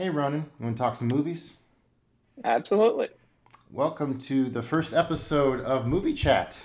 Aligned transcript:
Hey, 0.00 0.10
Ronen, 0.10 0.44
you 0.60 0.64
want 0.64 0.76
to 0.76 0.80
talk 0.80 0.94
some 0.94 1.08
movies? 1.08 1.54
Absolutely. 2.44 3.08
Welcome 3.68 4.16
to 4.18 4.48
the 4.48 4.62
first 4.62 4.94
episode 4.94 5.60
of 5.60 5.88
Movie 5.88 6.12
Chat, 6.12 6.62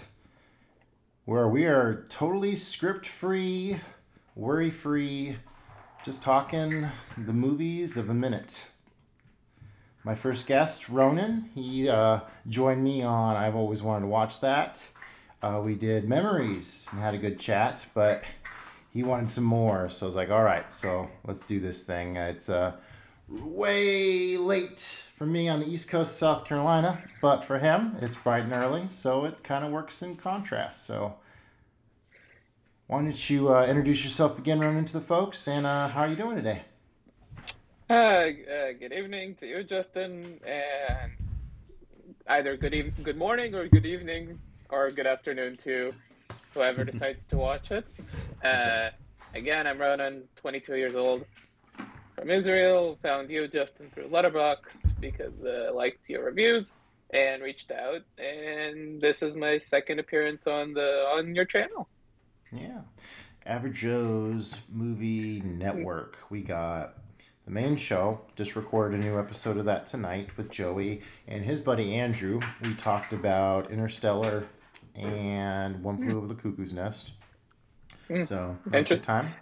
where 1.26 1.48
we 1.48 1.66
are 1.66 2.06
totally 2.10 2.56
script 2.56 3.08
free, 3.08 3.80
worry 4.36 4.70
free, 4.70 5.38
just 6.06 6.22
talking 6.22 6.88
the 7.18 7.34
movies 7.34 7.98
of 7.98 8.06
the 8.06 8.14
minute. 8.14 8.68
My 10.04 10.14
first 10.14 10.46
guest, 10.46 10.84
Ronen, 10.84 11.46
he 11.56 11.90
uh, 11.90 12.20
joined 12.48 12.84
me 12.84 13.02
on 13.02 13.36
I've 13.36 13.56
Always 13.56 13.82
Wanted 13.82 14.02
to 14.02 14.08
Watch 14.10 14.42
That. 14.42 14.86
Uh, 15.42 15.60
we 15.66 15.74
did 15.74 16.08
Memories 16.08 16.86
and 16.92 17.02
had 17.02 17.16
a 17.16 17.18
good 17.18 17.40
chat, 17.40 17.84
but 17.96 18.22
he 18.92 19.02
wanted 19.02 19.28
some 19.28 19.44
more. 19.44 19.90
So 19.90 20.06
I 20.06 20.08
was 20.08 20.16
like, 20.16 20.30
all 20.30 20.44
right, 20.44 20.72
so 20.72 21.10
let's 21.26 21.44
do 21.44 21.60
this 21.60 21.82
thing. 21.82 22.16
It's 22.16 22.48
uh, 22.48 22.74
way 23.30 24.38
late 24.38 25.04
for 25.18 25.26
me 25.26 25.48
on 25.48 25.60
the 25.60 25.68
East 25.68 25.90
Coast, 25.90 26.18
South 26.18 26.46
Carolina, 26.46 27.02
but 27.22 27.44
for 27.44 27.60
him, 27.60 27.96
it's 28.02 28.16
bright 28.16 28.44
and 28.44 28.54
early, 28.54 28.86
so 28.90 29.26
it 29.26 29.44
kind 29.44 29.64
of 29.64 29.72
works 29.72 30.02
in 30.02 30.16
contrast. 30.16 30.86
So 30.86 31.16
why 32.88 33.02
don't 33.02 33.30
you 33.30 33.54
uh, 33.54 33.66
introduce 33.66 34.04
yourself 34.04 34.38
again, 34.38 34.60
Ronen, 34.60 34.86
to 34.88 34.94
the 34.94 35.02
folks, 35.02 35.48
and 35.48 35.66
uh, 35.66 35.88
how 35.88 36.02
are 36.02 36.08
you 36.08 36.16
doing 36.16 36.36
today? 36.36 36.64
Uh, 37.90 37.94
uh, 37.94 38.30
good 38.80 38.94
evening 38.94 39.36
to 39.36 39.48
you, 39.48 39.64
Justin, 39.64 40.40
and 40.46 41.12
either 42.28 42.58
good 42.58 42.74
eve- 42.74 42.94
good 43.04 43.18
morning 43.18 43.56
or 43.56 43.68
good 43.68 43.86
evening 43.86 44.40
or 44.70 44.90
good 44.90 45.08
afternoon 45.08 45.58
to 45.58 45.94
whoever 46.54 46.84
decides 46.92 47.24
to 47.26 47.38
watch 47.38 47.72
it. 47.72 47.86
Uh, 48.44 48.90
again, 49.36 49.68
I'm 49.68 49.78
Ronen, 49.78 50.24
22 50.36 50.76
years 50.76 50.96
old, 50.96 51.26
from 52.16 52.30
Israel. 52.30 52.98
Found 53.02 53.30
you, 53.30 53.48
Justin, 53.48 53.90
through 53.94 54.08
Letterboxd 54.08 55.00
because 55.00 55.44
uh, 55.44 55.68
I 55.70 55.72
liked 55.72 56.10
your 56.10 56.26
reviews 56.26 56.76
and 57.14 57.42
reached 57.42 57.72
out. 57.72 58.02
And 58.18 59.02
this 59.02 59.22
is 59.22 59.36
my 59.36 59.58
second 59.58 60.00
appearance 60.00 60.48
on 60.48 60.74
the 60.74 61.06
on 61.16 61.36
your 61.36 61.46
channel. 61.46 61.88
Yeah. 62.52 62.82
Average 63.46 63.76
Joe's 63.76 64.62
Movie 64.72 65.42
Network. 65.42 66.18
We 66.30 66.42
got 66.42 66.96
the 67.46 67.52
main 67.52 67.76
show. 67.76 68.22
Just 68.36 68.56
recorded 68.56 69.02
a 69.02 69.04
new 69.04 69.20
episode 69.20 69.58
of 69.58 69.66
that 69.66 69.86
tonight 69.88 70.30
with 70.38 70.50
Joey 70.50 71.02
and 71.28 71.44
his 71.44 71.60
buddy 71.60 71.96
Andrew. 71.96 72.40
We 72.62 72.74
talked 72.76 73.12
about 73.12 73.70
Interstellar 73.70 74.48
and 74.96 75.84
One 75.84 76.02
Flew 76.02 76.18
Over 76.18 76.28
the 76.28 76.36
Cuckoo's 76.36 76.74
Nest. 76.74 77.14
Mm. 78.10 78.26
So, 78.26 78.58
good 78.70 79.04
time. 79.04 79.34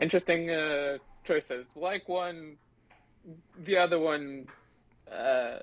Interesting 0.00 0.50
uh, 0.50 0.98
choices. 1.26 1.66
Like 1.74 2.08
one, 2.08 2.56
the 3.64 3.76
other 3.76 3.98
one. 3.98 4.46
Uh, 5.12 5.58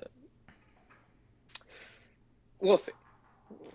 we'll 2.60 2.78
see. 2.78 2.92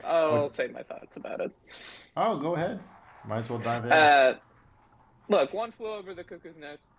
I'll 0.04 0.44
What- 0.44 0.54
say 0.54 0.68
my 0.68 0.84
thoughts 0.84 1.18
about 1.18 1.42
it. 1.42 1.52
Oh, 2.16 2.38
go 2.38 2.56
ahead. 2.56 2.80
Might 3.26 3.40
as 3.40 3.50
well 3.50 3.60
dive 3.60 3.86
in. 3.86 3.92
Uh, 3.92 4.38
look, 5.28 5.54
One 5.54 5.72
Flew 5.72 5.88
Over 5.94 6.14
the 6.14 6.24
Cuckoo's 6.24 6.58
Nest, 6.58 6.92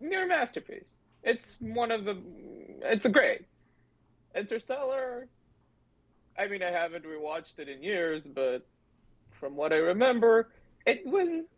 near 0.00 0.26
masterpiece. 0.26 0.92
It's 1.22 1.56
one 1.60 1.90
of 1.90 2.04
the. 2.04 2.18
It's 2.82 3.04
a 3.06 3.08
great. 3.08 3.42
Interstellar. 4.34 5.28
I 6.36 6.48
mean, 6.48 6.62
I 6.62 6.70
haven't 6.70 7.04
rewatched 7.04 7.58
it 7.58 7.68
in 7.68 7.82
years, 7.82 8.26
but 8.26 8.66
from 9.30 9.54
what 9.56 9.72
I 9.72 9.76
remember, 9.76 10.50
it 10.84 11.06
was 11.06 11.54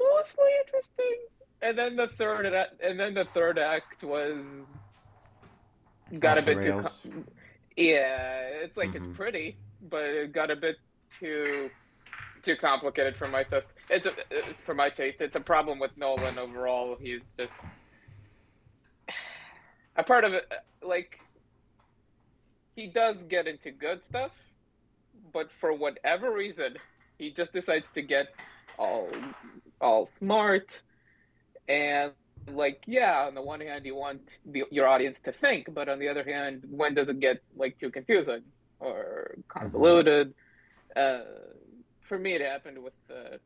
mostly 0.00 0.48
interesting. 0.66 1.16
And 1.62 1.76
then 1.76 1.96
the 1.96 2.08
third, 2.08 2.46
act- 2.46 2.80
and 2.82 2.98
then 2.98 3.14
the 3.14 3.26
third 3.34 3.58
act 3.58 4.02
was 4.02 4.64
got 6.18 6.38
Off 6.38 6.44
a 6.44 6.46
bit 6.54 6.62
too. 6.62 6.82
com- 6.82 7.26
Yeah, 7.76 8.40
it's 8.64 8.76
like 8.76 8.90
Mhm. 8.90 8.94
it's 8.96 9.16
pretty, 9.16 9.56
but 9.82 10.04
it 10.04 10.32
got 10.32 10.50
a 10.50 10.56
bit 10.56 10.76
too 11.18 11.70
too 12.42 12.56
complicated 12.56 13.14
for 13.14 13.28
my 13.28 13.42
taste. 13.44 13.74
It's 13.90 14.06
a, 14.06 14.14
for 14.64 14.74
my 14.74 14.88
taste. 14.88 15.20
It's 15.20 15.36
a 15.36 15.40
problem 15.40 15.78
with 15.78 15.94
Nolan 15.98 16.38
overall. 16.38 16.96
He's 16.96 17.26
just 17.36 17.54
a 19.96 20.02
part 20.02 20.24
of 20.24 20.32
it. 20.32 20.50
Like 20.82 21.20
he 22.74 22.86
does 22.86 23.22
get 23.24 23.46
into 23.46 23.70
good 23.70 24.04
stuff, 24.06 24.32
but 25.34 25.50
for 25.60 25.74
whatever 25.74 26.30
reason, 26.32 26.78
he 27.18 27.30
just 27.30 27.52
decides 27.52 27.84
to 27.94 28.00
get 28.00 28.28
all 28.78 29.10
all 29.80 30.06
smart 30.06 30.82
and 31.68 32.12
like 32.48 32.82
yeah 32.86 33.26
on 33.26 33.34
the 33.34 33.42
one 33.42 33.60
hand 33.60 33.84
you 33.84 33.94
want 33.94 34.38
the, 34.46 34.64
your 34.70 34.86
audience 34.86 35.20
to 35.20 35.32
think 35.32 35.72
but 35.72 35.88
on 35.88 35.98
the 35.98 36.08
other 36.08 36.24
hand 36.24 36.64
when 36.70 36.94
does 36.94 37.08
it 37.08 37.20
get 37.20 37.38
like 37.56 37.78
too 37.78 37.90
confusing 37.90 38.42
or 38.80 39.34
convoluted 39.48 40.34
uh, 40.96 41.20
for 42.00 42.18
me 42.18 42.32
it 42.34 42.40
happened 42.40 42.78
with 42.82 42.94
uh, 43.10 43.36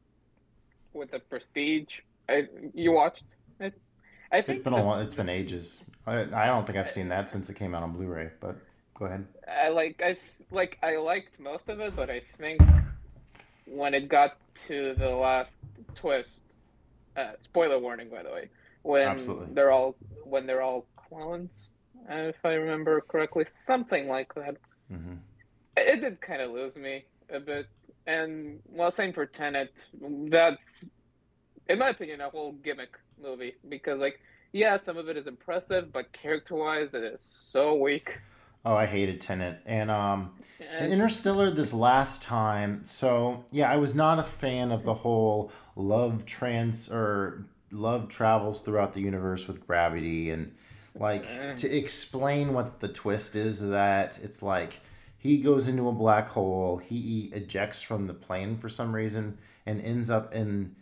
with 0.93 1.11
the 1.11 1.19
prestige 1.19 1.99
I, 2.29 2.47
you 2.73 2.93
watched 2.93 3.37
it 3.61 3.75
i 4.33 4.41
think 4.41 4.59
It's 4.59 4.65
been 4.65 4.73
a 4.73 4.77
the- 4.77 4.83
long, 4.83 5.03
it's 5.03 5.15
been 5.15 5.29
ages. 5.29 5.85
I, 6.07 6.21
I 6.43 6.47
don't 6.47 6.67
think 6.67 6.79
I've 6.79 6.91
seen 6.91 7.09
that 7.09 7.29
since 7.31 7.49
it 7.51 7.57
came 7.57 7.75
out 7.75 7.83
on 7.83 7.93
Blu-ray. 7.93 8.31
But 8.41 8.57
go 8.99 9.07
ahead. 9.07 9.27
I 9.49 9.69
like 9.71 10.03
I 10.05 10.17
like 10.51 10.79
I 10.83 10.97
liked 10.97 11.39
most 11.41 11.69
of 11.69 11.81
it, 11.81 11.97
but 11.97 12.11
I 12.11 12.21
think 12.39 12.61
when 13.67 13.95
it 13.95 14.09
got 14.09 14.33
to 14.67 14.95
the 14.95 15.09
last 15.09 15.59
twist, 15.95 16.43
uh, 17.17 17.33
spoiler 17.39 17.79
warning 17.79 18.11
by 18.11 18.23
the 18.23 18.31
way, 18.31 18.51
when 18.83 19.09
Absolutely. 19.09 19.55
they're 19.55 19.71
all 19.71 19.97
when 20.25 20.47
they're 20.47 20.63
all 20.63 20.87
clones, 21.09 21.73
uh, 22.11 22.29
if 22.29 22.37
I 22.45 22.55
remember 22.55 23.01
correctly, 23.01 23.45
something 23.49 24.09
like 24.09 24.35
that. 24.35 24.57
hmm 24.89 25.15
It, 25.77 25.89
it 25.89 26.01
did 26.01 26.21
kind 26.21 26.43
of 26.43 26.51
lose 26.51 26.77
me 26.77 27.05
a 27.31 27.41
bit, 27.41 27.67
and 28.07 28.61
well, 28.67 28.91
same 28.91 29.13
for 29.13 29.27
Tenet. 29.27 29.87
That's, 30.31 30.85
in 31.69 31.79
my 31.79 31.89
opinion, 31.91 32.21
a 32.21 32.31
whole 32.31 32.53
gimmick 32.53 32.95
movie 33.21 33.55
because 33.69 33.99
like. 34.01 34.21
Yeah, 34.57 34.77
some 34.77 34.97
of 34.99 35.09
it 35.09 35.17
is 35.17 35.27
impressive, 35.27 35.93
but 35.93 36.13
character-wise, 36.13 36.95
it 36.95 37.03
is 37.03 37.21
so 37.21 37.75
weak. 37.75 38.21
Oh, 38.65 38.75
I 38.75 38.87
hated 38.87 39.21
Tenet, 39.21 39.61
and 39.67 39.91
um, 39.91 40.33
Interstellar 40.81 41.51
this 41.51 41.75
last 41.75 42.23
time. 42.23 42.85
So 42.85 43.45
yeah, 43.51 43.71
I 43.71 43.77
was 43.77 43.95
not 43.95 44.19
a 44.19 44.23
fan 44.23 44.73
of 44.73 44.85
the 44.85 44.95
whole 44.95 45.53
love 45.77 46.25
trans 46.25 46.91
or 46.91 47.45
love 47.71 48.09
travels 48.09 48.61
throughout 48.61 48.95
the 48.95 49.01
universe 49.01 49.47
with 49.47 49.67
gravity 49.67 50.31
and 50.31 50.55
like 50.95 51.27
to 51.57 51.77
explain 51.77 52.53
what 52.53 52.79
the 52.79 52.89
twist 52.89 53.35
is 53.35 53.61
that 53.61 54.19
it's 54.23 54.43
like 54.43 54.81
he 55.19 55.39
goes 55.39 55.69
into 55.69 55.89
a 55.89 55.93
black 55.93 56.29
hole 56.29 56.77
he 56.77 57.31
ejects 57.35 57.83
from 57.83 58.07
the 58.07 58.15
plane 58.15 58.57
for 58.57 58.69
some 58.69 58.95
reason 58.95 59.37
and 59.67 59.83
ends 59.83 60.09
up 60.09 60.33
in 60.33 60.77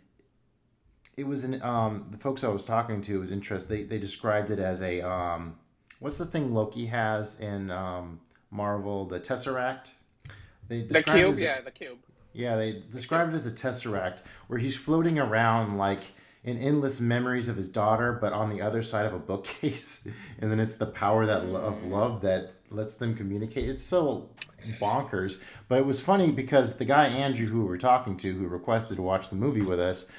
it 1.17 1.25
was 1.25 1.43
in 1.43 1.59
um 1.63 2.05
the 2.11 2.17
folks 2.17 2.43
i 2.43 2.47
was 2.47 2.63
talking 2.63 3.01
to 3.01 3.19
was 3.19 3.31
interested 3.31 3.69
they, 3.69 3.83
they 3.83 3.97
described 3.97 4.51
it 4.51 4.59
as 4.59 4.83
a 4.83 5.01
um 5.01 5.55
what's 6.03 6.17
the 6.17 6.25
thing 6.25 6.53
loki 6.53 6.85
has 6.87 7.39
in 7.39 7.71
um 7.71 8.19
marvel? 8.51 9.05
The 9.05 9.19
tesseract? 9.19 9.91
They 10.67 10.81
the 10.81 11.01
cube, 11.01 11.35
a- 11.35 11.41
yeah, 11.41 11.61
the 11.61 11.71
cube. 11.71 11.97
yeah, 12.33 12.55
they 12.57 12.83
described 12.91 13.31
it 13.31 13.35
as 13.35 13.47
a 13.47 13.51
tesseract 13.51 14.21
where 14.47 14.59
he's 14.59 14.75
floating 14.75 15.17
around 15.17 15.77
like 15.77 16.01
in 16.43 16.57
endless 16.57 16.99
memories 16.99 17.47
of 17.47 17.55
his 17.55 17.69
daughter, 17.69 18.17
but 18.19 18.33
on 18.33 18.49
the 18.49 18.61
other 18.61 18.83
side 18.83 19.05
of 19.05 19.13
a 19.13 19.19
bookcase, 19.19 20.11
and 20.39 20.51
then 20.51 20.59
it's 20.59 20.75
the 20.75 20.85
power 20.85 21.25
that 21.25 21.43
of 21.43 21.83
love 21.85 22.21
that 22.21 22.53
lets 22.69 22.95
them 22.95 23.15
communicate. 23.15 23.69
It's 23.69 23.83
so 23.83 24.29
bonkers, 24.81 25.41
but 25.69 25.77
it 25.79 25.85
was 25.85 26.01
funny 26.01 26.31
because 26.31 26.77
the 26.77 26.85
guy 26.85 27.07
Andrew 27.07 27.47
who 27.47 27.61
we 27.61 27.67
were 27.67 27.77
talking 27.77 28.17
to, 28.17 28.33
who 28.33 28.47
requested 28.47 28.97
to 28.97 29.03
watch 29.03 29.29
the 29.29 29.37
movie 29.37 29.61
with 29.61 29.79
us, 29.79 30.11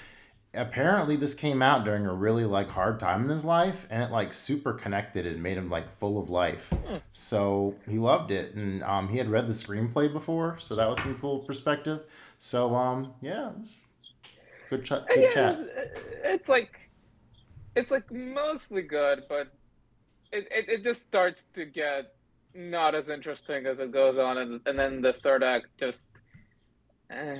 apparently 0.54 1.16
this 1.16 1.34
came 1.34 1.62
out 1.62 1.84
during 1.84 2.06
a 2.06 2.12
really 2.12 2.44
like 2.44 2.68
hard 2.68 3.00
time 3.00 3.24
in 3.24 3.30
his 3.30 3.44
life, 3.44 3.86
and 3.90 4.02
it 4.02 4.10
like 4.10 4.32
super 4.32 4.72
connected 4.72 5.26
and 5.26 5.42
made 5.42 5.56
him 5.56 5.70
like 5.70 5.98
full 5.98 6.20
of 6.20 6.30
life. 6.30 6.72
So 7.12 7.74
he 7.88 7.98
loved 7.98 8.30
it, 8.30 8.54
and 8.54 8.82
um, 8.82 9.08
he 9.08 9.18
had 9.18 9.28
read 9.28 9.46
the 9.46 9.52
screenplay 9.52 10.12
before, 10.12 10.58
so 10.58 10.74
that 10.76 10.88
was 10.88 11.00
some 11.02 11.18
cool 11.18 11.40
perspective. 11.40 12.02
So 12.38 12.74
um, 12.74 13.12
yeah, 13.20 13.50
good, 14.70 14.84
ch- 14.84 15.06
good 15.08 15.30
chat. 15.30 15.58
It's 16.24 16.48
like, 16.48 16.90
it's 17.76 17.90
like 17.90 18.10
mostly 18.12 18.82
good, 18.82 19.24
but 19.28 19.52
it, 20.32 20.48
it, 20.50 20.68
it 20.68 20.84
just 20.84 21.02
starts 21.02 21.44
to 21.54 21.64
get 21.64 22.14
not 22.54 22.94
as 22.94 23.08
interesting 23.08 23.66
as 23.66 23.80
it 23.80 23.90
goes 23.92 24.18
on, 24.18 24.38
and, 24.38 24.60
and 24.66 24.78
then 24.78 25.00
the 25.00 25.12
third 25.12 25.42
act 25.42 25.66
just. 25.78 26.10
Eh. 27.10 27.38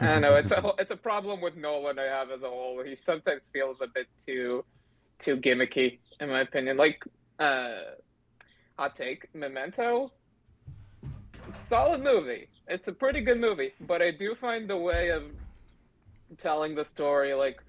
I 0.00 0.06
don't 0.06 0.20
know. 0.22 0.34
It's 0.34 0.52
a 0.52 0.72
it's 0.78 0.90
a 0.90 0.96
problem 0.96 1.40
with 1.40 1.56
Nolan 1.56 1.98
I 1.98 2.04
have 2.04 2.30
as 2.30 2.42
a 2.42 2.48
whole. 2.48 2.82
He 2.84 2.96
sometimes 3.04 3.48
feels 3.52 3.80
a 3.80 3.86
bit 3.86 4.06
too 4.24 4.64
too 5.18 5.36
gimmicky, 5.36 5.98
in 6.20 6.28
my 6.28 6.40
opinion. 6.40 6.76
Like, 6.76 7.02
uh, 7.38 7.78
hot 8.78 8.94
take, 8.96 9.28
Memento. 9.34 10.12
Solid 11.68 12.02
movie. 12.02 12.48
It's 12.68 12.88
a 12.88 12.92
pretty 12.92 13.20
good 13.20 13.40
movie, 13.40 13.72
but 13.80 14.02
I 14.02 14.10
do 14.10 14.34
find 14.34 14.68
the 14.68 14.76
way 14.76 15.10
of 15.10 15.22
telling 16.38 16.74
the 16.74 16.84
story 16.84 17.32
like 17.34 17.62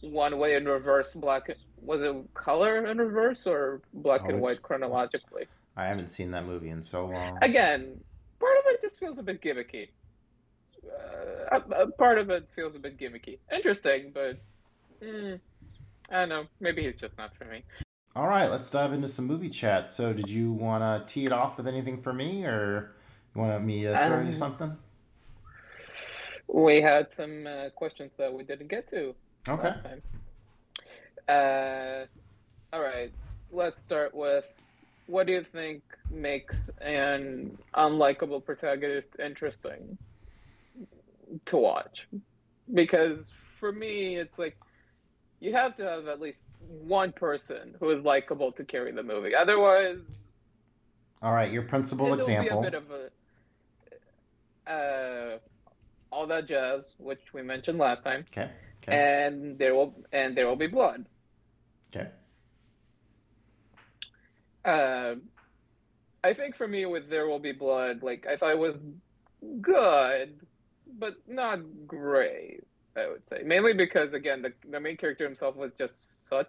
one 0.00 0.38
way 0.38 0.54
in 0.54 0.64
reverse 0.64 1.14
black 1.14 1.50
was 1.80 2.02
it 2.02 2.14
color 2.34 2.86
in 2.86 2.98
reverse 2.98 3.46
or 3.46 3.82
black 3.92 4.22
Oh, 4.24 4.30
and 4.30 4.40
white 4.40 4.62
chronologically? 4.62 5.46
I 5.76 5.84
haven't 5.84 6.08
seen 6.08 6.30
that 6.30 6.46
movie 6.46 6.70
in 6.70 6.80
so 6.80 7.06
long. 7.06 7.38
Again, 7.42 8.00
part 8.40 8.56
of 8.58 8.64
it 8.66 8.80
just 8.80 8.98
feels 8.98 9.18
a 9.18 9.22
bit 9.22 9.42
gimmicky. 9.42 9.88
Uh, 10.88 11.60
a, 11.70 11.82
a 11.82 11.90
part 11.92 12.18
of 12.18 12.30
it 12.30 12.48
feels 12.54 12.76
a 12.76 12.78
bit 12.78 12.98
gimmicky. 12.98 13.38
Interesting, 13.52 14.12
but 14.12 14.38
mm, 15.02 15.38
I 16.10 16.20
don't 16.20 16.28
know. 16.28 16.44
Maybe 16.60 16.82
he's 16.84 16.96
just 16.96 17.16
not 17.18 17.36
for 17.36 17.44
me. 17.44 17.62
All 18.14 18.26
right, 18.26 18.50
let's 18.50 18.70
dive 18.70 18.92
into 18.92 19.08
some 19.08 19.26
movie 19.26 19.50
chat. 19.50 19.90
So, 19.90 20.12
did 20.12 20.30
you 20.30 20.50
want 20.52 20.82
to 20.82 21.12
tee 21.12 21.26
it 21.26 21.32
off 21.32 21.56
with 21.58 21.68
anything 21.68 22.00
for 22.00 22.12
me, 22.12 22.44
or 22.44 22.92
you 23.34 23.40
want 23.42 23.62
me 23.64 23.82
to 23.82 23.96
throw 24.06 24.20
you 24.20 24.26
Um, 24.28 24.32
something? 24.32 24.76
We 26.48 26.80
had 26.80 27.12
some 27.12 27.46
uh, 27.46 27.70
questions 27.74 28.14
that 28.16 28.32
we 28.32 28.42
didn't 28.44 28.68
get 28.68 28.88
to 28.88 29.14
Okay. 29.48 29.62
last 29.68 29.82
time. 29.82 30.02
Uh, 31.28 32.06
all 32.72 32.82
right, 32.82 33.12
let's 33.50 33.78
start 33.78 34.14
with 34.14 34.44
what 35.06 35.26
do 35.26 35.32
you 35.32 35.44
think 35.44 35.82
makes 36.10 36.70
an 36.80 37.58
unlikable 37.74 38.44
protagonist 38.44 39.18
interesting 39.18 39.98
to 41.46 41.56
watch? 41.56 42.06
Because 42.72 43.30
for 43.60 43.72
me, 43.72 44.16
it's 44.16 44.38
like 44.38 44.56
you 45.40 45.52
have 45.52 45.74
to 45.76 45.84
have 45.84 46.06
at 46.08 46.20
least 46.20 46.44
one 46.86 47.12
person 47.12 47.74
who 47.80 47.90
is 47.90 48.02
likable 48.02 48.52
to 48.52 48.64
carry 48.64 48.92
the 48.92 49.02
movie. 49.02 49.34
Otherwise, 49.34 49.98
All 51.22 51.32
right, 51.32 51.50
your 51.52 51.62
principal 51.62 52.06
it'll 52.06 52.18
example. 52.18 52.62
be 52.62 52.68
a 52.68 52.70
bit 52.70 52.82
of 52.82 52.90
a 52.90 53.10
uh, 54.70 55.38
all 56.10 56.26
that 56.26 56.46
jazz, 56.48 56.94
which 56.98 57.20
we 57.32 57.42
mentioned 57.42 57.78
last 57.78 58.02
time 58.02 58.24
Okay. 58.32 58.50
Okay. 58.82 59.26
and 59.26 59.58
there 59.58 59.74
will 59.74 59.94
and 60.12 60.36
there 60.36 60.46
will 60.46 60.56
be 60.56 60.66
blood. 60.66 61.06
Okay. 61.94 62.08
Uh, 64.64 65.14
I 66.24 66.32
think 66.34 66.56
for 66.56 66.66
me, 66.66 66.86
with 66.86 67.08
there 67.08 67.28
will 67.28 67.38
be 67.38 67.52
blood, 67.52 68.02
like 68.02 68.26
I 68.26 68.36
thought 68.36 68.50
it 68.50 68.58
was 68.58 68.84
good, 69.60 70.40
but 70.98 71.16
not 71.26 71.60
great. 71.86 72.62
I 72.96 73.08
would 73.08 73.28
say 73.28 73.42
mainly 73.44 73.74
because 73.74 74.14
again, 74.14 74.42
the 74.42 74.52
the 74.70 74.80
main 74.80 74.96
character 74.96 75.24
himself 75.24 75.56
was 75.56 75.72
just 75.76 76.26
such. 76.28 76.48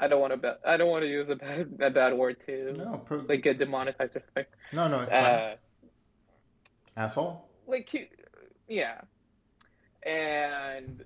I 0.00 0.08
don't 0.08 0.20
want 0.20 0.32
to 0.32 0.36
bet. 0.36 0.60
I 0.66 0.76
don't 0.76 0.88
want 0.88 1.02
to 1.02 1.08
use 1.08 1.28
a 1.30 1.36
bad 1.44 1.74
a 1.80 1.90
bad 1.90 2.14
word 2.14 2.40
to 2.46 2.72
No, 2.72 3.02
pro- 3.04 3.24
like 3.28 3.42
get 3.42 3.58
demonetized 3.58 4.16
or 4.16 4.22
something. 4.26 4.44
no, 4.72 4.88
no, 4.88 5.00
it's 5.00 5.14
fine. 5.14 5.24
Uh, 5.24 5.54
Asshole. 6.96 7.44
like 7.66 7.88
he, 7.88 8.08
yeah, 8.66 9.00
and 10.04 11.04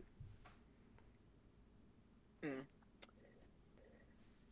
hmm. 2.42 2.60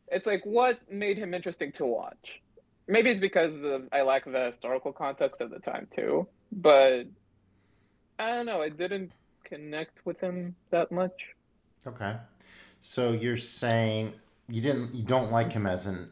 it's 0.09 0.27
like 0.27 0.45
what 0.45 0.79
made 0.91 1.17
him 1.17 1.33
interesting 1.35 1.73
to 1.73 1.87
watch. 1.87 2.41
Maybe 2.89 3.11
it's 3.11 3.21
because 3.21 3.65
of, 3.65 3.85
I 3.93 4.03
lack 4.03 4.25
the 4.25 4.47
historical 4.47 4.93
context 4.93 5.41
of 5.41 5.51
the 5.51 5.61
time 5.61 5.87
too, 5.95 6.27
but 6.53 7.05
I 8.19 8.31
don't 8.31 8.47
know. 8.47 8.63
I 8.63 8.69
didn't 8.69 9.13
connect 9.45 10.05
with 10.05 10.21
him 10.21 10.55
that 10.71 10.93
much. 10.93 11.13
Okay. 11.87 12.17
So 12.81 13.13
you're 13.13 13.37
saying 13.37 14.15
you 14.49 14.61
didn't, 14.61 14.95
you 14.95 15.03
don't 15.03 15.31
like 15.31 15.53
him 15.53 15.67
as 15.67 15.87
an 15.87 16.11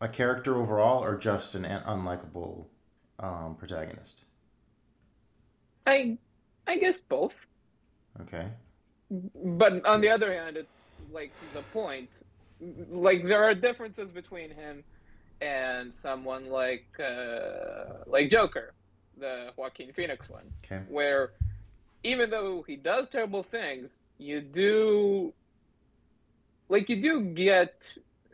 a 0.00 0.08
character 0.08 0.56
overall, 0.56 1.02
or 1.02 1.16
just 1.16 1.54
an 1.54 1.64
unlikable 1.64 2.66
um, 3.18 3.54
protagonist? 3.56 4.24
I, 5.86 6.18
I 6.66 6.76
guess 6.76 6.98
both. 7.08 7.34
Okay. 8.20 8.46
But 9.10 9.84
on 9.86 10.00
the 10.00 10.10
other 10.10 10.32
hand, 10.32 10.56
it's 10.56 10.90
like 11.10 11.32
the 11.54 11.62
point. 11.72 12.10
Like 12.90 13.24
there 13.24 13.42
are 13.44 13.54
differences 13.54 14.10
between 14.10 14.50
him 14.50 14.84
and 15.40 15.92
someone 15.92 16.50
like 16.50 16.86
uh, 17.00 18.04
like 18.06 18.30
Joker, 18.30 18.72
the 19.18 19.50
Joaquin 19.56 19.92
Phoenix 19.92 20.28
one, 20.28 20.44
Okay. 20.64 20.82
where 20.88 21.32
even 22.02 22.30
though 22.30 22.62
he 22.66 22.76
does 22.76 23.08
terrible 23.10 23.42
things, 23.42 23.98
you 24.18 24.40
do 24.40 25.32
like 26.68 26.88
you 26.88 27.00
do 27.00 27.20
get 27.20 27.74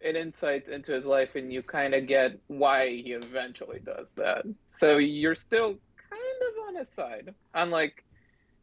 an 0.03 0.17
insight 0.17 0.69
into 0.69 0.93
his 0.93 1.05
life, 1.05 1.35
and 1.35 1.53
you 1.53 1.62
kind 1.62 1.94
of 1.94 2.06
get 2.06 2.38
why 2.47 2.88
he 2.88 3.12
eventually 3.12 3.81
does 3.85 4.12
that. 4.12 4.44
So 4.71 4.97
you're 4.97 5.35
still 5.35 5.75
kind 6.09 6.41
of 6.49 6.69
on 6.69 6.75
his 6.77 6.88
side, 6.88 7.35
unlike 7.55 8.03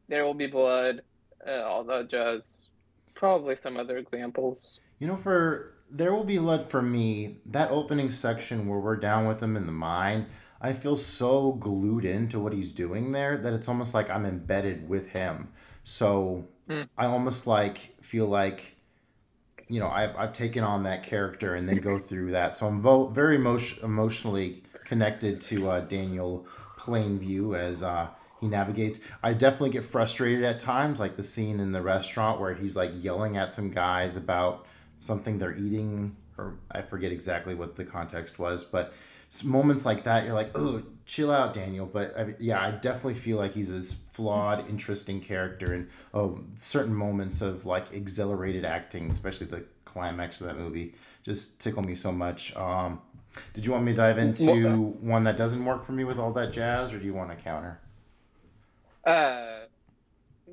There 0.07 0.25
Will 0.25 0.33
Be 0.33 0.47
Blood 0.47 1.01
uh, 1.47 1.61
all 1.61 1.83
that 1.85 2.09
jazz. 2.09 2.67
Probably 3.13 3.55
some 3.55 3.77
other 3.77 3.97
examples. 3.97 4.79
You 4.99 5.07
know, 5.07 5.15
for 5.17 5.73
There 5.91 6.13
Will 6.13 6.23
Be 6.23 6.37
Blood 6.39 6.69
for 6.69 6.81
me, 6.81 7.37
that 7.45 7.69
opening 7.71 8.09
section 8.09 8.67
where 8.67 8.79
we're 8.79 8.95
down 8.95 9.27
with 9.27 9.41
him 9.41 9.55
in 9.55 9.65
the 9.67 9.71
mine, 9.71 10.25
I 10.61 10.73
feel 10.73 10.97
so 10.97 11.53
glued 11.53 12.05
into 12.05 12.39
what 12.39 12.53
he's 12.53 12.71
doing 12.71 13.11
there 13.11 13.37
that 13.37 13.53
it's 13.53 13.67
almost 13.67 13.93
like 13.93 14.09
I'm 14.09 14.25
embedded 14.25 14.87
with 14.89 15.09
him. 15.09 15.49
So 15.83 16.47
Mm. 16.69 16.87
I 16.97 17.05
almost 17.05 17.47
like 17.47 17.95
feel 18.01 18.25
like, 18.25 18.75
you 19.69 19.79
know, 19.79 19.89
I've, 19.89 20.15
I've 20.17 20.33
taken 20.33 20.63
on 20.63 20.83
that 20.83 21.03
character 21.03 21.55
and 21.55 21.67
then 21.67 21.77
go 21.77 21.97
through 21.97 22.31
that. 22.31 22.55
So 22.55 22.67
I'm 22.67 22.81
vo- 22.81 23.07
very 23.07 23.35
emo- 23.35 23.59
emotionally 23.83 24.63
connected 24.83 25.41
to 25.41 25.69
uh, 25.69 25.79
Daniel 25.81 26.45
Plainview 26.77 27.57
as 27.57 27.83
uh, 27.83 28.09
he 28.39 28.47
navigates. 28.47 28.99
I 29.23 29.33
definitely 29.33 29.71
get 29.71 29.85
frustrated 29.85 30.43
at 30.43 30.59
times, 30.59 30.99
like 30.99 31.15
the 31.15 31.23
scene 31.23 31.59
in 31.59 31.71
the 31.71 31.81
restaurant 31.81 32.39
where 32.39 32.53
he's 32.53 32.75
like 32.75 32.91
yelling 32.95 33.37
at 33.37 33.53
some 33.53 33.69
guys 33.69 34.15
about 34.15 34.65
something 34.99 35.37
they're 35.37 35.55
eating, 35.55 36.15
or 36.37 36.55
I 36.71 36.81
forget 36.81 37.11
exactly 37.11 37.55
what 37.55 37.75
the 37.75 37.85
context 37.85 38.39
was, 38.39 38.63
but 38.63 38.93
moments 39.43 39.85
like 39.85 40.03
that, 40.05 40.25
you're 40.25 40.33
like, 40.33 40.51
oh, 40.55 40.83
chill 41.05 41.31
out, 41.31 41.53
Daniel. 41.53 41.85
But 41.85 42.17
I, 42.17 42.35
yeah, 42.39 42.61
I 42.61 42.71
definitely 42.71 43.15
feel 43.15 43.37
like 43.37 43.53
he's 43.53 43.71
this 43.71 43.93
flawed, 44.13 44.67
interesting 44.69 45.21
character, 45.21 45.73
and 45.73 45.89
oh, 46.13 46.39
certain 46.55 46.93
moments 46.93 47.41
of 47.41 47.65
like 47.65 47.91
exhilarated 47.93 48.65
acting, 48.65 49.07
especially 49.07 49.47
the 49.47 49.63
climax 49.85 50.41
of 50.41 50.47
that 50.47 50.57
movie, 50.57 50.95
just 51.23 51.59
tickle 51.61 51.83
me 51.83 51.95
so 51.95 52.11
much. 52.11 52.55
Um, 52.55 53.01
did 53.53 53.65
you 53.65 53.71
want 53.71 53.83
me 53.83 53.91
to 53.91 53.97
dive 53.97 54.17
into 54.17 54.75
one 55.01 55.23
that 55.25 55.37
doesn't 55.37 55.63
work 55.63 55.85
for 55.85 55.91
me 55.91 56.03
with 56.03 56.17
all 56.17 56.33
that 56.33 56.51
jazz, 56.53 56.93
or 56.93 56.99
do 56.99 57.05
you 57.05 57.13
want 57.13 57.29
to 57.29 57.35
counter? 57.35 57.79
Uh, 59.05 59.65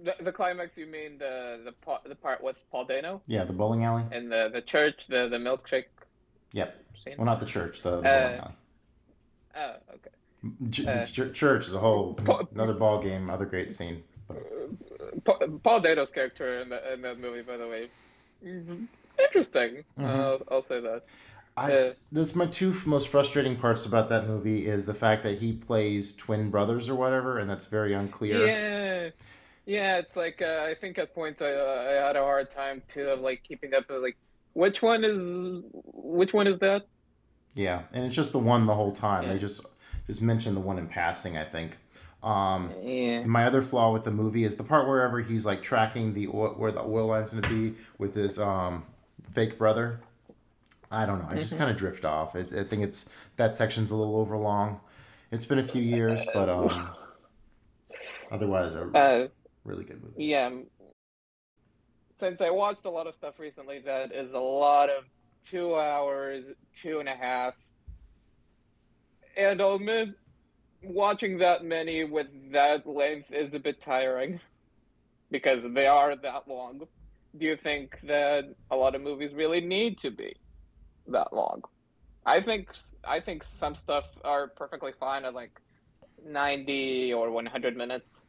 the, 0.04 0.14
the 0.20 0.32
climax, 0.32 0.76
you 0.76 0.86
mean 0.86 1.18
the 1.18 1.60
the 1.64 1.72
pa- 1.72 2.00
the 2.06 2.14
part 2.14 2.42
with 2.42 2.56
Paul 2.70 2.84
Dano 2.84 3.22
Yeah, 3.26 3.44
the 3.44 3.52
bowling 3.52 3.84
alley. 3.84 4.04
and 4.10 4.30
the 4.30 4.50
the 4.52 4.60
church, 4.62 5.06
the 5.08 5.28
the 5.28 5.38
milkshake 5.38 5.86
Yep. 6.52 6.84
scene? 7.02 7.14
Well, 7.16 7.26
not 7.26 7.40
the 7.40 7.46
church, 7.46 7.82
the, 7.82 8.00
the 8.00 8.08
Uh, 8.08 8.30
bowling 8.30 8.38
alley. 8.40 8.52
Oh, 9.56 9.76
okay. 9.94 10.10
Uh, 10.86 11.06
ch- 11.06 11.32
church 11.32 11.66
is 11.66 11.74
a 11.74 11.78
whole 11.78 12.14
Pa- 12.14 12.42
another 12.54 12.74
ball 12.74 13.00
game, 13.02 13.30
other 13.30 13.46
great 13.46 13.72
scene. 13.72 14.02
But 15.24 15.62
Paul 15.62 15.80
Dano's 15.80 16.10
character 16.10 16.60
in, 16.60 16.68
the, 16.68 16.92
in 16.92 17.02
that 17.02 17.18
movie, 17.18 17.42
by 17.42 17.56
the 17.56 17.66
way, 17.68 17.88
Mhm. 18.44 18.86
interesting. 19.18 19.84
Mhm. 19.98 20.04
Uh, 20.04 20.38
I'll 20.50 20.62
say 20.62 20.80
that. 20.80 21.02
I, 21.56 21.72
Uh, 21.72 21.90
this 22.10 22.34
my 22.34 22.46
two 22.46 22.74
most 22.84 23.08
frustrating 23.08 23.56
parts 23.56 23.86
about 23.86 24.08
that 24.08 24.26
movie 24.26 24.66
is 24.66 24.86
the 24.86 24.94
fact 24.94 25.22
that 25.22 25.38
he 25.38 25.52
plays 25.52 26.14
twin 26.14 26.50
brothers 26.50 26.88
or 26.88 26.96
whatever, 26.96 27.38
and 27.38 27.48
that's 27.48 27.66
very 27.66 27.92
unclear. 27.94 28.44
Yeah, 28.46 29.10
yeah. 29.64 29.98
It's 29.98 30.16
like 30.16 30.42
uh, 30.42 30.66
I 30.68 30.74
think 30.74 30.98
at 30.98 31.14
points 31.14 31.40
I, 31.42 31.50
I 31.52 32.06
had 32.06 32.16
a 32.16 32.22
hard 32.22 32.50
time 32.50 32.82
too 32.88 33.08
of 33.08 33.20
like 33.20 33.44
keeping 33.44 33.72
up 33.72 33.88
with 33.88 34.02
like 34.02 34.16
which 34.54 34.82
one 34.82 35.04
is 35.04 35.62
which 35.72 36.32
one 36.34 36.48
is 36.48 36.58
that? 36.58 36.82
Yeah, 37.54 37.82
and 37.92 38.04
it's 38.04 38.14
just 38.16 38.32
the 38.32 38.38
one 38.38 38.66
the 38.66 38.74
whole 38.74 38.92
time. 38.92 39.28
They 39.28 39.38
just 39.38 39.64
just 40.06 40.20
mention 40.20 40.54
the 40.54 40.60
one 40.60 40.78
in 40.78 40.86
passing. 40.86 41.36
I 41.36 41.44
think. 41.44 41.76
Um, 42.22 42.72
Yeah. 42.82 43.24
my 43.24 43.44
other 43.44 43.60
flaw 43.60 43.92
with 43.92 44.04
the 44.04 44.10
movie 44.10 44.44
is 44.44 44.56
the 44.56 44.64
part 44.64 44.88
wherever 44.88 45.20
he's 45.20 45.44
like 45.44 45.62
tracking 45.62 46.14
the 46.14 46.28
oil, 46.28 46.54
where 46.56 46.72
the 46.72 46.80
oil 46.80 47.06
line's 47.08 47.32
going 47.32 47.42
to 47.42 47.48
be 47.50 47.76
with 47.98 48.14
his 48.14 48.38
um, 48.38 48.84
fake 49.34 49.58
brother. 49.58 50.00
I 50.90 51.04
don't 51.06 51.20
know. 51.20 51.28
I 51.28 51.34
just 51.36 51.54
Mhm. 51.54 51.58
kind 51.58 51.70
of 51.70 51.76
drift 51.76 52.04
off. 52.04 52.34
It, 52.34 52.52
I 52.54 52.64
think 52.64 52.82
it's 52.82 53.08
that 53.36 53.54
section's 53.56 53.90
a 53.90 53.96
little 53.96 54.16
overlong. 54.16 54.80
It's 55.32 55.44
been 55.44 55.58
a 55.58 55.66
few 55.66 55.82
years, 55.82 56.24
but 56.32 56.48
um, 56.48 56.88
otherwise 58.30 58.74
a 58.74 58.84
Uh, 58.96 59.28
really 59.64 59.84
good 59.84 60.02
movie. 60.02 60.24
yeah. 60.24 60.50
Since 62.18 62.40
I 62.40 62.50
watched 62.50 62.84
a 62.84 62.90
lot 62.90 63.06
of 63.06 63.14
stuff 63.14 63.38
recently, 63.38 63.80
that 63.80 64.12
is 64.12 64.32
a 64.32 64.38
lot 64.40 64.88
of 64.88 65.04
two 65.44 65.76
hours, 65.76 66.52
two 66.74 67.00
and 67.00 67.08
a 67.08 67.14
half, 67.14 67.54
and 69.36 69.60
I'll 69.60 69.74
admit, 69.74 70.10
watching 70.82 71.38
that 71.38 71.64
many 71.64 72.04
with 72.04 72.28
that 72.52 72.86
length 72.86 73.32
is 73.32 73.54
a 73.54 73.58
bit 73.58 73.80
tiring 73.80 74.40
because 75.30 75.64
they 75.74 75.86
are 75.86 76.14
that 76.16 76.46
long. 76.48 76.82
Do 77.36 77.46
you 77.46 77.56
think 77.56 77.98
that 78.04 78.44
a 78.70 78.76
lot 78.76 78.94
of 78.94 79.02
movies 79.02 79.34
really 79.34 79.60
need 79.60 79.98
to 79.98 80.10
be 80.10 80.36
that 81.08 81.32
long? 81.32 81.62
I 82.24 82.40
think 82.40 82.68
I 83.02 83.20
think 83.20 83.44
some 83.44 83.74
stuff 83.74 84.04
are 84.24 84.48
perfectly 84.48 84.92
fine 84.98 85.24
at 85.24 85.34
like 85.34 85.60
90 86.24 87.12
or 87.12 87.30
100 87.30 87.76
minutes. 87.76 88.26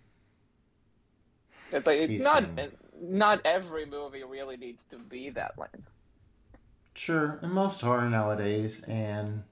It's 1.71 1.85
like 1.85 1.99
it's 1.99 2.11
He's 2.11 2.23
not 2.23 2.43
saying- 2.55 2.71
not 3.01 3.41
every 3.45 3.85
movie 3.85 4.23
really 4.23 4.57
needs 4.57 4.85
to 4.85 4.97
be 4.97 5.29
that 5.31 5.57
length. 5.57 5.89
Sure, 6.95 7.39
and 7.41 7.51
most 7.51 7.81
horror 7.81 8.09
nowadays, 8.09 8.83
and 8.85 9.43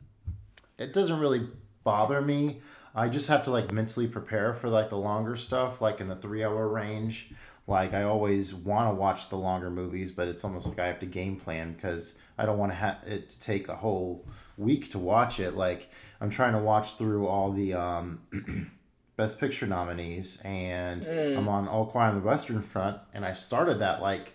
it 0.78 0.94
doesn't 0.94 1.20
really 1.20 1.48
bother 1.84 2.22
me. 2.22 2.62
I 2.96 3.10
just 3.10 3.28
have 3.28 3.44
to 3.44 3.52
like 3.52 3.72
mentally 3.72 4.08
prepare 4.08 4.54
for 4.54 4.70
like 4.70 4.90
the 4.90 4.98
longer 4.98 5.36
stuff, 5.36 5.82
like 5.82 6.00
in 6.00 6.08
the 6.08 6.16
three 6.16 6.44
hour 6.44 6.68
range. 6.68 7.32
Like 7.68 7.94
I 7.94 8.04
always 8.04 8.54
want 8.54 8.90
to 8.90 8.96
watch 8.96 9.30
the 9.30 9.36
longer 9.38 9.70
movies, 9.70 10.12
but 10.12 10.28
it's 10.28 10.44
almost 10.44 10.68
like 10.68 10.80
I 10.80 10.88
have 10.88 11.00
to 11.00 11.06
game 11.06 11.38
plan 11.38 11.74
because 11.74 12.20
I 12.38 12.46
don't 12.46 12.58
want 12.58 12.72
to 12.72 12.78
have 12.78 12.98
it 13.06 13.30
to 13.30 13.40
take 13.40 13.68
a 13.68 13.76
whole 13.76 14.26
week 14.58 14.92
to 14.92 15.00
watch 15.00 15.40
it. 15.40 15.56
Like 15.56 15.90
I'm 16.22 16.30
trying 16.30 16.54
to 16.54 16.60
watch 16.60 16.98
through 16.98 17.28
all 17.28 17.52
the 17.52 17.74
um, 17.74 18.22
Best 19.18 19.40
Picture 19.40 19.68
nominees, 19.68 20.42
and 20.42 21.04
Mm. 21.04 21.38
I'm 21.38 21.48
on 21.48 21.68
All 21.68 21.86
Quiet 21.88 22.10
on 22.10 22.16
the 22.22 22.26
Western 22.28 22.62
Front, 22.62 22.98
and 23.14 23.26
I 23.26 23.34
started 23.34 23.80
that 23.80 24.02
like 24.02 24.34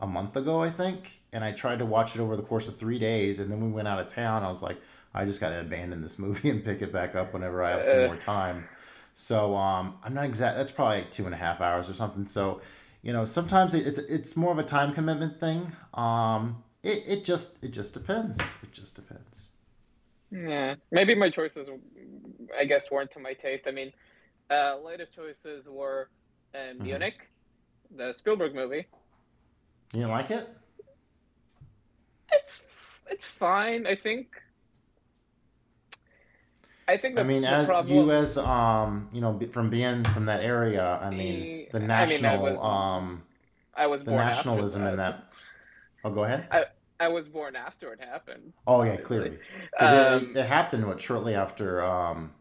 a 0.00 0.06
month 0.06 0.36
ago, 0.36 0.62
I 0.62 0.70
think, 0.70 1.20
and 1.32 1.42
I 1.42 1.52
tried 1.52 1.78
to 1.78 1.86
watch 1.86 2.14
it 2.14 2.20
over 2.20 2.36
the 2.36 2.42
course 2.42 2.68
of 2.68 2.76
three 2.76 2.98
days, 2.98 3.38
and 3.38 3.50
then 3.50 3.60
we 3.60 3.70
went 3.70 3.88
out 3.88 3.98
of 3.98 4.06
town. 4.06 4.42
I 4.42 4.48
was 4.48 4.62
like, 4.62 4.78
I 5.14 5.24
just 5.24 5.40
got 5.40 5.50
to 5.50 5.60
abandon 5.60 6.02
this 6.02 6.18
movie 6.20 6.50
and 6.50 6.64
pick 6.64 6.82
it 6.82 6.92
back 6.92 7.14
up 7.14 7.32
whenever 7.32 7.62
I 7.62 7.70
have 7.70 7.84
some 7.84 8.04
more 8.06 8.16
time. 8.34 8.68
So 9.14 9.56
um, 9.56 9.94
I'm 10.04 10.12
not 10.12 10.26
exact. 10.26 10.56
That's 10.56 10.70
probably 10.70 10.98
like 10.98 11.10
two 11.10 11.24
and 11.24 11.32
a 11.32 11.38
half 11.38 11.62
hours 11.62 11.88
or 11.88 11.94
something. 11.94 12.26
So, 12.26 12.60
you 13.02 13.14
know, 13.14 13.24
sometimes 13.24 13.72
it's 13.72 13.96
it's 13.98 14.36
more 14.36 14.52
of 14.52 14.58
a 14.58 14.62
time 14.62 14.92
commitment 14.92 15.40
thing. 15.40 15.72
Um, 15.94 16.62
it, 16.82 17.04
it 17.06 17.24
just 17.24 17.64
it 17.64 17.68
just 17.68 17.94
depends. 17.94 18.38
It 18.38 18.72
just 18.72 18.94
depends. 18.94 19.48
Yeah, 20.30 20.74
maybe 20.90 21.14
my 21.14 21.30
choices, 21.30 21.70
I 22.58 22.66
guess, 22.66 22.90
weren't 22.90 23.10
to 23.12 23.20
my 23.20 23.32
taste. 23.32 23.66
I 23.66 23.70
mean, 23.70 23.92
uh, 24.50 24.76
latest 24.84 25.14
choices 25.14 25.66
were 25.66 26.10
uh, 26.54 26.74
Munich, 26.78 27.14
the 27.96 28.12
Spielberg 28.12 28.54
movie. 28.54 28.86
You 29.92 30.00
didn't 30.00 30.10
like 30.10 30.30
it? 30.30 30.48
It's 32.32 32.60
it's 33.10 33.24
fine. 33.24 33.86
I 33.86 33.94
think. 33.94 34.28
I 36.88 36.96
think 36.96 37.16
the, 37.16 37.22
I 37.22 37.24
mean, 37.24 37.42
the 37.42 37.48
as 37.48 37.66
problem. 37.66 37.94
you 37.94 38.12
as 38.12 38.38
um, 38.38 39.08
you 39.12 39.20
know, 39.20 39.40
from 39.52 39.70
being 39.70 40.04
from 40.04 40.26
that 40.26 40.42
area, 40.42 41.00
I 41.02 41.10
mean, 41.10 41.66
the 41.72 41.78
I 41.78 41.80
mean, 41.80 41.88
national 41.88 42.30
I 42.30 42.50
was 42.50 42.58
um, 42.58 43.22
I 43.74 43.86
was 43.86 44.04
the 44.04 44.12
born 44.12 44.24
nationalism 44.24 44.82
after 44.82 44.92
in 44.92 44.96
that. 44.98 45.24
Oh, 46.04 46.10
go 46.10 46.24
ahead. 46.24 46.46
I 46.98 47.08
was 47.08 47.28
born 47.28 47.56
after 47.56 47.92
it 47.92 48.00
happened. 48.00 48.52
Oh 48.66 48.82
yeah, 48.82 48.92
obviously. 48.92 49.04
clearly. 49.04 49.38
Um, 49.78 50.30
it, 50.30 50.36
it 50.38 50.46
happened 50.46 50.86
what 50.86 51.00
shortly 51.00 51.34
after 51.34 51.82
um, 51.82 52.32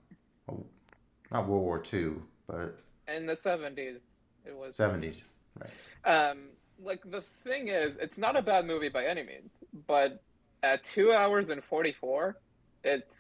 not 1.32 1.48
World 1.48 1.64
War 1.64 1.80
Two, 1.80 2.22
but 2.48 2.80
in 3.08 3.26
the 3.26 3.36
seventies, 3.36 4.02
it 4.46 4.56
was. 4.56 4.76
seventies. 4.76 5.24
right? 5.60 6.30
Um, 6.30 6.38
like 6.82 7.02
the 7.10 7.24
thing 7.44 7.68
is, 7.70 7.96
it's 8.00 8.18
not 8.18 8.36
a 8.36 8.42
bad 8.42 8.66
movie 8.66 8.90
by 8.90 9.06
any 9.06 9.24
means, 9.24 9.58
but 9.88 10.22
at 10.64 10.84
two 10.84 11.12
hours 11.14 11.50
and 11.50 11.64
forty-four, 11.64 12.38
it's 12.84 13.16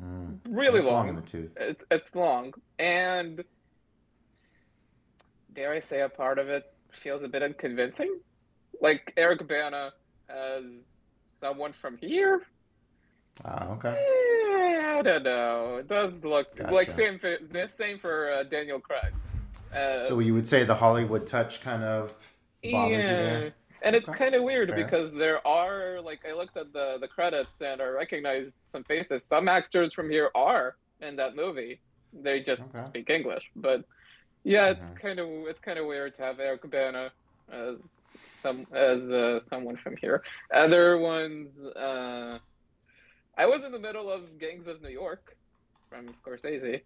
Mm. 0.00 0.38
really 0.48 0.78
It's 0.78 0.88
long. 0.88 1.10
in 1.10 1.16
the 1.16 1.20
tooth. 1.20 1.52
It's, 1.58 1.84
it's 1.90 2.14
long, 2.14 2.54
and 2.78 3.44
dare 5.52 5.72
I 5.72 5.80
say, 5.80 6.00
a 6.00 6.08
part 6.08 6.38
of 6.38 6.48
it 6.48 6.64
feels 6.92 7.22
a 7.22 7.28
bit 7.28 7.42
unconvincing. 7.42 8.18
Like 8.80 9.12
Eric 9.18 9.46
Bana 9.46 9.92
as 10.30 10.64
someone 11.26 11.74
from 11.74 11.98
here. 11.98 12.40
Ah, 13.44 13.68
okay. 13.72 13.90
Eh, 13.90 14.98
I 14.98 15.02
don't 15.02 15.22
know. 15.24 15.76
It 15.76 15.88
does 15.88 16.24
look 16.24 16.46
like 16.70 16.90
same 16.92 17.18
for 17.18 17.36
same 17.76 17.98
for 17.98 18.32
uh, 18.32 18.42
Daniel 18.44 18.80
Craig. 18.80 19.12
Uh, 19.74 20.04
So 20.04 20.18
you 20.20 20.32
would 20.34 20.48
say 20.48 20.64
the 20.64 20.74
Hollywood 20.74 21.26
touch 21.26 21.60
kind 21.60 21.82
of 21.84 22.14
there? 22.62 23.54
And 23.84 23.96
it's 23.96 24.08
Okay. 24.08 24.18
kind 24.18 24.34
of 24.34 24.44
weird 24.44 24.68
Fair. 24.68 24.76
because 24.84 25.12
there 25.12 25.44
are 25.46 26.00
like 26.00 26.20
I 26.24 26.32
looked 26.32 26.56
at 26.56 26.72
the 26.72 26.98
the 27.00 27.08
credits 27.08 27.60
and 27.60 27.82
I 27.82 27.86
recognized 27.86 28.58
some 28.64 28.84
faces. 28.84 29.24
Some 29.24 29.48
actors 29.48 29.92
from 29.92 30.08
here 30.08 30.30
are 30.34 30.76
in 31.00 31.16
that 31.16 31.34
movie. 31.34 31.80
They 32.12 32.40
just 32.42 32.62
Okay. 32.68 32.80
speak 32.82 33.10
English, 33.10 33.50
but 33.56 33.84
yeah, 34.44 34.70
it's 34.70 34.90
Mhm. 34.90 34.96
kind 35.00 35.18
of 35.18 35.28
it's 35.48 35.60
kind 35.60 35.78
of 35.78 35.86
weird 35.86 36.14
to 36.14 36.22
have 36.22 36.38
Eric 36.38 36.68
Bana 36.70 37.12
as 37.50 38.04
some 38.28 38.66
as 38.72 39.02
uh, 39.10 39.40
someone 39.40 39.76
from 39.76 39.96
here. 39.96 40.22
Other 40.52 40.98
ones, 40.98 41.66
uh, 41.66 42.38
I 43.36 43.46
was 43.46 43.64
in 43.64 43.72
the 43.72 43.78
middle 43.80 44.10
of 44.10 44.38
Gangs 44.38 44.66
of 44.68 44.80
New 44.82 44.90
York 44.90 45.36
from 45.88 46.08
Scorsese. 46.12 46.82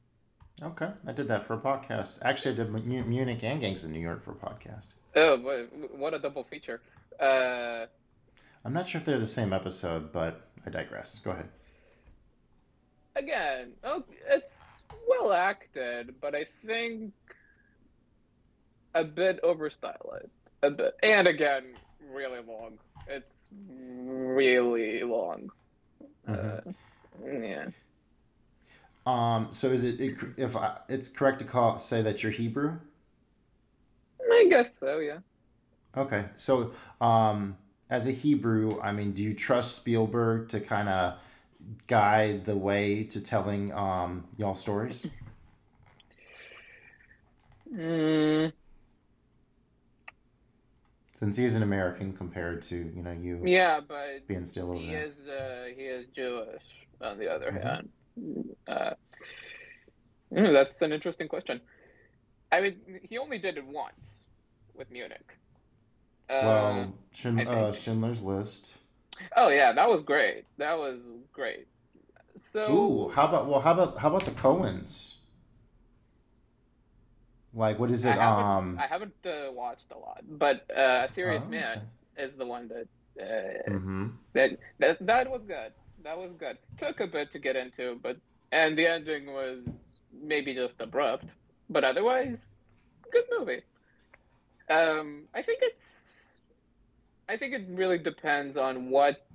Okay, 0.63 0.91
I 1.07 1.13
did 1.13 1.29
that 1.29 1.47
for 1.47 1.55
a 1.55 1.59
podcast. 1.59 2.21
Actually, 2.23 2.53
I 2.55 2.57
did 2.65 2.71
Mu- 2.71 3.05
Munich 3.05 3.43
and 3.45 3.61
Gangs 3.61 3.85
of 3.85 3.91
New 3.91 4.01
York 4.01 4.23
for 4.25 4.31
a 4.33 4.35
podcast. 4.37 4.87
Oh, 5.17 5.39
what, 5.97 6.13
a 6.15 6.19
double 6.19 6.45
feature! 6.45 6.83
Uh, 7.19 7.87
I'm 8.65 8.73
not 8.75 8.89
sure 8.89 9.01
if 9.01 9.07
they're 9.07 9.19
the 9.19 9.27
same 9.27 9.53
episode, 9.53 10.13
but 10.13 10.49
I 10.67 10.71
digress. 10.71 11.19
Go 11.21 11.31
ahead. 11.31 11.49
again, 13.17 13.73
oh, 13.83 14.05
it's 14.29 14.53
well 15.09 15.33
acted, 15.33 16.15
but 16.21 16.35
I 16.35 16.45
think 16.67 17.15
a 18.95 19.05
bit 19.05 19.41
over 19.43 19.71
stylized. 19.71 20.29
A 20.63 20.71
bit, 20.71 20.95
and 21.03 21.27
again, 21.27 21.65
really 22.13 22.41
long. 22.47 22.79
It's 23.09 23.49
really 23.53 25.03
long. 25.03 25.51
Uh, 26.27 26.61
yeah. 27.25 27.69
Um, 29.07 29.49
so 29.53 29.69
is 29.69 29.85
it, 29.85 30.01
it 30.01 30.17
if 30.37 30.57
I, 30.57 30.79
it's 30.89 31.09
correct 31.09 31.39
to 31.39 31.45
call 31.45 31.79
say 31.79 32.03
that 32.03 32.23
you're 32.23 32.33
Hebrew? 32.33 32.79
I 34.37 34.47
guess 34.51 34.79
so. 34.79 34.99
Yeah. 34.99 35.19
Okay, 35.97 36.27
so 36.37 36.73
um, 37.01 37.57
as 37.89 38.07
a 38.07 38.13
Hebrew, 38.13 38.81
I 38.83 38.93
mean, 38.93 39.13
do 39.13 39.23
you 39.23 39.35
trust 39.35 39.77
Spielberg 39.77 40.49
to 40.51 40.61
kind 40.61 40.89
of 40.89 41.15
guide 41.87 42.45
the 42.45 42.57
way 42.57 43.05
to 43.05 43.21
telling 43.21 43.73
um, 43.73 44.25
y'all 44.37 44.55
stories? 44.55 45.09
Mm, 47.73 48.53
Since 51.15 51.37
he's 51.37 51.55
an 51.55 51.63
American 51.63 52.13
compared 52.13 52.63
to 52.63 52.77
you 52.77 53.03
know 53.03 53.13
you 53.13 53.41
yeah, 53.49 53.81
but 53.81 54.23
being 54.29 54.45
still 54.45 54.71
over 54.73 54.81
he 54.81 54.93
there. 54.93 55.05
is 55.05 55.29
uh, 55.29 55.65
he 55.77 55.83
is 55.85 56.07
Jewish. 56.15 56.63
On 57.03 57.19
the 57.19 57.31
other 57.31 57.53
Mhm. 57.53 57.63
hand, 57.63 57.91
uh, 58.67 58.95
mm, 60.33 60.53
that's 60.53 60.83
an 60.83 60.93
interesting 60.93 61.29
question. 61.29 61.61
I 62.53 62.61
mean, 62.63 63.01
he 63.03 63.19
only 63.19 63.39
did 63.39 63.59
it 63.59 63.67
once 63.67 64.26
with 64.77 64.91
Munich. 64.91 65.39
Uh, 66.29 66.35
Well, 66.41 66.95
Schindler, 67.13 67.49
I 67.51 67.61
uh, 67.69 67.73
Schindler's 67.73 68.23
List. 68.23 68.75
oh 69.37 69.49
yeah, 69.49 69.73
that 69.73 69.89
was 69.89 70.03
great. 70.03 70.45
That 70.59 70.79
was 70.79 71.01
great. 71.33 71.69
So 72.41 72.63
Ooh, 72.69 73.09
how 73.11 73.27
about 73.29 73.47
well, 73.49 73.61
how 73.61 73.73
about 73.73 73.99
how 73.99 74.09
about 74.09 74.25
the 74.25 74.31
Coens? 74.33 75.15
Like, 77.53 77.79
what 77.79 77.91
is 77.91 78.05
I 78.05 78.15
it? 78.15 78.17
haven't, 78.17 78.49
Um, 78.49 78.79
I 78.79 78.87
haven't 78.87 79.15
uh, 79.27 79.51
watched 79.53 79.91
a 79.93 79.99
lot, 79.99 80.23
but 80.29 80.71
uh, 80.71 81.09
Serious 81.09 81.47
oh, 81.47 81.49
Man 81.49 81.81
is 82.17 82.37
the 82.37 82.47
one 82.47 82.69
that 82.69 82.89
uh, 83.23 83.63
Mm-hmm. 83.69 84.09
that 84.35 84.51
that 84.79 84.99
that 85.07 85.31
was 85.31 85.43
good. 85.47 85.73
That 86.03 86.19
was 86.19 86.33
good. 86.39 86.59
Took 86.77 87.01
a 87.01 87.07
bit 87.07 87.31
to 87.33 87.39
get 87.39 87.57
into, 87.57 87.99
but 88.03 88.19
and 88.53 88.77
the 88.79 88.87
ending 88.87 89.33
was 89.33 90.01
maybe 90.13 90.55
just 90.55 90.81
abrupt, 90.81 91.35
but 91.69 91.85
otherwise, 91.85 92.57
good 93.13 93.25
movie. 93.39 93.63
Um, 94.69 95.25
I 95.35 95.43
think 95.43 95.61
it's. 95.63 95.93
I 97.29 97.37
think 97.37 97.55
it 97.55 97.67
really 97.69 97.99
depends 97.99 98.57
on 98.57 98.91
what 98.91 99.27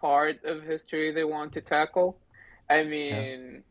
part 0.00 0.44
of 0.44 0.62
history 0.62 1.12
they 1.12 1.24
want 1.24 1.52
to 1.52 1.60
tackle. 1.60 2.18
I 2.68 2.82
mean, 2.82 3.62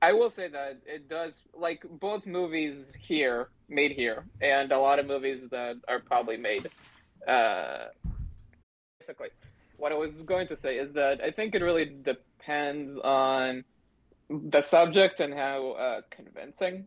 I 0.00 0.12
will 0.12 0.30
say 0.30 0.48
that 0.48 0.80
it 0.86 1.08
does 1.08 1.40
like 1.54 1.84
both 1.88 2.26
movies 2.26 2.92
here 2.98 3.48
made 3.68 3.92
here, 3.92 4.24
and 4.40 4.72
a 4.72 4.78
lot 4.78 4.98
of 4.98 5.06
movies 5.06 5.48
that 5.50 5.76
are 5.88 6.00
probably 6.00 6.36
made. 6.36 6.68
Uh, 7.26 7.86
basically, 8.98 9.28
what 9.76 9.92
I 9.92 9.96
was 9.96 10.20
going 10.22 10.48
to 10.48 10.56
say 10.56 10.76
is 10.76 10.92
that 10.94 11.20
I 11.20 11.30
think 11.30 11.54
it 11.54 11.62
really 11.62 11.84
depends 11.84 12.98
on 12.98 13.64
the 14.28 14.62
subject 14.62 15.20
and 15.20 15.32
how 15.34 15.72
uh, 15.72 16.00
convincing 16.10 16.86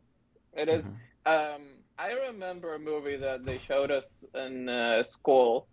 it 0.55 0.69
is. 0.69 0.89
Mhm. 0.89 1.01
Um, 1.25 1.61
I 1.97 2.11
remember 2.11 2.75
a 2.75 2.79
movie 2.79 3.17
that 3.17 3.45
they 3.45 3.59
showed 3.59 3.91
us 3.91 4.23
in 4.33 4.69
uh, 4.69 5.03
school. 5.03 5.67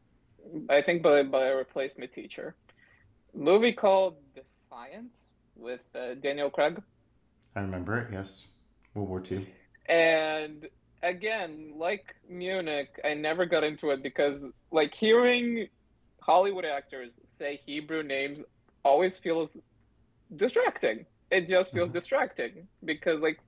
I 0.71 0.83
think 0.83 1.03
by 1.03 1.23
by 1.23 1.47
a 1.47 1.57
replacement 1.57 2.13
teacher. 2.13 2.57
movie 3.35 3.73
called 3.73 4.17
Defiance 4.35 5.37
with 5.57 5.81
uh, 5.95 6.15
Daniel 6.23 6.51
Craig. 6.51 6.83
I 7.57 7.61
remember 7.61 7.99
it. 7.99 8.13
Yes, 8.13 8.47
World 8.95 9.09
War 9.09 9.21
Two. 9.21 9.47
And 9.89 10.67
again, 11.03 11.73
like 11.77 12.15
Munich, 12.29 12.89
I 13.05 13.15
never 13.15 13.47
got 13.47 13.65
into 13.65 13.91
it 13.91 14.03
because, 14.03 14.49
like, 14.73 14.95
hearing 14.95 15.69
Hollywood 16.23 16.65
actors 16.65 17.19
say 17.27 17.61
Hebrew 17.67 18.03
names 18.03 18.43
always 18.85 19.19
feels 19.19 19.57
distracting. 20.35 21.07
It 21.31 21.49
just 21.49 21.73
feels 21.73 21.91
Mhm. 21.91 21.93
distracting 21.93 22.69
because, 22.85 23.21
like, 23.21 23.39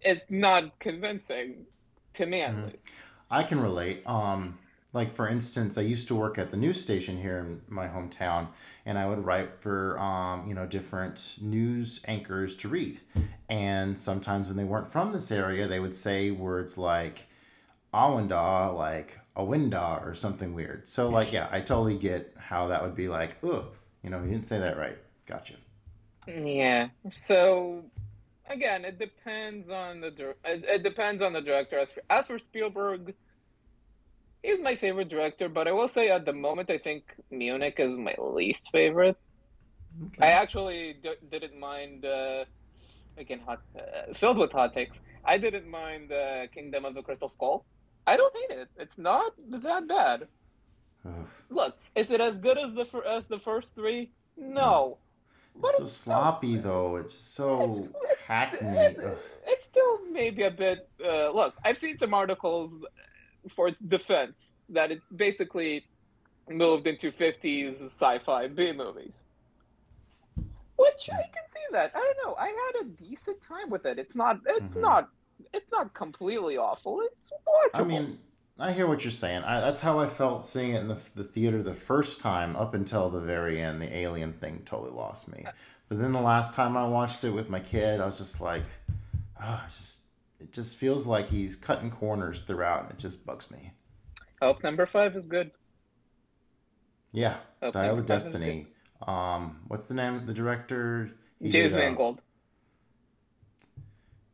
it's 0.00 0.30
not 0.30 0.78
convincing 0.80 1.66
to 2.14 2.26
me 2.26 2.42
at 2.42 2.54
Mhm. 2.54 2.64
least. 2.64 2.86
I 3.30 3.42
can 3.42 3.60
relate. 3.60 4.02
Um, 4.06 4.58
like 4.92 5.14
for 5.14 5.28
instance, 5.28 5.76
I 5.78 5.82
used 5.82 6.08
to 6.08 6.14
work 6.14 6.38
at 6.38 6.50
the 6.50 6.56
news 6.56 6.82
station 6.82 7.18
here 7.20 7.38
in 7.38 7.62
my 7.68 7.88
hometown, 7.88 8.48
and 8.86 8.98
I 8.98 9.06
would 9.06 9.24
write 9.24 9.60
for 9.60 9.98
um, 9.98 10.48
you 10.48 10.54
know 10.54 10.66
different 10.66 11.36
news 11.40 12.02
anchors 12.06 12.56
to 12.56 12.68
read. 12.68 13.00
And 13.48 13.98
sometimes 13.98 14.48
when 14.48 14.56
they 14.56 14.64
weren't 14.64 14.92
from 14.92 15.12
this 15.12 15.30
area, 15.30 15.66
they 15.68 15.80
would 15.80 15.96
say 15.96 16.30
words 16.30 16.78
like 16.78 17.26
"awanda," 17.94 18.74
like 18.74 19.18
"awinda," 19.36 20.04
or 20.06 20.14
something 20.14 20.54
weird. 20.54 20.88
So 20.88 21.08
like, 21.10 21.32
yeah, 21.32 21.48
I 21.50 21.60
totally 21.60 21.98
get 21.98 22.34
how 22.38 22.68
that 22.68 22.82
would 22.82 22.94
be 22.94 23.08
like, 23.08 23.36
ugh, 23.44 23.66
you 24.02 24.10
know, 24.10 24.22
you 24.22 24.30
didn't 24.30 24.46
say 24.46 24.58
that 24.58 24.78
right. 24.78 24.98
Gotcha. 25.26 25.54
Yeah. 26.26 26.88
So 27.12 27.84
again, 28.50 28.84
it 28.84 28.98
depends 28.98 29.68
on 29.70 30.00
the 30.00 30.10
dir- 30.10 30.36
it, 30.44 30.64
it 30.64 30.82
depends 30.82 31.22
on 31.22 31.32
the 31.32 31.40
director. 31.40 31.78
As 31.78 31.92
for, 31.92 32.02
as 32.10 32.26
for 32.26 32.38
Spielberg, 32.38 33.14
he's 34.42 34.60
my 34.60 34.74
favorite 34.74 35.08
director, 35.08 35.48
but 35.48 35.68
I 35.68 35.72
will 35.72 35.88
say 35.88 36.10
at 36.10 36.24
the 36.24 36.32
moment 36.32 36.70
I 36.70 36.78
think 36.78 37.04
Munich 37.30 37.76
is 37.78 37.92
my 37.96 38.14
least 38.18 38.70
favorite. 38.72 39.16
I 40.20 40.28
actually 40.28 40.94
d- 41.02 41.14
didn't 41.30 41.58
mind 41.58 42.04
uh, 42.04 42.44
again 43.16 43.40
hot 43.40 43.60
uh, 43.76 44.12
filled 44.14 44.38
with 44.38 44.52
hot 44.52 44.72
takes. 44.72 45.00
I 45.24 45.38
didn't 45.38 45.68
mind 45.68 46.12
uh, 46.12 46.46
Kingdom 46.48 46.84
of 46.84 46.94
the 46.94 47.02
Crystal 47.02 47.28
Skull. 47.28 47.66
I 48.06 48.16
don't 48.16 48.34
hate 48.36 48.58
it. 48.58 48.68
It's 48.76 48.98
not 48.98 49.32
that 49.50 49.88
bad. 49.88 50.28
Look, 51.50 51.74
is 51.94 52.10
it 52.10 52.20
as 52.20 52.38
good 52.38 52.58
as 52.58 52.74
the 52.74 52.84
fir- 52.84 53.04
as 53.06 53.26
the 53.26 53.38
first 53.38 53.74
three? 53.74 54.12
No. 54.36 54.98
But 55.60 55.68
It's 55.70 55.76
so 55.78 55.84
it's 55.84 55.92
sloppy 55.92 56.56
though. 56.56 56.96
It's 56.96 57.14
just 57.14 57.34
so 57.34 57.74
It's, 58.02 58.20
hackneyed. 58.26 58.98
it's, 58.98 59.22
it's 59.46 59.64
still 59.66 60.00
maybe 60.10 60.42
a 60.44 60.50
bit. 60.50 60.88
Uh, 61.04 61.30
look, 61.30 61.54
I've 61.64 61.78
seen 61.78 61.98
some 61.98 62.14
articles 62.14 62.84
for 63.54 63.70
defense 63.88 64.54
that 64.70 64.90
it 64.90 65.00
basically 65.16 65.84
moved 66.48 66.86
into 66.86 67.10
50s 67.12 67.82
sci-fi 67.86 68.48
B 68.48 68.72
movies, 68.72 69.24
which 70.76 71.08
I 71.12 71.22
can 71.22 71.44
see 71.52 71.66
that. 71.72 71.92
I 71.94 71.98
don't 71.98 72.18
know. 72.26 72.34
I 72.38 72.46
had 72.48 72.86
a 72.86 72.88
decent 72.90 73.40
time 73.42 73.70
with 73.70 73.84
it. 73.86 73.98
It's 73.98 74.14
not. 74.14 74.40
It's 74.46 74.60
Mhm. 74.60 74.80
not. 74.80 75.08
It's 75.52 75.70
not 75.70 75.94
completely 75.94 76.56
awful. 76.56 77.00
It's 77.02 77.32
watchable. 77.46 77.80
I 77.80 77.84
mean, 77.84 78.18
I 78.58 78.72
hear 78.72 78.86
what 78.88 79.04
you're 79.04 79.10
saying. 79.12 79.44
I, 79.44 79.60
that's 79.60 79.80
how 79.80 80.00
I 80.00 80.08
felt 80.08 80.44
seeing 80.44 80.74
it 80.74 80.80
in 80.80 80.88
the, 80.88 80.98
the 81.14 81.24
theater 81.24 81.62
the 81.62 81.74
first 81.74 82.20
time, 82.20 82.56
up 82.56 82.74
until 82.74 83.08
the 83.08 83.20
very 83.20 83.60
end. 83.62 83.80
The 83.80 83.96
alien 83.96 84.32
thing 84.32 84.62
totally 84.66 84.90
lost 84.90 85.32
me. 85.32 85.44
But 85.88 86.00
then 86.00 86.12
the 86.12 86.20
last 86.20 86.54
time 86.54 86.76
I 86.76 86.86
watched 86.86 87.22
it 87.24 87.30
with 87.30 87.48
my 87.48 87.60
kid, 87.60 88.00
I 88.00 88.06
was 88.06 88.18
just 88.18 88.40
like, 88.40 88.64
oh, 89.40 89.62
just 89.68 90.02
it 90.40 90.52
just 90.52 90.76
feels 90.76 91.06
like 91.06 91.28
he's 91.28 91.56
cutting 91.56 91.90
corners 91.90 92.42
throughout, 92.42 92.82
and 92.82 92.90
it 92.90 92.98
just 92.98 93.24
bugs 93.24 93.50
me. 93.50 93.72
Hope 94.42 94.62
number 94.62 94.86
five 94.86 95.16
is 95.16 95.26
good. 95.26 95.50
Yeah, 97.12 97.36
Hope 97.62 97.74
Dial 97.74 97.98
of 97.98 98.06
Destiny. 98.06 98.66
Um, 99.06 99.60
what's 99.68 99.84
the 99.86 99.94
name? 99.94 100.26
The 100.26 100.34
director? 100.34 101.10
He. 101.40 101.50
James 101.50 101.72
did, 101.72 101.80
uh, 101.80 101.84
Mangold, 101.84 102.20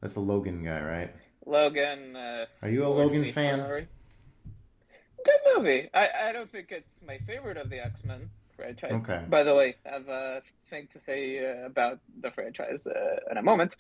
That's 0.01 0.17
a 0.17 0.21
Logan 0.21 0.65
guy, 0.65 0.83
right? 0.83 1.15
Logan. 1.47 2.17
Uh, 2.17 2.47
Are 2.63 2.69
you 2.69 2.85
a 2.85 2.89
Logan 2.89 3.31
fan? 3.31 3.87
Good 5.25 5.57
movie. 5.57 5.89
I, 5.95 6.09
I 6.27 6.33
don't 6.33 6.51
think 6.51 6.71
it's 6.71 6.95
my 7.07 7.19
favorite 7.27 7.57
of 7.57 7.71
the 7.71 7.85
X 7.85 8.05
Men 8.05 8.29
franchise. 8.57 9.03
Okay. 9.03 9.25
By 9.29 9.43
the 9.43 9.55
way, 9.55 9.77
I 9.87 9.95
have 9.95 10.09
a 10.09 10.43
thing 10.69 10.89
to 10.93 10.99
say 10.99 11.39
uh, 11.39 11.67
about 11.67 11.99
the 12.21 12.31
franchise 12.31 12.87
uh, 12.87 13.17
in 13.31 13.39
a 13.39 13.43
moment. 13.43 13.77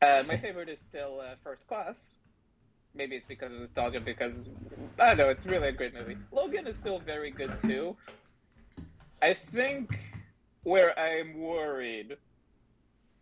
Uh, 0.00 0.22
my 0.26 0.36
favorite 0.46 0.68
is 0.68 0.80
still 0.80 1.20
uh, 1.20 1.34
First 1.42 1.66
Class. 1.66 2.06
Maybe 2.94 3.16
it's 3.16 3.26
because 3.26 3.52
of 3.52 3.60
nostalgia, 3.60 4.00
because 4.00 4.34
I 4.98 5.08
don't 5.08 5.16
know. 5.16 5.28
It's 5.30 5.46
really 5.46 5.68
a 5.68 5.72
great 5.72 5.94
movie. 5.94 6.16
Logan 6.30 6.66
is 6.66 6.76
still 6.76 6.98
very 6.98 7.30
good 7.30 7.52
too. 7.62 7.96
I 9.22 9.32
think 9.32 9.98
where 10.62 10.98
I'm 10.98 11.38
worried 11.38 12.16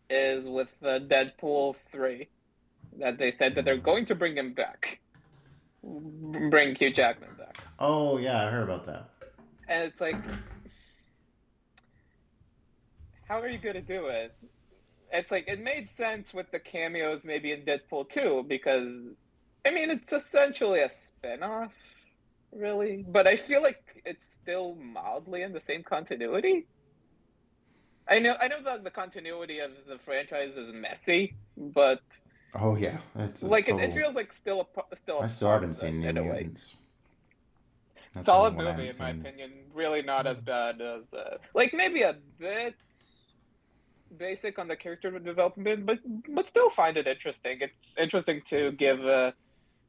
is 0.09 0.49
with 0.49 0.71
uh, 0.83 0.99
Deadpool 0.99 1.77
three, 1.93 2.29
that 2.99 3.19
they 3.19 3.31
said 3.31 3.55
that 3.55 3.65
they're 3.65 3.77
going 3.77 4.07
to 4.07 4.17
bring 4.17 4.37
him 4.37 4.55
back, 4.55 4.99
bring 5.85 6.75
Hugh 6.75 6.93
Jackman 6.93 7.30
back. 7.55 7.67
Oh 7.79 8.19
yeah, 8.19 8.47
I 8.47 8.51
heard 8.51 8.65
about 8.65 8.87
that. 8.87 9.11
And 9.69 9.85
it's 9.85 10.01
like, 10.01 10.17
how 13.29 13.41
are 13.41 13.49
you 13.49 13.59
going 13.59 13.77
to 13.77 13.81
do 13.81 14.07
it? 14.07 14.35
It's 15.13 15.31
like, 15.31 15.47
it 15.49 15.61
made 15.61 15.91
sense 15.93 16.35
with 16.35 16.51
the 16.51 16.59
cameos 16.59 17.25
maybe 17.25 17.53
in 17.53 17.63
Deadpool 17.63 18.09
2, 18.09 18.47
because, 18.49 18.89
I 19.67 19.71
mean, 19.71 19.91
it's 19.91 20.13
essentially 20.13 20.81
a 20.81 20.91
spin 20.91 21.43
off, 21.43 21.73
really. 22.53 23.05
But 23.09 23.27
I 23.27 23.37
feel 23.37 23.63
like 23.63 24.03
it's 24.05 24.25
still 24.43 24.77
mildly 24.77 25.43
in 25.43 25.53
the 25.53 25.61
same 25.61 25.83
continuity. 25.83 26.67
I 28.09 28.19
know, 28.19 28.37
I 28.41 28.49
know 28.49 28.63
that 28.65 28.83
the 28.83 28.91
continuity 28.91 29.61
of 29.61 29.71
the 29.89 29.99
franchise 29.99 30.57
is 30.57 30.73
messy, 30.73 31.37
but 31.57 32.03
Oh 32.55 32.77
yeah, 32.77 32.99
it's 33.17 33.43
a 33.43 33.47
like 33.47 33.69
it, 33.69 33.77
it 33.77 33.93
feels 33.93 34.15
like 34.15 34.33
still 34.33 34.69
a 34.93 34.97
still 34.97 35.21
a 35.21 35.23
I 35.23 35.27
still 35.29 35.51
haven't 35.51 35.71
of 35.71 35.77
it, 35.77 35.79
seen 35.79 36.03
in 36.03 36.17
New 36.17 36.23
a 36.23 36.25
way. 36.25 36.39
Mutants. 36.39 36.77
That's 38.13 38.27
solid 38.27 38.55
the 38.55 38.57
one 38.59 38.67
I 38.67 38.73
movie 38.73 38.89
in 38.89 38.95
my 38.99 39.13
seen. 39.13 39.21
opinion. 39.21 39.53
Really 39.73 40.03
not 40.03 40.27
as 40.27 40.41
bad 40.41 40.81
as 40.81 41.13
uh, 41.15 41.39
like 41.55 41.73
maybe 41.73 42.03
a 42.03 42.17
bit 42.39 42.75
basic 44.17 44.59
on 44.59 44.69
the 44.69 44.77
character 44.77 45.17
development, 45.19 45.87
but 45.87 45.99
but 46.35 46.49
still 46.49 46.71
find 46.71 46.97
it 46.97 47.07
interesting. 47.07 47.59
It's 47.61 47.95
interesting 47.97 48.43
to 48.49 48.73
give 48.73 49.05
uh, 49.05 49.33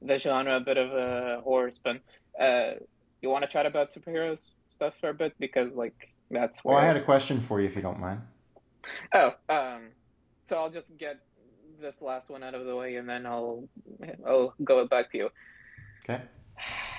the 0.02 0.18
genre 0.18 0.58
a 0.58 0.60
bit 0.60 0.78
of 0.78 0.92
a 0.92 1.42
horror 1.44 1.72
spin. 1.72 2.00
Uh, 2.40 2.72
you 3.22 3.30
want 3.30 3.44
to 3.44 3.50
chat 3.50 3.66
about 3.66 3.92
superheroes 3.92 4.52
stuff 4.70 4.94
for 5.00 5.10
a 5.10 5.14
bit 5.14 5.34
because 5.40 5.74
like 5.74 6.10
that's 6.30 6.64
where. 6.64 6.76
Well, 6.76 6.84
I 6.84 6.88
had 6.88 6.98
a 6.98 7.04
question 7.04 7.42
for 7.42 7.60
you 7.60 7.68
if 7.68 7.76
you 7.76 7.82
don't 7.82 8.00
mind. 8.00 8.22
Oh, 9.14 9.34
um, 9.50 9.90
so 10.44 10.58
I'll 10.58 10.72
just 10.72 10.88
get 10.98 11.20
this 11.80 12.02
last 12.02 12.30
one 12.30 12.44
out 12.44 12.54
of 12.54 12.66
the 12.66 12.76
way 12.76 12.96
and 12.96 13.10
then 13.10 13.26
I'll 13.26 13.68
I'll 14.28 14.54
go 14.64 14.88
back 14.88 15.12
to 15.12 15.18
you. 15.18 15.30
Okay. 16.04 16.22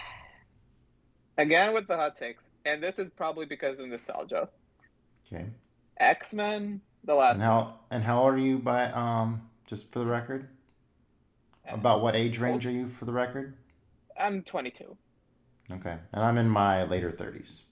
Again 1.38 1.72
with 1.72 1.86
the 1.88 1.96
hot 1.96 2.16
takes, 2.16 2.44
and 2.64 2.82
this 2.82 2.98
is 2.98 3.08
probably 3.10 3.46
because 3.46 3.80
of 3.80 3.88
nostalgia. 3.88 4.48
Okay. 5.26 5.46
X 5.98 6.32
Men, 6.32 6.80
the 7.04 7.14
last. 7.14 7.34
And 7.36 7.42
how 7.42 7.74
and 7.90 8.02
how 8.02 8.22
old 8.22 8.34
are 8.34 8.38
you 8.38 8.58
by 8.58 8.90
um 8.92 9.48
just 9.66 9.92
for 9.92 9.98
the 10.00 10.06
record? 10.06 10.48
About 11.68 12.02
what 12.02 12.16
age 12.16 12.38
range 12.38 12.66
are 12.66 12.70
you 12.70 12.88
for 12.88 13.04
the 13.04 13.12
record? 13.12 13.54
I'm 14.18 14.42
22. 14.42 14.96
Okay. 15.70 15.96
And 16.12 16.22
I'm 16.22 16.36
in 16.36 16.48
my 16.48 16.84
later 16.84 17.10
30s. 17.10 17.62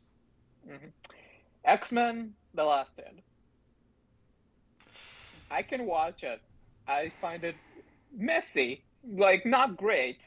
X 1.65 1.93
Men, 1.93 2.35
the 2.55 2.65
last 2.65 2.93
stand. 2.93 3.21
I 5.51 5.63
can 5.63 5.85
watch 5.87 6.23
it. 6.23 6.41
I 6.87 7.13
find 7.21 7.45
it 7.45 7.57
messy, 8.17 8.85
like 9.07 9.45
not 9.45 9.77
great, 9.77 10.27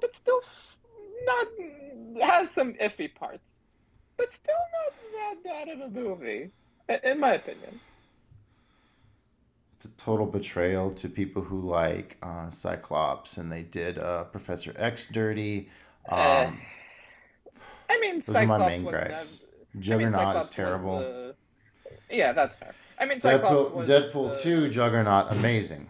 but 0.00 0.14
still 0.14 0.40
not 1.24 1.46
has 2.22 2.50
some 2.50 2.74
iffy 2.74 3.12
parts, 3.14 3.58
but 4.16 4.32
still 4.32 4.54
not 4.72 5.42
that 5.42 5.44
bad 5.44 5.68
of 5.68 5.80
a 5.80 5.88
movie, 5.88 6.50
in 7.04 7.20
my 7.20 7.34
opinion. 7.34 7.80
It's 9.76 9.84
a 9.86 9.90
total 9.90 10.26
betrayal 10.26 10.90
to 10.92 11.08
people 11.08 11.42
who 11.42 11.60
like 11.60 12.16
uh, 12.22 12.48
Cyclops, 12.48 13.36
and 13.36 13.52
they 13.52 13.62
did 13.62 13.98
uh, 13.98 14.24
Professor 14.24 14.72
X 14.76 15.08
dirty. 15.08 15.68
Um, 16.08 16.18
Uh, 16.18 16.50
I 17.88 18.00
mean, 18.00 18.20
those 18.26 18.34
are 18.36 18.46
my 18.46 18.58
main 18.58 18.84
gripes. 18.84 19.42
nev- 19.42 19.48
I 19.74 19.74
mean, 19.74 19.82
Juggernaut 20.12 20.36
is 20.36 20.48
terrible. 20.48 20.94
was, 20.96 21.04
uh, 21.04 21.32
yeah, 22.10 22.32
that's 22.32 22.56
fair. 22.56 22.74
I 22.98 23.04
mean, 23.04 23.20
Cyclops 23.20 23.70
Deadpool, 23.70 23.72
was, 23.74 23.88
Deadpool 23.88 24.30
uh, 24.30 24.34
2, 24.34 24.68
Juggernaut, 24.70 25.30
amazing. 25.32 25.86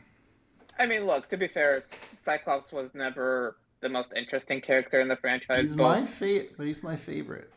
I 0.79 0.87
mean, 0.87 1.07
look, 1.07 1.29
to 1.31 1.37
be 1.37 1.47
fair, 1.49 1.83
Cyclops 2.15 2.73
was 2.73 2.91
never 2.95 3.57
the 3.87 3.93
most 3.93 4.13
interesting 4.17 4.61
character 4.61 5.01
in 5.01 5.07
the 5.09 5.17
franchise. 5.17 5.61
He's 5.63 5.77
but 5.77 6.01
my 6.01 6.05
fa- 6.05 6.47
but 6.57 6.67
he's 6.67 6.83
my 6.83 6.97
favorite. 6.97 7.53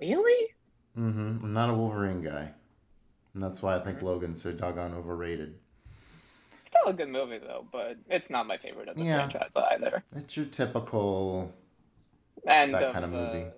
really? 0.00 0.48
Mm 0.96 1.12
hmm 1.12 1.44
I'm 1.44 1.52
not 1.52 1.70
a 1.70 1.74
Wolverine 1.74 2.22
guy. 2.22 2.50
And 3.34 3.42
that's 3.42 3.60
why 3.62 3.76
I 3.76 3.80
think 3.80 4.00
Logan's 4.00 4.40
so 4.42 4.52
doggone 4.52 4.94
overrated. 4.94 5.58
Still 6.68 6.86
a 6.86 6.92
good 6.94 7.08
movie 7.08 7.38
though, 7.38 7.66
but 7.72 7.96
it's 8.08 8.30
not 8.30 8.46
my 8.46 8.56
favorite 8.58 8.88
of 8.88 8.96
the 8.96 9.02
Yeah. 9.04 9.28
franchise 9.28 9.50
either. 9.72 10.04
It's 10.14 10.36
your 10.36 10.46
typical. 10.46 11.52
And 12.46 12.72
That 12.74 12.82
of, 12.84 12.92
kind 12.92 13.04
of 13.04 13.10
movie. 13.10 13.44
uh, 13.44 13.50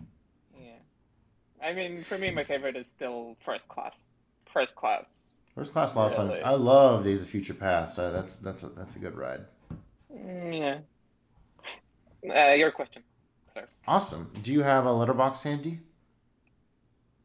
yeah, 0.59 1.67
I 1.69 1.73
mean, 1.75 2.03
for 2.05 2.17
me, 2.17 2.31
my 2.31 2.45
favorite 2.45 2.75
is 2.77 2.87
still 2.89 3.37
First 3.45 3.69
Class. 3.69 4.07
First 4.53 4.75
Class. 4.75 5.35
First 5.55 5.73
class, 5.73 5.95
a 5.95 5.99
lot 5.99 6.11
of 6.13 6.17
fun. 6.17 6.31
I 6.45 6.53
love 6.53 7.03
Days 7.05 7.21
of 7.21 7.29
Future 7.29 7.53
Past. 7.55 7.99
Uh, 7.99 8.11
that's 8.11 8.37
that's 8.37 8.63
a, 8.63 8.69
that's 8.69 8.95
a 8.97 8.99
good 9.01 9.17
ride. 9.17 9.41
Mm, 10.13 10.57
Yeah. 10.59 10.79
Uh, 12.25 12.53
your 12.55 12.71
question, 12.71 13.03
sir. 13.53 13.67
Awesome. 13.87 14.31
Do 14.43 14.53
you 14.53 14.63
have 14.63 14.87
a 14.87 14.91
Letterboxd 14.91 15.43
handy? 15.43 15.81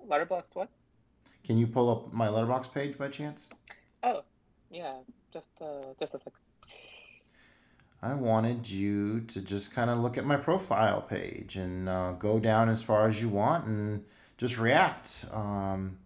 Letterboxd 0.07 0.53
what? 0.53 0.69
Can 1.43 1.57
you 1.57 1.67
pull 1.67 1.89
up 1.89 2.13
my 2.13 2.27
Letterboxd 2.27 2.73
page 2.73 2.97
by 2.97 3.09
chance? 3.09 3.49
Oh, 4.03 4.23
yeah. 4.69 4.93
Just, 5.31 5.49
uh, 5.61 5.93
just 5.99 6.13
a 6.13 6.19
sec. 6.19 6.33
I 8.01 8.13
wanted 8.13 8.69
you 8.69 9.21
to 9.21 9.41
just 9.41 9.73
kind 9.73 9.89
of 9.89 9.97
look 9.97 10.17
at 10.17 10.25
my 10.25 10.35
profile 10.35 11.01
page 11.01 11.55
and 11.55 11.87
uh, 11.87 12.11
go 12.13 12.37
down 12.39 12.67
as 12.69 12.81
far 12.81 13.07
as 13.07 13.21
you 13.21 13.29
want 13.29 13.65
and 13.65 14.03
just 14.37 14.59
react. 14.59 15.25
Um, 15.31 15.97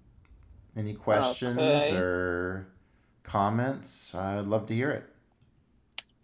any 0.75 0.93
questions 0.93 1.57
Okay. 1.57 1.95
or 1.97 2.67
comments? 3.23 4.13
I'd 4.13 4.45
love 4.45 4.67
to 4.67 4.75
hear 4.75 4.91
it. 4.91 5.05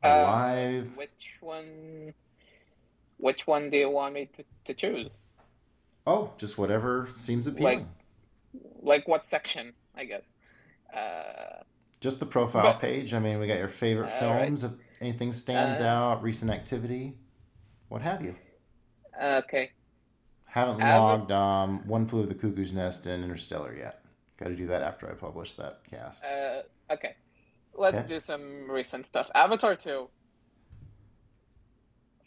Uh, 0.04 0.24
live. 0.24 0.96
Which 0.96 1.10
one? 1.42 2.14
Which 3.24 3.48
one 3.48 3.70
do 3.70 3.78
you 3.78 3.90
want 3.90 4.14
me 4.14 4.30
to, 4.36 4.44
to 4.66 4.74
choose? 4.74 5.10
Oh, 6.06 6.32
just 6.38 6.58
whatever 6.58 7.08
seems 7.10 7.48
appealing. 7.48 7.88
Like 8.54 8.64
like 8.82 9.08
what 9.08 9.26
section? 9.26 9.72
I 9.96 10.04
guess. 10.04 10.24
Uh, 10.94 11.64
just 12.02 12.20
the 12.20 12.26
profile 12.26 12.64
but- 12.64 12.82
page. 12.82 13.14
I 13.14 13.20
mean, 13.20 13.40
we 13.40 13.48
got 13.48 13.60
your 13.60 13.70
favorite 13.70 14.12
All 14.22 14.30
right. 14.34 14.42
films. 14.44 14.66
If 14.66 14.72
anything 15.00 15.32
stands 15.32 15.80
Uh, 15.80 15.86
out, 15.86 16.22
recent 16.22 16.52
activity, 16.52 17.16
what 17.88 18.02
have 18.02 18.22
you. 18.22 18.36
okay. 19.24 19.72
Haven't 20.46 20.80
logged 20.80 21.32
um, 21.32 21.88
One 21.88 22.06
Flew 22.06 22.24
of 22.24 22.28
the 22.30 22.36
Cuckoo's 22.36 22.74
Nest 22.74 23.08
and 23.08 23.24
Interstellar 23.24 23.74
yet. 23.74 24.04
Got 24.38 24.50
to 24.50 24.56
do 24.58 24.68
that 24.68 24.82
after 24.82 25.10
I 25.10 25.14
publish 25.14 25.54
that 25.54 25.80
cast. 25.90 26.26
Uh, 26.26 26.64
okay. 26.92 27.16
Let's 27.74 27.96
Okay. 28.00 28.08
do 28.08 28.20
some 28.20 28.70
recent 28.70 29.08
stuff. 29.08 29.32
Avatar 29.34 29.78
2. 29.78 30.10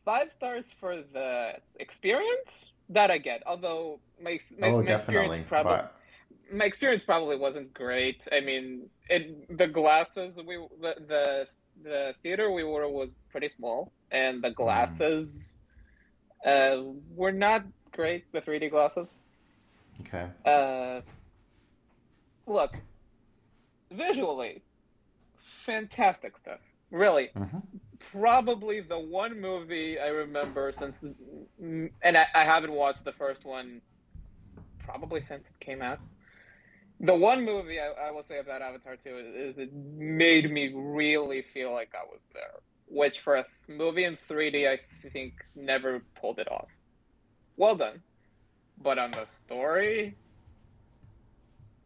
Five 0.06 0.32
stars 0.32 0.72
for 0.80 0.96
the 0.96 1.54
experience 1.80 2.72
that 2.90 3.10
I 3.10 3.18
get. 3.18 3.42
Although 3.46 4.00
my, 4.22 4.40
my, 4.58 4.68
oh, 4.68 4.82
my 4.82 4.92
experience 4.92 5.38
probably 5.48 5.72
But 5.72 5.96
my 6.52 6.64
experience 6.64 7.04
probably 7.04 7.36
wasn't 7.36 7.74
great. 7.74 8.26
I 8.32 8.40
mean, 8.40 8.88
it 9.10 9.58
the 9.58 9.66
glasses 9.66 10.38
we 10.38 10.56
the 10.80 10.94
the, 11.08 11.48
the 11.82 12.14
theater 12.22 12.52
we 12.52 12.64
were 12.64 12.88
was 12.88 13.10
pretty 13.30 13.48
small, 13.48 13.92
and 14.12 14.42
the 14.42 14.52
glasses 14.52 15.56
uh, 16.46 16.78
were 17.10 17.32
not 17.32 17.64
great. 17.92 18.32
The 18.32 18.42
3D 18.42 18.70
glasses. 18.70 19.14
okay. 20.02 20.28
Uh, 20.46 21.02
look, 22.46 22.78
visually, 23.92 24.62
fantastic 25.66 26.38
stuff. 26.38 26.60
Really, 26.92 27.30
hmm 27.36 27.58
probably 28.12 28.80
the 28.80 28.98
one 28.98 29.40
movie 29.40 29.98
I 29.98 30.08
remember 30.08 30.72
since, 30.72 31.02
and 31.60 31.90
I, 32.16 32.26
I 32.34 32.44
haven't 32.44 32.72
watched 32.72 33.04
the 33.04 33.12
first 33.12 33.44
one 33.44 33.80
probably 34.78 35.22
since 35.22 35.48
it 35.48 35.58
came 35.64 35.82
out. 35.82 35.98
The 37.00 37.14
one 37.14 37.44
movie 37.44 37.78
I, 37.78 38.08
I 38.08 38.10
will 38.10 38.22
say 38.22 38.38
about 38.38 38.62
Avatar 38.62 38.96
2 38.96 39.18
is, 39.18 39.26
is 39.26 39.58
it 39.58 39.72
made 39.72 40.50
me 40.50 40.72
really 40.74 41.42
feel 41.42 41.72
like 41.72 41.94
I 41.94 42.04
was 42.10 42.26
there, 42.32 42.60
which 42.88 43.20
for 43.20 43.36
a 43.36 43.44
movie 43.68 44.04
in 44.04 44.16
3D, 44.28 44.68
I 44.68 44.78
think 45.10 45.34
never 45.54 46.00
pulled 46.20 46.38
it 46.38 46.50
off. 46.50 46.68
Well 47.56 47.76
done. 47.76 48.02
But 48.82 48.98
on 48.98 49.10
the 49.10 49.26
story, 49.26 50.16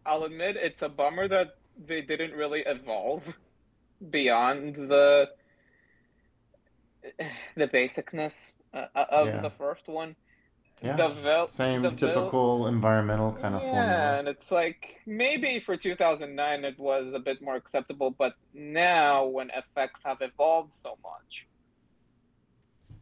I'll 0.04 0.24
admit 0.24 0.56
it's 0.56 0.82
a 0.82 0.88
bummer 0.88 1.26
that 1.28 1.56
they 1.86 2.02
didn't 2.02 2.32
really 2.32 2.60
evolve 2.66 3.22
beyond 4.10 4.74
the 4.74 5.30
the 7.56 7.68
basicness 7.68 8.52
uh, 8.74 8.86
of 8.94 9.28
Yeah. 9.28 9.40
the 9.40 9.50
first 9.50 9.88
one. 9.88 10.16
Yeah. 10.82 10.96
The 10.96 11.08
vil- 11.08 11.48
Same 11.48 11.82
the 11.82 11.90
vil- 11.90 11.96
typical 12.08 12.66
environmental 12.66 13.32
kind 13.32 13.54
of 13.54 13.60
form. 13.60 13.74
yeah, 13.74 13.82
formula. 13.84 14.18
and 14.18 14.28
it's 14.28 14.50
like 14.50 14.96
maybe 15.06 15.60
for 15.60 15.76
2009 15.76 16.64
it 16.64 16.78
was 16.78 17.12
a 17.12 17.18
bit 17.18 17.42
more 17.42 17.54
acceptable, 17.56 18.10
but 18.10 18.32
now 18.54 19.26
when 19.26 19.50
effects 19.50 20.02
have 20.04 20.18
evolved 20.22 20.72
so 20.74 20.96
much, 21.02 21.46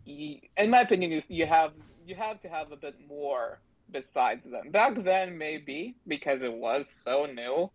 y- 0.06 0.40
in 0.56 0.70
my 0.70 0.80
opinion, 0.80 1.12
you, 1.12 1.22
you 1.28 1.46
have 1.46 1.72
you 2.04 2.14
have 2.14 2.40
to 2.42 2.48
have 2.48 2.72
a 2.72 2.76
bit 2.76 2.96
more 3.06 3.60
besides 3.90 4.44
them. 4.44 4.70
Back 4.70 4.94
then, 5.04 5.38
maybe 5.38 5.96
because 6.06 6.42
it 6.42 6.52
was 6.52 6.88
so 6.90 7.26
new, 7.26 7.70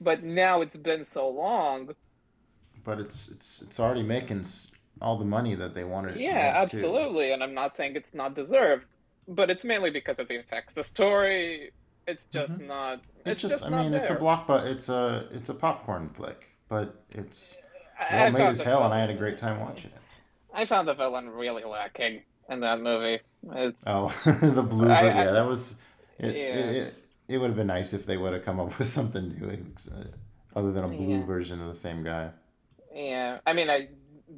but 0.00 0.22
now 0.22 0.60
it's 0.60 0.76
been 0.76 1.04
so 1.04 1.28
long. 1.28 1.90
But 2.84 3.00
it's 3.00 3.28
it's 3.28 3.62
it's 3.62 3.80
already 3.80 4.02
making 4.02 4.44
all 5.02 5.18
the 5.18 5.24
money 5.24 5.54
that 5.54 5.74
they 5.74 5.84
wanted 5.84 6.12
it 6.12 6.18
to 6.18 6.22
Yeah, 6.22 6.34
make, 6.60 6.70
too. 6.70 6.78
absolutely, 6.78 7.32
and 7.32 7.42
I'm 7.42 7.54
not 7.54 7.76
saying 7.76 7.96
it's 7.96 8.14
not 8.14 8.34
deserved, 8.34 8.86
but 9.28 9.50
it's 9.50 9.64
mainly 9.64 9.90
because 9.90 10.18
of 10.18 10.28
the 10.28 10.36
effects. 10.36 10.74
The 10.74 10.84
story, 10.84 11.72
it's 12.06 12.26
just 12.26 12.58
Mhm. 12.58 12.66
not. 12.68 13.00
It's 13.26 13.42
just, 13.42 13.64
I 13.64 13.68
mean, 13.68 13.92
it's 13.94 14.10
a 14.10 14.14
block, 14.14 14.46
but 14.46 14.66
it's 14.66 14.88
a 14.88 15.28
it's 15.32 15.48
a 15.48 15.54
popcorn 15.54 16.08
flick, 16.08 16.46
but 16.68 16.94
it's 17.10 17.56
well 18.10 18.26
I 18.26 18.30
made 18.30 18.40
as 18.42 18.62
hell, 18.62 18.84
and 18.84 18.94
I 18.94 18.98
had 19.00 19.10
a 19.10 19.14
great 19.14 19.38
time 19.38 19.60
watching 19.60 19.90
it. 19.90 20.00
I 20.54 20.64
found 20.64 20.86
the 20.88 20.94
villain 20.94 21.30
really 21.30 21.64
lacking 21.64 22.22
in 22.48 22.60
that 22.60 22.80
movie. 22.80 23.20
It's 23.54 23.84
Oh, 23.86 24.08
the 24.40 24.62
blue, 24.62 24.90
I- 24.90 25.02
ver- 25.02 25.10
I- 25.10 25.24
yeah, 25.24 25.32
that 25.32 25.46
was. 25.46 25.82
It, 26.18 26.36
Yeah. 26.36 26.42
it, 26.42 26.76
it, 26.76 26.94
it 27.28 27.38
would 27.38 27.46
have 27.48 27.56
been 27.56 27.66
nice 27.68 27.92
if 27.94 28.04
they 28.06 28.16
would 28.16 28.32
have 28.34 28.44
come 28.44 28.60
up 28.60 28.76
with 28.78 28.88
something 28.88 29.28
new, 29.40 29.48
uh, 29.50 30.04
other 30.54 30.70
than 30.72 30.84
a 30.84 30.88
blue 30.88 31.18
Yeah. 31.18 31.24
version 31.26 31.60
of 31.60 31.68
the 31.68 31.74
same 31.74 32.02
guy. 32.04 32.30
yeah. 32.94 33.38
I 33.46 33.52
mean, 33.54 33.70
I 33.70 33.88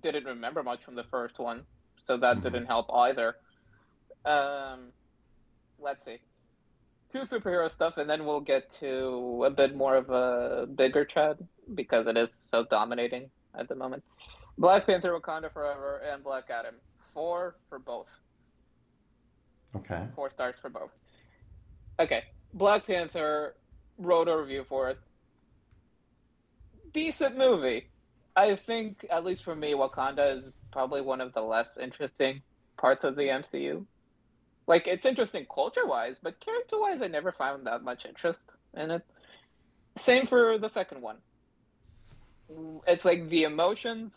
didn't 0.00 0.24
remember 0.24 0.62
much 0.62 0.84
from 0.84 0.94
the 0.94 1.04
first 1.04 1.38
one, 1.38 1.66
so 1.96 2.16
that 2.16 2.38
Mhm. 2.38 2.42
didn't 2.42 2.66
help 2.66 2.86
either. 2.92 3.36
Um, 4.24 4.92
let's 5.78 6.04
see, 6.04 6.18
two 7.10 7.20
superhero 7.20 7.70
stuff, 7.70 7.96
and 7.98 8.08
then 8.08 8.24
we'll 8.26 8.40
get 8.40 8.70
to 8.72 9.44
a 9.44 9.50
bit 9.50 9.74
more 9.74 9.96
of 9.96 10.10
a 10.10 10.66
bigger 10.66 11.04
chat 11.04 11.38
because 11.74 12.06
it 12.06 12.16
is 12.16 12.32
so 12.32 12.64
dominating 12.64 13.30
at 13.54 13.68
the 13.68 13.74
moment. 13.74 14.02
Black 14.58 14.86
Panther: 14.86 15.18
Wakanda 15.18 15.52
Forever 15.52 15.98
and 15.98 16.22
Black 16.24 16.50
Adam. 16.50 16.80
Four 17.12 17.56
for 17.68 17.78
both. 17.78 18.08
Okay. 19.76 20.08
Four 20.14 20.30
stars 20.30 20.58
for 20.58 20.70
both. 20.70 20.90
Okay, 21.98 22.24
Black 22.52 22.86
Panther 22.86 23.56
wrote 23.98 24.28
a 24.28 24.36
review 24.36 24.64
for 24.64 24.88
it. 24.88 24.98
Decent 26.92 27.36
movie. 27.36 27.90
I 28.36 28.56
think, 28.56 29.06
at 29.10 29.24
least 29.24 29.44
for 29.44 29.54
me, 29.54 29.74
Wakanda 29.74 30.36
is 30.36 30.48
probably 30.72 31.00
one 31.00 31.20
of 31.20 31.32
the 31.34 31.40
less 31.40 31.78
interesting 31.78 32.42
parts 32.76 33.04
of 33.04 33.16
the 33.16 33.22
MCU. 33.22 33.84
Like, 34.66 34.86
it's 34.86 35.06
interesting 35.06 35.46
culture 35.52 35.86
wise, 35.86 36.18
but 36.20 36.40
character 36.40 36.80
wise, 36.80 37.00
I 37.02 37.08
never 37.08 37.32
found 37.32 37.66
that 37.66 37.84
much 37.84 38.06
interest 38.06 38.54
in 38.74 38.90
it. 38.90 39.02
Same 39.98 40.26
for 40.26 40.58
the 40.58 40.68
second 40.68 41.00
one. 41.00 41.18
It's 42.86 43.04
like 43.04 43.28
the 43.28 43.44
emotions 43.44 44.14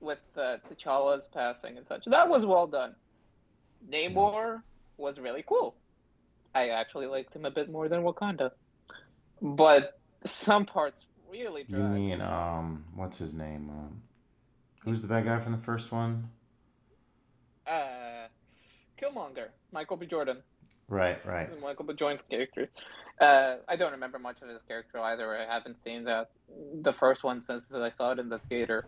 with 0.00 0.20
uh, 0.36 0.58
T'Challa's 0.68 1.26
passing 1.32 1.76
and 1.76 1.86
such. 1.86 2.04
That 2.06 2.28
was 2.28 2.46
well 2.46 2.66
done. 2.66 2.94
Namor 3.90 4.62
was 4.96 5.18
really 5.18 5.44
cool. 5.46 5.74
I 6.54 6.68
actually 6.68 7.06
liked 7.06 7.34
him 7.34 7.44
a 7.44 7.50
bit 7.50 7.70
more 7.70 7.88
than 7.88 8.02
Wakanda. 8.02 8.52
But 9.42 9.98
some 10.24 10.66
parts 10.66 11.04
really 11.34 11.64
You 11.68 11.78
mean 11.78 12.20
um, 12.20 12.84
what's 12.94 13.18
his 13.18 13.34
name? 13.34 13.68
Um, 13.70 14.02
who's 14.84 15.00
the 15.02 15.08
bad 15.08 15.24
guy 15.24 15.40
from 15.40 15.52
the 15.52 15.58
first 15.58 15.90
one? 15.92 16.30
Uh, 17.66 18.28
Killmonger, 19.00 19.48
Michael 19.72 19.96
B. 19.96 20.06
Jordan, 20.06 20.38
Right, 20.88 21.24
right. 21.26 21.48
Michael 21.62 21.86
B. 21.86 21.94
Jordan's 21.94 22.22
character. 22.30 22.68
Uh, 23.20 23.56
I 23.68 23.76
don't 23.76 23.92
remember 23.92 24.18
much 24.18 24.42
of 24.42 24.48
his 24.48 24.60
character 24.62 24.98
either. 25.00 25.36
I 25.36 25.46
haven't 25.52 25.80
seen 25.82 26.04
that 26.04 26.30
the 26.82 26.92
first 26.92 27.24
one 27.24 27.40
since 27.40 27.72
I 27.72 27.88
saw 27.88 28.12
it 28.12 28.18
in 28.18 28.28
the 28.28 28.38
theater. 28.50 28.86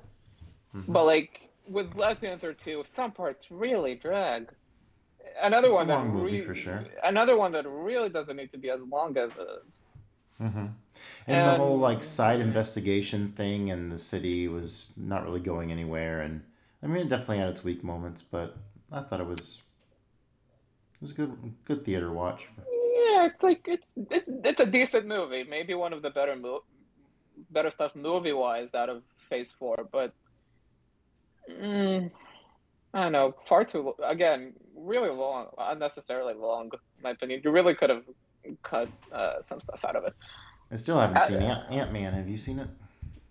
Mhm. 0.74 0.92
But 0.92 1.04
like 1.06 1.48
with 1.66 1.92
Black 1.94 2.20
Panther 2.20 2.52
2, 2.52 2.84
some 2.94 3.12
parts 3.12 3.50
really 3.50 3.94
drag. 3.94 4.50
Another 5.40 5.68
It's 5.68 5.76
one 5.76 5.86
that 5.88 6.02
re- 6.22 6.44
for 6.44 6.54
sure. 6.54 6.84
Another 7.02 7.36
one 7.36 7.52
that 7.52 7.66
really 7.68 8.08
doesn't 8.08 8.36
need 8.36 8.50
to 8.50 8.58
be 8.58 8.68
as 8.70 8.80
long 8.82 9.16
as 9.16 9.30
it 9.30 9.48
is. 9.66 9.80
Hmm 10.38 10.66
And, 11.26 11.46
the 11.46 11.56
whole 11.56 11.78
like 11.78 12.04
side 12.04 12.40
investigation 12.40 13.32
thing, 13.32 13.70
and 13.70 13.90
the 13.90 13.98
city 13.98 14.48
was 14.48 14.92
not 14.96 15.24
really 15.24 15.40
going 15.40 15.72
anywhere. 15.72 16.20
And 16.20 16.42
I 16.82 16.86
mean, 16.86 17.02
it 17.02 17.08
definitely 17.08 17.38
had 17.38 17.48
its 17.48 17.64
weak 17.64 17.82
moments, 17.84 18.22
but 18.22 18.56
I 18.92 19.00
thought 19.00 19.20
it 19.20 19.26
was 19.26 19.62
it 20.94 21.02
was 21.02 21.10
a 21.12 21.14
good 21.14 21.54
good 21.64 21.84
theater 21.84 22.12
watch. 22.12 22.48
Yeah, 22.58 23.26
it's 23.26 23.42
like 23.42 23.62
it's 23.66 23.92
it's 24.10 24.28
it's 24.44 24.60
a 24.60 24.66
decent 24.66 25.06
movie. 25.06 25.44
Maybe 25.44 25.74
one 25.74 25.92
of 25.92 26.02
the 26.02 26.10
better 26.10 26.36
mo- 26.36 26.64
better 27.50 27.70
stuff 27.70 27.94
movie 27.94 28.32
wise 28.32 28.74
out 28.74 28.88
of 28.88 29.02
Phase 29.28 29.52
Four, 29.58 29.76
but 29.92 30.12
mm, 31.50 32.10
I 32.94 33.02
don't 33.02 33.12
know. 33.12 33.34
Far 33.48 33.64
too 33.64 33.94
again, 34.04 34.54
really 34.76 35.10
long, 35.10 35.48
unnecessarily 35.58 36.34
long. 36.34 36.70
In 36.72 37.02
my 37.02 37.10
opinion, 37.10 37.42
you 37.44 37.50
really 37.50 37.74
could 37.74 37.90
have 37.90 38.04
cut 38.62 38.88
uh, 39.12 39.42
some 39.42 39.60
stuff 39.60 39.84
out 39.84 39.96
of 39.96 40.04
it. 40.04 40.14
I 40.70 40.76
still 40.76 40.98
haven't 40.98 41.18
I- 41.18 41.26
seen 41.26 41.42
Ant 41.42 41.70
Ant 41.70 41.92
Man. 41.92 42.12
Have 42.12 42.28
you 42.28 42.38
seen 42.38 42.58
it? 42.58 42.68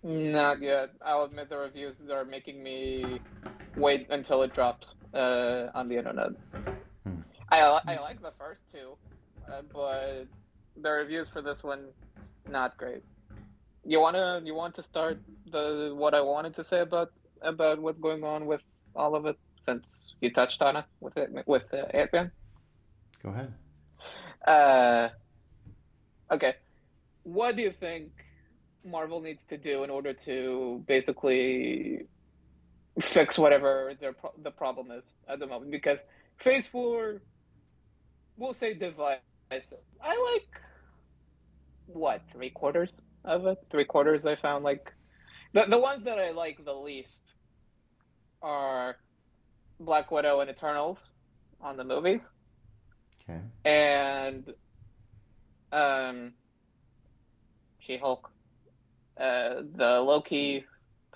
Not 0.02 0.60
yet. 0.62 0.90
I'll 1.04 1.24
admit 1.24 1.48
the 1.48 1.58
reviews 1.58 1.96
are 2.10 2.24
making 2.24 2.62
me 2.62 3.18
wait 3.76 4.06
until 4.10 4.42
it 4.42 4.54
drops 4.54 4.94
uh, 5.12 5.66
on 5.74 5.88
the 5.88 5.96
internet. 5.96 6.30
Hmm. 7.04 7.20
I 7.50 7.60
I 7.86 7.98
like 8.00 8.22
the 8.22 8.32
first 8.38 8.60
two, 8.70 8.96
uh, 9.50 9.62
but 9.72 10.26
the 10.80 10.90
reviews 10.90 11.28
for 11.28 11.42
this 11.42 11.64
one 11.64 11.86
not 12.48 12.76
great. 12.76 13.02
You 13.84 14.00
wanna 14.00 14.42
you 14.44 14.54
want 14.54 14.74
to 14.76 14.82
start 14.82 15.18
the 15.50 15.92
what 15.94 16.14
I 16.14 16.20
wanted 16.20 16.54
to 16.54 16.64
say 16.64 16.80
about 16.80 17.12
about 17.42 17.80
what's 17.80 17.98
going 17.98 18.22
on 18.24 18.46
with 18.46 18.62
all 18.94 19.14
of 19.14 19.26
it 19.26 19.38
since 19.60 20.14
you 20.20 20.32
touched 20.32 20.62
on 20.62 20.76
it 20.76 20.84
with 21.00 21.16
it 21.16 21.30
with 21.46 21.64
uh, 21.74 21.78
Ant 21.94 22.12
Man. 22.12 22.30
Go 23.22 23.30
ahead. 23.30 23.52
Uh, 24.46 25.08
okay, 26.30 26.54
what 27.24 27.56
do 27.56 27.62
you 27.62 27.72
think 27.72 28.12
Marvel 28.84 29.20
needs 29.20 29.44
to 29.46 29.58
do 29.58 29.82
in 29.82 29.90
order 29.90 30.12
to 30.14 30.84
basically 30.86 32.06
fix 33.02 33.38
whatever 33.38 33.92
their 34.00 34.12
pro- 34.12 34.32
the 34.42 34.50
problem 34.50 34.90
is 34.92 35.12
at 35.28 35.40
the 35.40 35.46
moment? 35.46 35.70
Because 35.72 35.98
Phase 36.38 36.66
Four, 36.66 37.22
we'll 38.36 38.54
say 38.54 38.74
divisive. 38.74 39.20
I 40.02 40.32
like 40.34 40.60
what 41.86 42.22
three 42.32 42.50
quarters 42.50 43.00
of 43.24 43.46
it. 43.46 43.58
Three 43.70 43.84
quarters 43.84 44.24
I 44.26 44.36
found 44.36 44.64
like 44.64 44.92
the 45.54 45.64
the 45.68 45.78
ones 45.78 46.04
that 46.04 46.18
I 46.18 46.30
like 46.30 46.64
the 46.64 46.74
least 46.74 47.22
are 48.42 48.96
Black 49.80 50.10
Widow 50.10 50.40
and 50.40 50.50
Eternals 50.50 51.10
on 51.60 51.76
the 51.76 51.84
movies. 51.84 52.30
Okay. 53.28 53.40
And 53.64 54.52
um 55.72 56.32
She 57.80 57.96
Hulk. 57.96 58.30
Uh 59.18 59.62
the 59.74 60.00
Loki 60.00 60.64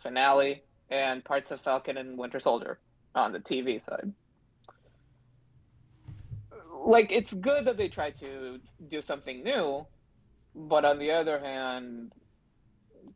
finale 0.03 0.63
and 0.91 1.25
parts 1.25 1.51
of 1.51 1.61
Falcon 1.61 1.97
and 1.97 2.19
Winter 2.19 2.41
Soldier 2.41 2.79
on 3.15 3.33
the 3.33 3.41
TV 3.41 3.85
side. 3.85 4.13
Like 6.85 7.13
it's 7.13 7.33
good 7.33 7.67
that 7.67 7.77
they 7.77 7.89
try 7.89 8.11
to 8.11 8.59
do 8.89 9.03
something 9.03 9.45
new, 9.45 9.87
but 10.55 10.85
on 10.85 10.99
the 10.99 11.11
other 11.13 11.39
hand, 11.39 12.13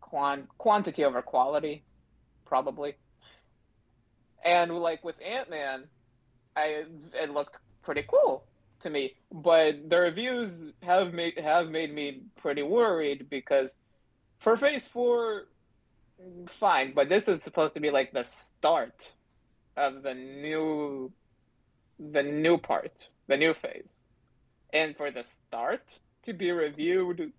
quant- 0.00 0.48
quantity 0.59 1.02
over 1.04 1.22
quality, 1.22 1.83
probably. 2.44 2.94
And 4.44 4.70
like 4.78 5.02
with 5.02 5.16
Ant 5.24 5.48
Man, 5.48 5.85
I 6.54 6.85
it 7.14 7.30
looked 7.30 7.59
pretty 7.83 8.04
cool 8.07 8.44
to 8.85 8.90
me, 8.90 9.14
but 9.33 9.90
the 9.90 9.99
reviews 9.99 10.70
have 10.83 11.12
made 11.12 11.38
have 11.38 11.68
made 11.68 11.92
me 11.92 12.23
pretty 12.37 12.62
worried 12.62 13.29
because 13.29 13.77
for 14.38 14.57
Phase 14.57 14.87
Four, 14.87 15.49
fine, 16.49 16.94
but 16.94 17.09
this 17.09 17.27
is 17.27 17.42
supposed 17.42 17.75
to 17.75 17.81
be 17.81 17.90
like 17.90 18.12
the 18.12 18.25
start 18.25 19.12
of 19.77 20.03
the 20.03 20.14
new 20.14 21.12
the 21.99 22.23
new 22.23 22.57
part, 22.59 23.09
the 23.27 23.37
new 23.37 23.55
phase, 23.55 24.03
and 24.73 24.97
for 24.97 25.11
the 25.11 25.25
start 25.25 25.99
to 26.23 26.33
be 26.33 26.51
reviewed 26.53 27.33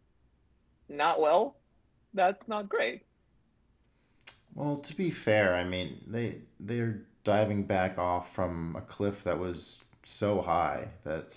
not 0.89 1.19
well, 1.19 1.55
that's 2.13 2.47
not 2.47 2.69
great. 2.69 3.03
Well, 4.53 4.77
to 4.77 4.95
be 4.95 5.11
fair, 5.11 5.55
I 5.55 5.63
mean 5.63 6.01
they 6.07 6.41
they're 6.59 7.01
diving 7.23 7.63
back 7.63 7.97
off 7.97 8.33
from 8.33 8.75
a 8.75 8.81
cliff 8.81 9.23
that 9.23 9.39
was 9.39 9.83
so 10.05 10.39
high 10.41 10.87
that 11.03 11.35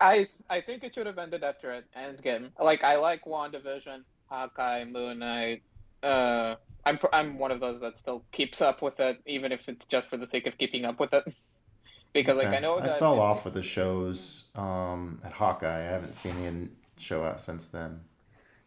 I 0.00 0.26
I 0.50 0.60
think 0.60 0.82
it 0.82 0.94
should 0.94 1.06
have 1.06 1.18
ended 1.18 1.44
after 1.44 1.70
it 1.72 1.84
Endgame. 1.96 2.50
Like 2.60 2.82
I 2.82 2.96
like 2.96 3.24
WandaVision, 3.24 4.02
Hawkeye, 4.26 4.84
Moon 4.84 5.20
Knight. 5.20 5.62
Uh, 6.02 6.56
I'm 6.84 6.98
I'm 7.12 7.38
one 7.38 7.50
of 7.50 7.60
those 7.60 7.80
that 7.80 7.98
still 7.98 8.24
keeps 8.32 8.60
up 8.62 8.82
with 8.82 8.98
it, 8.98 9.20
even 9.26 9.52
if 9.52 9.68
it's 9.68 9.84
just 9.86 10.08
for 10.08 10.16
the 10.16 10.26
sake 10.26 10.46
of 10.46 10.56
keeping 10.58 10.84
up 10.84 10.98
with 10.98 11.12
it. 11.12 11.24
because 12.14 12.36
like 12.36 12.48
I 12.48 12.58
know 12.58 12.80
that 12.80 12.96
I 12.96 12.98
fell 12.98 13.20
off 13.20 13.44
with 13.44 13.54
the 13.54 13.62
shows 13.62 14.48
um, 14.54 15.20
at 15.24 15.32
Hawkeye. 15.32 15.80
I 15.80 15.92
haven't 15.92 16.16
seen 16.16 16.36
any 16.44 16.68
show 16.98 17.22
out 17.24 17.40
since 17.40 17.68
then. 17.68 18.00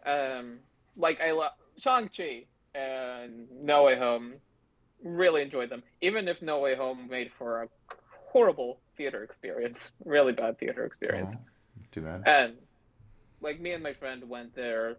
um 0.05 0.59
like 0.95 1.19
I 1.21 1.31
love 1.31 1.53
Shang 1.77 2.09
Chi 2.15 2.45
and 2.75 3.47
No 3.63 3.83
Way 3.83 3.97
Home. 3.97 4.33
Really 5.03 5.41
enjoyed 5.41 5.71
them, 5.71 5.81
even 6.01 6.27
if 6.27 6.43
No 6.43 6.59
Way 6.59 6.75
Home 6.75 7.07
made 7.09 7.31
for 7.39 7.63
a 7.63 7.67
horrible 8.31 8.79
theater 9.01 9.23
experience, 9.23 9.91
really 10.05 10.31
bad 10.31 10.59
theater 10.59 10.85
experience. 10.85 11.33
Oh, 11.35 11.83
too 11.91 12.01
bad. 12.01 12.21
And 12.27 12.53
like 13.41 13.59
me 13.59 13.71
and 13.71 13.81
my 13.81 13.93
friend 13.93 14.29
went 14.29 14.55
there 14.55 14.97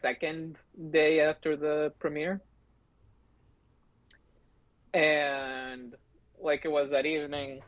second 0.00 0.56
day 0.90 1.20
after 1.20 1.56
the 1.56 1.92
premiere. 2.00 2.40
And 4.92 5.94
like 6.40 6.64
it 6.64 6.72
was 6.72 6.90
that 6.90 7.06
evening. 7.06 7.60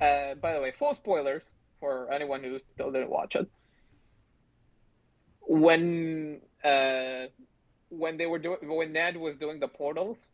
Uh, 0.00 0.34
by 0.34 0.52
the 0.54 0.60
way, 0.60 0.72
full 0.76 0.94
spoilers 0.94 1.52
for 1.78 2.10
anyone 2.12 2.42
who 2.42 2.58
still 2.58 2.90
didn't 2.90 3.10
watch 3.10 3.36
it. 3.36 3.48
When 5.42 6.40
uh, 6.64 7.26
when 7.90 8.16
they 8.16 8.26
were 8.26 8.40
doing 8.40 8.58
when 8.62 8.92
Ned 8.92 9.16
was 9.16 9.36
doing 9.36 9.60
the 9.60 9.68
portals, 9.68 10.32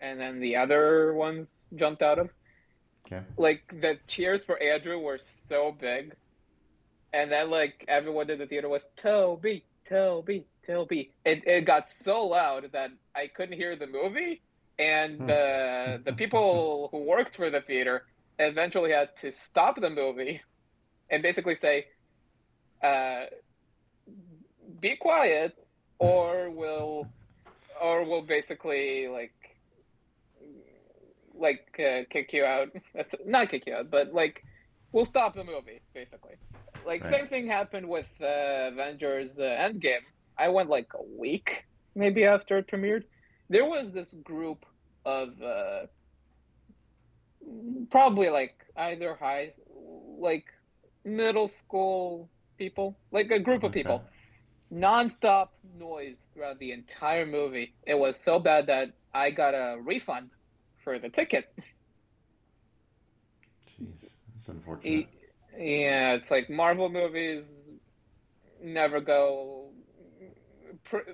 and 0.00 0.20
then 0.20 0.40
the 0.40 0.56
other 0.56 1.14
ones 1.14 1.66
jumped 1.74 2.02
out 2.02 2.18
of, 2.18 2.28
Okay. 3.06 3.22
like 3.36 3.62
the 3.70 3.98
cheers 4.08 4.44
for 4.44 4.60
Andrew 4.62 4.98
were 4.98 5.18
so 5.18 5.72
big, 5.72 6.14
and 7.12 7.30
then 7.30 7.50
like 7.50 7.84
everyone 7.88 8.30
in 8.30 8.38
the 8.38 8.46
theater 8.46 8.68
was 8.68 8.86
Toby, 8.96 9.66
Toby, 9.88 10.46
Toby. 10.66 11.12
It 11.24 11.46
it 11.46 11.64
got 11.66 11.90
so 11.90 12.26
loud 12.26 12.70
that 12.72 12.90
I 13.14 13.28
couldn't 13.28 13.56
hear 13.56 13.76
the 13.76 13.86
movie, 13.86 14.42
and 14.78 15.26
the 15.26 16.00
the 16.04 16.12
people 16.12 16.88
who 16.92 17.04
worked 17.04 17.36
for 17.36 17.50
the 17.50 17.60
theater 17.60 18.04
eventually 18.38 18.92
had 18.92 19.10
to 19.20 19.32
stop 19.32 19.80
the 19.80 19.90
movie, 19.90 20.42
and 21.10 21.22
basically 21.22 21.54
say, 21.54 21.86
uh, 22.82 23.24
"Be 24.80 24.96
quiet, 24.96 25.54
or 25.98 26.50
we'll, 26.50 27.10
or 27.80 28.04
we'll 28.04 28.22
basically 28.26 29.08
like." 29.08 29.34
Like 31.34 31.66
uh, 31.78 32.02
kick 32.10 32.32
you 32.32 32.44
out. 32.44 32.68
That's 32.94 33.14
not 33.24 33.50
kick 33.50 33.64
you 33.66 33.74
out, 33.74 33.90
but 33.90 34.12
like 34.12 34.42
we'll 34.92 35.04
stop 35.06 35.34
the 35.34 35.44
movie 35.44 35.82
basically. 35.94 36.34
Like 36.84 37.04
Right. 37.04 37.20
same 37.20 37.28
thing 37.28 37.46
happened 37.46 37.88
with 37.88 38.06
uh, 38.20 38.70
Avengers 38.72 39.38
uh, 39.38 39.42
Endgame. 39.44 40.04
I 40.38 40.48
went 40.48 40.70
like 40.70 40.88
a 40.94 41.02
week 41.18 41.64
maybe 41.94 42.24
after 42.24 42.58
it 42.58 42.68
premiered. 42.68 43.02
There 43.48 43.64
was 43.66 43.92
this 43.92 44.14
group 44.24 44.64
of 45.04 45.28
uh, 45.42 45.86
probably 47.90 48.28
like 48.30 48.54
either 48.76 49.14
high, 49.14 49.52
like 50.18 50.44
middle 51.04 51.48
school 51.48 52.30
people, 52.58 52.98
like 53.12 53.30
a 53.30 53.40
group 53.40 53.62
of 53.64 53.72
people, 53.72 54.04
nonstop 54.72 55.48
noise 55.64 56.26
throughout 56.32 56.58
the 56.58 56.72
entire 56.72 57.26
movie. 57.26 57.74
It 57.86 57.98
was 57.98 58.22
so 58.22 58.38
bad 58.38 58.66
that 58.66 58.88
I 59.14 59.30
got 59.30 59.54
a 59.54 59.76
refund 59.82 60.30
for 60.84 60.98
the 60.98 61.08
ticket. 61.08 61.46
Jeez, 63.68 63.88
that's 64.34 64.48
unfortunate. 64.48 65.08
Yeah, 65.58 66.14
it's 66.14 66.30
like 66.30 66.50
Marvel 66.50 66.88
movies 66.88 67.70
never 68.62 69.00
go. 69.00 69.70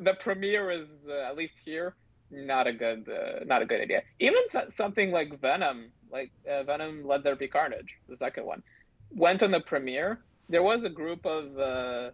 The 0.01 0.15
premiere 0.15 0.71
is 0.71 1.07
uh, 1.09 1.29
at 1.29 1.37
least 1.37 1.55
here 1.65 1.95
not 2.31 2.67
a 2.67 2.73
good 2.73 3.09
uh, 3.09 3.45
not 3.45 3.63
a 3.63 3.67
good 3.67 3.81
idea. 3.81 4.03
Even 4.19 4.41
th- 4.51 4.71
something 4.71 5.11
like 5.11 5.41
Venom, 5.41 5.91
like 6.11 6.31
uh, 6.49 6.63
Venom 6.63 7.05
Let 7.05 7.25
There 7.25 7.37
Be 7.37 7.49
Carnage, 7.49 7.97
the 8.09 8.17
second 8.17 8.47
one, 8.47 8.63
went 9.11 9.43
on 9.43 9.51
the 9.51 9.61
premiere. 9.61 10.21
There 10.49 10.63
was 10.63 10.85
a 10.85 10.89
group 10.89 11.25
of 11.27 11.59
uh, 11.59 12.11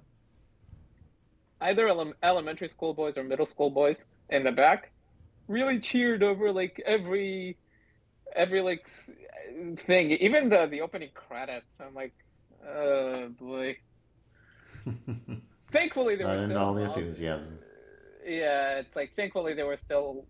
either 1.60 1.88
ele- 1.88 2.14
elementary 2.22 2.68
school 2.68 2.94
boys 2.94 3.16
or 3.16 3.24
middle 3.24 3.46
school 3.46 3.70
boys 3.70 4.04
in 4.30 4.44
the 4.44 4.52
back, 4.52 4.90
really 5.48 5.78
cheered 5.80 6.22
over 6.22 6.52
like 6.52 6.82
every 6.84 7.56
every 8.34 8.60
like 8.60 8.88
thing, 9.76 10.12
even 10.12 10.48
the 10.48 10.66
the 10.66 10.80
opening 10.80 11.10
credits. 11.14 11.78
I'm 11.80 11.94
like, 11.94 12.14
oh 12.68 13.28
boy. 13.28 13.76
Thankfully, 15.70 16.16
there 16.16 16.28
was 16.28 16.42
still 16.42 16.58
all 16.58 16.74
the 16.74 16.82
enthusiasm. 16.82 17.58
yeah, 18.24 18.78
it's 18.78 18.94
like 18.94 19.14
thankfully 19.14 19.54
they 19.54 19.64
were 19.64 19.76
still 19.76 20.24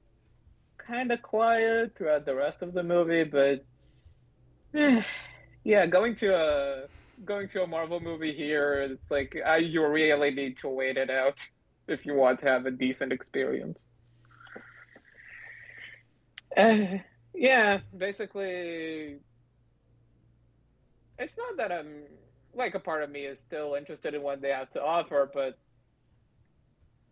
kind 0.79 1.11
of 1.13 1.21
quiet 1.23 1.95
throughout 1.97 2.25
the 2.25 2.35
rest 2.35 2.63
of 2.63 2.73
the 2.73 2.83
movie, 2.83 3.25
but 3.25 3.65
eh, 4.75 5.03
yeah, 5.65 5.87
going 5.87 6.15
to 6.17 6.35
a 6.35 6.89
going 7.25 7.49
to 7.49 7.63
a 7.63 7.67
Marvel 7.67 8.01
movie 8.01 8.33
here, 8.33 8.83
it's 8.83 9.11
like 9.11 9.37
I, 9.45 9.59
you 9.59 9.87
really 9.87 10.31
need 10.31 10.57
to 10.59 10.69
wait 10.69 10.97
it 10.97 11.11
out 11.11 11.41
if 11.89 12.05
you 12.07 12.15
want 12.15 12.41
to 12.41 12.47
have 12.47 12.67
a 12.67 12.71
decent 12.71 13.13
experience. 13.13 13.87
Uh, 16.57 16.99
yeah, 17.35 17.79
basically, 17.97 19.19
it's 21.19 21.37
not 21.37 21.57
that 21.57 21.73
I'm 21.73 22.05
like 22.55 22.75
a 22.75 22.81
part 22.81 23.03
of 23.03 23.11
me 23.11 23.21
is 23.21 23.39
still 23.39 23.75
interested 23.75 24.15
in 24.15 24.23
what 24.23 24.41
they 24.41 24.49
have 24.49 24.71
to 24.71 24.83
offer, 24.83 25.31
but 25.33 25.59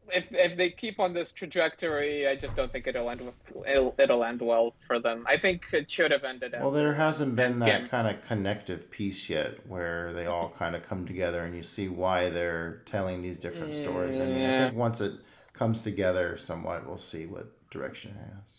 if 0.08 0.24
if 0.30 0.56
they 0.56 0.70
keep 0.70 1.00
on 1.00 1.12
this 1.12 1.32
trajectory, 1.32 2.28
I 2.28 2.36
just 2.36 2.54
don't 2.54 2.70
think 2.70 2.86
it'll 2.86 3.08
end 3.10 3.22
it'll, 3.66 3.94
it'll 3.98 4.24
end 4.24 4.40
well 4.42 4.74
for 4.86 4.98
them. 4.98 5.24
I 5.28 5.36
think 5.36 5.64
it 5.72 5.90
should 5.90 6.10
have 6.10 6.24
ended. 6.24 6.54
Well, 6.58 6.70
there 6.70 6.94
hasn't 6.94 7.36
been 7.36 7.58
that 7.60 7.82
Endgame. 7.82 7.88
kind 7.88 8.08
of 8.14 8.26
connective 8.26 8.90
piece 8.90 9.28
yet 9.28 9.66
where 9.66 10.12
they 10.12 10.26
all 10.26 10.50
kind 10.50 10.76
of 10.76 10.86
come 10.86 11.06
together 11.06 11.42
and 11.42 11.54
you 11.54 11.62
see 11.62 11.88
why 11.88 12.30
they're 12.30 12.82
telling 12.84 13.22
these 13.22 13.38
different 13.38 13.74
stories. 13.74 14.16
I 14.16 14.26
mean, 14.26 14.44
I 14.44 14.58
think 14.66 14.76
once 14.76 15.00
it 15.00 15.14
comes 15.52 15.82
together 15.82 16.36
somewhat, 16.36 16.86
we'll 16.86 16.98
see 16.98 17.26
what 17.26 17.46
direction 17.70 18.10
it 18.10 18.34
has. 18.34 18.53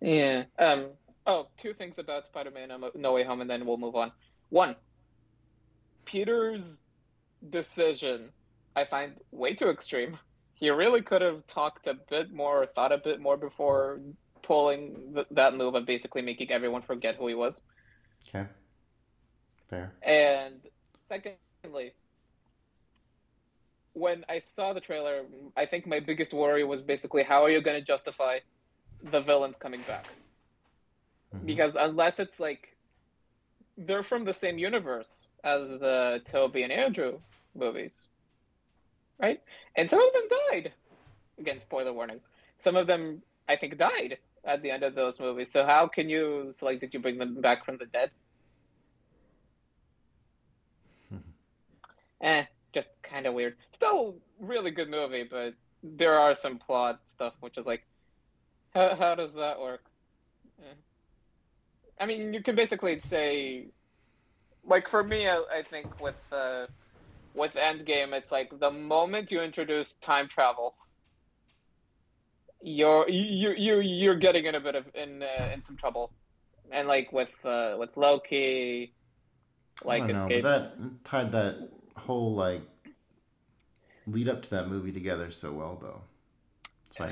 Yeah. 0.00 0.44
Um. 0.58 0.90
Oh, 1.26 1.48
two 1.58 1.74
things 1.74 1.98
about 1.98 2.26
Spider-Man: 2.26 2.70
No 2.94 3.12
Way 3.12 3.24
Home, 3.24 3.40
and 3.40 3.50
then 3.50 3.66
we'll 3.66 3.76
move 3.76 3.94
on. 3.94 4.12
One, 4.48 4.74
Peter's 6.04 6.78
decision, 7.50 8.30
I 8.74 8.84
find 8.84 9.14
way 9.30 9.54
too 9.54 9.68
extreme. 9.68 10.18
He 10.54 10.70
really 10.70 11.02
could 11.02 11.22
have 11.22 11.46
talked 11.46 11.86
a 11.86 11.94
bit 11.94 12.32
more, 12.32 12.62
or 12.62 12.66
thought 12.66 12.92
a 12.92 12.98
bit 12.98 13.20
more 13.20 13.36
before 13.36 14.00
pulling 14.42 15.12
th- 15.14 15.26
that 15.30 15.54
move 15.54 15.74
of 15.74 15.86
basically 15.86 16.22
making 16.22 16.50
everyone 16.50 16.82
forget 16.82 17.16
who 17.16 17.28
he 17.28 17.34
was. 17.34 17.60
Okay. 18.28 18.46
Fair. 19.68 19.92
And 20.02 20.60
secondly, 21.08 21.92
when 23.92 24.24
I 24.28 24.42
saw 24.46 24.72
the 24.72 24.80
trailer, 24.80 25.22
I 25.56 25.66
think 25.66 25.86
my 25.86 26.00
biggest 26.00 26.32
worry 26.32 26.64
was 26.64 26.80
basically 26.80 27.22
how 27.22 27.44
are 27.44 27.50
you 27.50 27.62
going 27.62 27.78
to 27.78 27.84
justify 27.84 28.38
the 29.02 29.20
villains 29.20 29.56
coming 29.56 29.82
back? 29.86 30.06
Mm-hmm. 31.34 31.46
Because 31.46 31.76
unless 31.76 32.18
it's 32.18 32.38
like 32.40 32.76
they're 33.76 34.02
from 34.02 34.24
the 34.24 34.34
same 34.34 34.58
universe 34.58 35.28
as 35.44 35.62
the 35.80 36.20
Tobey 36.26 36.62
and 36.62 36.72
Andrew 36.72 37.18
movies, 37.54 38.02
right? 39.20 39.40
And 39.76 39.88
some 39.88 40.00
of 40.00 40.12
them 40.12 40.38
died. 40.50 40.72
Again, 41.38 41.60
spoiler 41.60 41.92
warning. 41.92 42.20
Some 42.58 42.76
of 42.76 42.86
them, 42.86 43.22
I 43.48 43.56
think, 43.56 43.78
died 43.78 44.18
at 44.44 44.62
the 44.62 44.70
end 44.70 44.82
of 44.82 44.94
those 44.94 45.18
movies. 45.18 45.50
So 45.50 45.64
how 45.64 45.88
can 45.88 46.08
you? 46.08 46.52
So 46.54 46.66
like, 46.66 46.80
did 46.80 46.92
you 46.92 47.00
bring 47.00 47.18
them 47.18 47.40
back 47.40 47.64
from 47.64 47.78
the 47.78 47.86
dead? 47.86 48.10
eh, 52.20 52.44
just 52.74 52.88
kind 53.02 53.26
of 53.26 53.34
weird. 53.34 53.56
Still, 53.72 54.16
really 54.38 54.70
good 54.70 54.90
movie, 54.90 55.26
but 55.28 55.54
there 55.82 56.18
are 56.18 56.34
some 56.34 56.58
plot 56.58 57.00
stuff 57.04 57.34
which 57.40 57.56
is 57.56 57.66
like, 57.66 57.84
how 58.74 58.94
how 58.96 59.14
does 59.14 59.34
that 59.34 59.60
work? 59.60 59.84
Eh. 60.60 60.74
I 62.00 62.06
mean, 62.06 62.32
you 62.32 62.42
can 62.42 62.56
basically 62.56 62.98
say, 63.00 63.66
like 64.64 64.88
for 64.88 65.02
me, 65.02 65.28
I, 65.28 65.36
I 65.36 65.62
think 65.68 66.00
with 66.00 66.16
uh, 66.32 66.66
with 67.34 67.54
Endgame, 67.54 68.12
it's 68.12 68.32
like 68.32 68.58
the 68.58 68.70
moment 68.70 69.30
you 69.30 69.42
introduce 69.42 69.94
time 69.96 70.28
travel, 70.28 70.74
you're 72.62 73.08
you 73.08 73.50
you 73.50 73.80
you're 73.80 74.16
getting 74.16 74.46
in 74.46 74.54
a 74.54 74.60
bit 74.60 74.74
of 74.74 74.84
in 74.94 75.22
uh, 75.22 75.50
in 75.52 75.62
some 75.62 75.76
trouble, 75.76 76.12
and 76.70 76.88
like 76.88 77.12
with 77.12 77.32
uh, 77.44 77.76
with 77.78 77.96
Loki, 77.96 78.94
like 79.84 80.08
escape. 80.10 80.42
Know, 80.42 80.50
that 80.50 81.04
tied 81.04 81.32
that 81.32 81.68
whole 81.96 82.34
like 82.34 82.62
lead 84.06 84.28
up 84.28 84.42
to 84.42 84.50
that 84.50 84.68
movie 84.68 84.92
together 84.92 85.30
so 85.30 85.52
well, 85.52 85.78
though. 85.80 86.02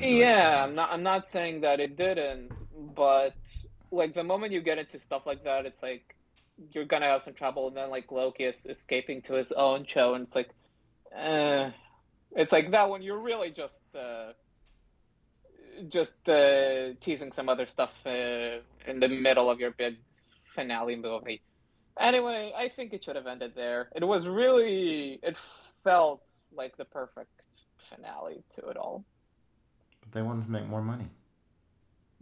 Yeah, 0.03 0.64
I'm 0.64 0.74
not. 0.74 0.90
I'm 0.92 1.03
not 1.03 1.29
saying 1.29 1.62
that 1.62 1.81
it 1.81 1.96
didn't, 1.96 2.53
but 2.94 3.35
like 3.90 4.14
the 4.14 4.24
moment 4.24 4.53
you 4.53 4.61
get 4.61 4.79
into 4.79 4.98
stuff 4.98 5.22
like 5.27 5.44
that, 5.44 5.66
it's 5.66 5.83
like 5.83 6.14
you're 6.72 6.85
gonna 6.85 7.07
have 7.07 7.22
some 7.22 7.35
trouble. 7.35 7.68
And 7.68 7.77
then 7.77 7.90
like 7.90 8.11
Loki 8.11 8.44
is 8.44 8.66
escaping 8.66 9.22
to 9.22 9.35
his 9.35 9.53
own 9.53 9.85
show, 9.87 10.14
and 10.14 10.24
it's 10.24 10.35
like, 10.35 10.51
uh, 11.16 11.70
it's 12.33 12.53
like 12.53 12.70
that 12.72 12.88
one. 12.88 13.03
You're 13.03 13.20
really 13.20 13.51
just 13.51 13.81
uh, 13.94 14.33
just 15.88 16.29
uh, 16.29 16.94
teasing 17.01 17.33
some 17.33 17.48
other 17.48 17.66
stuff 17.66 17.94
uh, 18.07 18.61
in 18.87 19.01
the 19.01 19.09
middle 19.09 19.51
of 19.51 19.61
your 19.61 19.70
big 19.70 19.96
finale 20.55 20.96
movie. 20.96 21.40
Anyway, 21.98 22.53
I 22.57 22.68
think 22.68 22.92
it 22.92 23.05
should 23.05 23.16
have 23.16 23.27
ended 23.27 23.53
there. 23.57 23.88
It 23.94 24.05
was 24.05 24.27
really, 24.27 25.18
it 25.22 25.37
felt 25.83 26.22
like 26.55 26.77
the 26.77 26.85
perfect 26.85 27.31
finale 27.90 28.42
to 28.55 28.68
it 28.68 28.77
all. 28.77 29.05
They 30.12 30.22
wanted 30.22 30.44
to 30.44 30.50
make 30.50 30.66
more 30.66 30.82
money. 30.82 31.06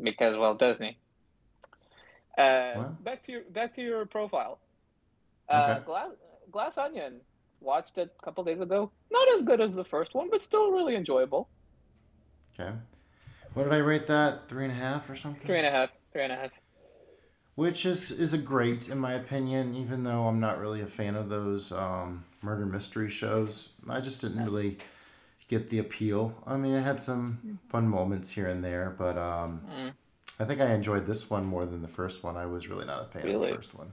Because, 0.02 0.36
well, 0.36 0.54
Disney. 0.54 0.98
Uh, 2.36 2.88
back 3.02 3.24
to 3.24 3.32
your 3.32 3.42
back 3.50 3.74
to 3.76 3.82
your 3.82 4.04
profile. 4.04 4.58
Uh, 5.48 5.76
okay. 5.76 5.86
Glass 5.86 6.10
Glass 6.52 6.78
Onion. 6.78 7.20
Watched 7.60 7.96
it 7.96 8.14
a 8.20 8.24
couple 8.24 8.44
days 8.44 8.60
ago. 8.60 8.90
Not 9.10 9.26
as 9.34 9.42
good 9.42 9.60
as 9.62 9.74
the 9.74 9.84
first 9.84 10.14
one, 10.14 10.28
but 10.30 10.42
still 10.42 10.70
really 10.70 10.94
enjoyable. 10.94 11.48
Okay. 12.52 12.70
What 13.54 13.64
did 13.64 13.72
I 13.72 13.78
rate 13.78 14.06
that? 14.08 14.48
Three 14.48 14.64
and 14.64 14.72
a 14.72 14.76
half 14.76 15.08
or 15.08 15.16
something? 15.16 15.46
Three 15.46 15.58
and 15.58 15.66
a 15.66 15.70
half. 15.70 15.88
Three 16.12 16.24
and 16.24 16.32
a 16.32 16.36
half 16.36 16.50
which 17.56 17.84
is 17.84 18.12
is 18.12 18.32
a 18.32 18.38
great 18.38 18.88
in 18.88 18.98
my 18.98 19.14
opinion. 19.14 19.74
Even 19.74 20.04
though 20.04 20.28
I'm 20.28 20.38
not 20.38 20.60
really 20.60 20.80
a 20.80 20.86
fan 20.86 21.16
of 21.16 21.28
those 21.28 21.72
um, 21.72 22.24
murder 22.40 22.64
mystery 22.64 23.10
shows, 23.10 23.70
I 23.88 24.00
just 24.00 24.20
didn't 24.20 24.44
really 24.44 24.78
get 25.48 25.70
the 25.70 25.78
appeal. 25.78 26.34
I 26.46 26.56
mean, 26.56 26.74
it 26.74 26.82
had 26.82 27.00
some 27.00 27.58
fun 27.68 27.88
moments 27.88 28.30
here 28.30 28.48
and 28.48 28.64
there, 28.64 28.94
but 28.98 29.16
um, 29.16 29.62
mm. 29.76 29.92
I 30.38 30.44
think 30.44 30.60
I 30.60 30.72
enjoyed 30.72 31.06
this 31.06 31.30
one 31.30 31.44
more 31.44 31.66
than 31.66 31.82
the 31.82 31.88
first 31.88 32.22
one. 32.22 32.36
I 32.36 32.46
was 32.46 32.68
really 32.68 32.86
not 32.86 33.02
a 33.02 33.04
fan 33.06 33.24
really? 33.24 33.50
of 33.50 33.50
the 33.50 33.56
first 33.56 33.74
one. 33.74 33.92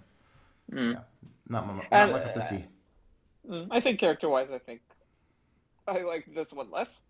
Mm. 0.72 0.94
Yeah, 0.94 1.00
not 1.48 1.68
my, 1.68 1.74
not 1.76 1.86
and, 1.92 2.12
my 2.12 2.20
cup 2.20 2.36
of 2.38 2.50
tea. 2.50 2.66
Mm, 3.50 3.68
I 3.72 3.80
think 3.80 4.00
character 4.00 4.30
wise, 4.30 4.50
I 4.54 4.58
think 4.58 4.82
I 5.88 6.00
like 6.00 6.34
this 6.34 6.54
one 6.54 6.72
less 6.72 7.02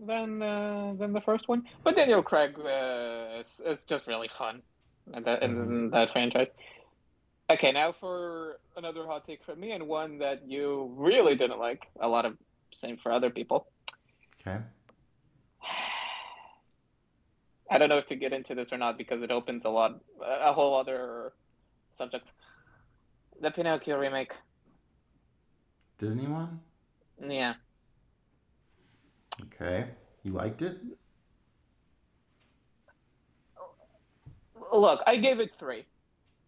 than 0.00 0.42
uh, 0.42 0.94
than 0.98 1.12
the 1.12 1.20
first 1.20 1.48
one. 1.48 1.64
But 1.84 1.96
Daniel 1.96 2.22
Craig, 2.22 2.58
uh, 2.58 3.38
it's, 3.40 3.60
it's 3.64 3.84
just 3.84 4.06
really 4.06 4.28
fun 4.28 4.62
in 5.14 5.22
that, 5.24 5.42
in 5.42 5.54
mm-hmm. 5.54 5.90
that 5.90 6.12
franchise. 6.12 6.50
Okay, 7.50 7.72
now 7.72 7.92
for 7.92 8.58
another 8.76 9.06
hot 9.06 9.26
take 9.26 9.44
from 9.44 9.60
me 9.60 9.72
and 9.72 9.86
one 9.86 10.18
that 10.18 10.48
you 10.48 10.92
really 10.96 11.34
didn't 11.34 11.58
like. 11.58 11.86
A 12.00 12.08
lot 12.08 12.24
of 12.24 12.36
same 12.70 12.96
for 12.96 13.12
other 13.12 13.30
people. 13.30 13.66
Okay. 14.46 14.58
I 17.70 17.78
don't 17.78 17.88
know 17.88 17.96
if 17.96 18.06
to 18.06 18.16
get 18.16 18.32
into 18.32 18.54
this 18.54 18.72
or 18.72 18.76
not 18.76 18.98
because 18.98 19.22
it 19.22 19.30
opens 19.30 19.64
a 19.64 19.70
lot, 19.70 20.00
a 20.22 20.52
whole 20.52 20.78
other 20.78 21.32
subject. 21.92 22.32
The 23.40 23.50
Pinocchio 23.50 23.98
remake. 23.98 24.34
Disney 25.98 26.26
one? 26.26 26.60
Yeah. 27.20 27.54
Okay. 29.42 29.86
You 30.22 30.32
liked 30.32 30.62
it? 30.62 30.78
Look, 34.72 35.00
I 35.06 35.16
gave 35.16 35.40
it 35.40 35.54
three, 35.58 35.84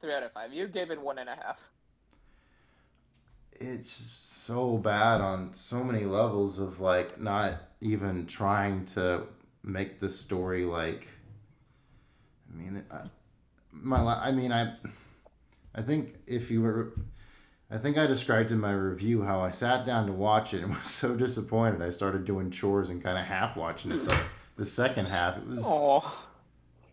three 0.01 0.13
out 0.13 0.23
of 0.23 0.33
five. 0.33 0.53
You 0.53 0.67
gave 0.67 0.91
it 0.91 1.01
one 1.01 1.19
and 1.19 1.29
a 1.29 1.37
half. 1.37 1.61
It's 3.53 4.34
so 4.45 4.77
bad 4.77 5.23
on 5.23 5.55
so 5.55 5.83
many 5.83 6.05
levels 6.05 6.59
of 6.59 6.79
like 6.79 7.19
not 7.19 7.55
even 7.81 8.27
trying 8.27 8.85
to 8.85 9.23
make 9.63 10.01
the 10.01 10.09
story 10.11 10.67
like. 10.67 11.09
I 12.53 12.57
mean, 12.57 12.85
I, 12.91 13.05
my 13.73 14.01
I 14.01 14.33
mean 14.33 14.53
I, 14.53 14.75
I 15.75 15.81
think 15.81 16.17
if 16.27 16.51
you 16.51 16.61
were. 16.61 16.93
I 17.71 17.79
think 17.79 17.97
I 17.97 18.07
described 18.07 18.53
in 18.53 18.61
my 18.61 18.73
review 18.73 19.23
how 19.23 19.41
I 19.41 19.51
sat 19.51 19.87
down 19.87 20.07
to 20.07 20.13
watch 20.13 20.53
it 20.53 20.63
and 20.63 20.75
was 20.75 20.91
so 20.91 21.17
disappointed. 21.17 21.81
I 21.81 21.89
started 21.89 22.27
doing 22.27 22.51
chores 22.51 22.91
and 22.91 23.03
kind 23.03 23.17
of 23.17 23.25
half 23.25 23.57
watching 23.57 23.93
it. 23.93 24.05
The, 24.05 24.21
the 24.57 24.67
second 24.67 25.07
half, 25.07 25.39
it 25.39 25.47
was. 25.47 25.65
Aww. 25.65 26.05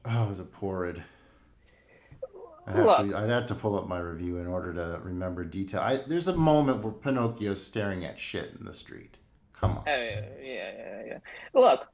Oh, 0.05 0.25
it 0.25 0.29
was 0.29 0.39
a 0.39 0.45
porrid. 0.45 1.03
I'd 2.67 2.75
have, 2.75 2.85
Look, 2.85 3.09
to, 3.09 3.17
I'd 3.17 3.29
have 3.29 3.45
to 3.47 3.55
pull 3.55 3.77
up 3.77 3.87
my 3.87 3.99
review 3.99 4.37
in 4.37 4.47
order 4.47 4.73
to 4.73 4.99
remember 5.03 5.43
detail. 5.43 5.81
I, 5.81 5.97
there's 6.07 6.27
a 6.27 6.35
moment 6.35 6.83
where 6.83 6.93
Pinocchio's 6.93 7.65
staring 7.65 8.05
at 8.05 8.19
shit 8.19 8.53
in 8.59 8.65
the 8.65 8.73
street. 8.73 9.17
Come 9.53 9.71
on. 9.71 9.83
Oh, 9.87 9.91
yeah, 9.91 10.25
yeah, 10.41 11.01
yeah. 11.07 11.17
Look, 11.53 11.87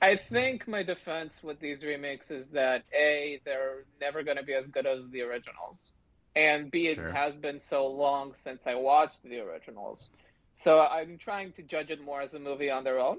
I 0.00 0.16
think 0.16 0.68
my 0.68 0.82
defense 0.82 1.42
with 1.42 1.60
these 1.60 1.84
remakes 1.84 2.30
is 2.30 2.48
that 2.48 2.84
A, 2.94 3.40
they're 3.44 3.84
never 4.00 4.22
going 4.22 4.36
to 4.36 4.42
be 4.42 4.54
as 4.54 4.66
good 4.66 4.86
as 4.86 5.08
the 5.10 5.22
originals. 5.22 5.92
And 6.36 6.70
B, 6.70 6.88
it 6.88 6.98
has 6.98 7.34
been 7.34 7.60
so 7.60 7.86
long 7.86 8.34
since 8.34 8.66
I 8.66 8.74
watched 8.74 9.22
the 9.22 9.40
originals. 9.40 10.10
So 10.54 10.80
I'm 10.80 11.16
trying 11.16 11.52
to 11.52 11.62
judge 11.62 11.90
it 11.90 12.02
more 12.02 12.20
as 12.20 12.34
a 12.34 12.38
movie 12.38 12.70
on 12.70 12.84
their 12.84 12.98
own. 12.98 13.18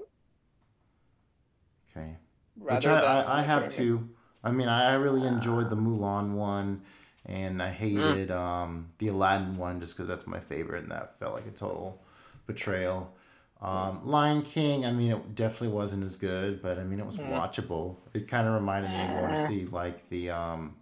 Okay. 1.90 2.16
Which 2.56 2.86
I, 2.86 3.00
I, 3.00 3.38
I 3.40 3.42
have 3.42 3.70
too. 3.70 4.08
I 4.44 4.50
mean, 4.52 4.68
I 4.68 4.94
really 4.94 5.26
enjoyed 5.26 5.70
the 5.70 5.76
Mulan 5.76 6.32
one, 6.32 6.82
and 7.24 7.62
I 7.62 7.70
hated 7.70 8.28
mm. 8.28 8.36
um, 8.36 8.88
the 8.98 9.08
Aladdin 9.08 9.56
one 9.56 9.80
just 9.80 9.94
because 9.94 10.08
that's 10.08 10.26
my 10.26 10.40
favorite, 10.40 10.82
and 10.82 10.92
that 10.92 11.18
felt 11.18 11.34
like 11.34 11.46
a 11.46 11.50
total 11.50 12.00
betrayal. 12.46 13.12
Um, 13.60 14.06
Lion 14.06 14.42
King, 14.42 14.84
I 14.84 14.92
mean, 14.92 15.12
it 15.12 15.34
definitely 15.34 15.68
wasn't 15.68 16.04
as 16.04 16.16
good, 16.16 16.62
but 16.62 16.78
I 16.78 16.84
mean, 16.84 17.00
it 17.00 17.06
was 17.06 17.16
mm. 17.16 17.30
watchable. 17.30 17.96
It 18.12 18.28
kind 18.28 18.46
of 18.46 18.54
reminded 18.54 18.90
me 18.90 19.02
of 19.02 19.20
going 19.20 19.34
to 19.34 19.46
see 19.46 19.66
like 19.66 20.08
the 20.10 20.30
um, 20.30 20.76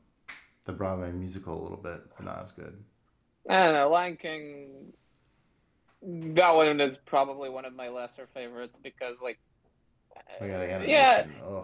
the 0.65 0.73
Broadway 0.73 1.13
musical 1.13 1.59
a 1.59 1.63
little 1.63 1.77
bit, 1.77 2.01
but 2.17 2.25
not 2.25 2.43
as 2.43 2.51
good. 2.51 2.77
I 3.49 3.65
don't 3.65 3.75
know. 3.75 3.89
Lion 3.91 4.17
King, 4.17 4.93
that 6.03 6.55
one 6.55 6.81
is 6.81 6.97
probably 6.97 7.49
one 7.49 7.65
of 7.65 7.75
my 7.75 7.89
lesser 7.89 8.27
favorites 8.35 8.79
because, 8.83 9.17
like, 9.23 9.39
oh, 10.41 10.47
yeah, 10.47 10.83
yeah, 10.83 11.27
uh, 11.47 11.63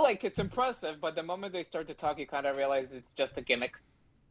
like 0.00 0.24
it's 0.24 0.38
impressive, 0.38 1.00
but 1.00 1.14
the 1.14 1.22
moment 1.22 1.52
they 1.52 1.64
start 1.64 1.86
to 1.88 1.94
talk, 1.94 2.18
you 2.18 2.26
kind 2.26 2.46
of 2.46 2.56
realize 2.56 2.92
it's 2.92 3.12
just 3.12 3.38
a 3.38 3.42
gimmick. 3.42 3.74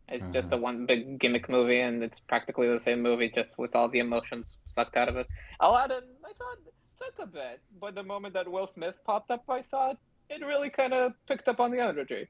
It's 0.08 0.24
mm-hmm. 0.24 0.34
just 0.34 0.52
a 0.52 0.58
one 0.58 0.86
big 0.86 1.20
gimmick 1.20 1.50
movie, 1.50 1.82
and 1.82 2.04
it's 2.04 2.20
practically 2.20 2.68
the 2.68 2.80
same 2.80 3.02
movie, 3.02 3.30
just 3.30 3.58
with 3.58 3.76
all 3.76 3.90
the 3.90 4.00
emotions 4.00 4.58
sucked 4.66 4.98
out 4.98 5.08
of 5.08 5.16
it. 5.16 5.28
Aladdin, 5.60 6.04
I 6.26 6.34
thought 6.34 6.58
took 7.00 7.20
a 7.20 7.28
bit, 7.28 7.62
but 7.80 7.96
the 7.96 8.04
moment 8.04 8.34
that 8.34 8.50
Will 8.50 8.68
Smith 8.68 8.96
popped 9.06 9.32
up, 9.32 9.44
I 9.50 9.62
thought 9.62 9.98
it 10.30 10.46
really 10.46 10.70
kind 10.70 10.94
of 10.94 11.14
picked 11.28 11.48
up 11.48 11.60
on 11.60 11.72
the 11.72 11.80
energy. 11.80 12.28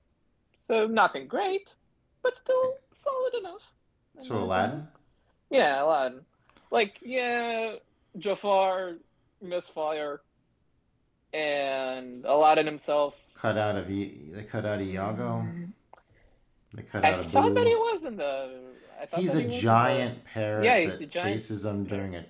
So 0.57 0.87
nothing 0.87 1.27
great, 1.27 1.73
but 2.21 2.37
still 2.37 2.75
solid 2.95 3.33
enough. 3.39 3.61
So 4.21 4.37
Aladdin. 4.37 4.87
Yeah, 5.49 5.83
Aladdin. 5.83 6.21
Like, 6.71 6.99
yeah, 7.01 7.75
Jafar, 8.17 8.97
Misfire, 9.41 10.21
and 11.33 12.25
Aladdin 12.25 12.65
himself. 12.65 13.21
Cut 13.35 13.57
out 13.57 13.75
of 13.75 13.87
I- 13.89 14.11
they 14.31 14.43
cut 14.43 14.65
out 14.65 14.79
of 14.81 14.87
Iago. 14.87 15.45
They 16.73 16.83
cut 16.83 17.05
I 17.05 17.13
out 17.13 17.19
of 17.21 17.31
thought 17.31 17.53
that 17.55 17.67
he 17.67 17.75
was 17.75 18.03
in 18.05 18.15
the. 18.17 18.61
I 19.13 19.19
He's 19.19 19.33
a 19.35 19.41
he 19.41 19.59
giant 19.61 20.25
parrot 20.25 20.65
Yeah, 20.65 20.77
he's 20.79 20.97
that 20.97 21.09
giant- 21.09 21.35
chases 21.37 21.63
them 21.63 21.85
during 21.85 22.15
a. 22.15 22.25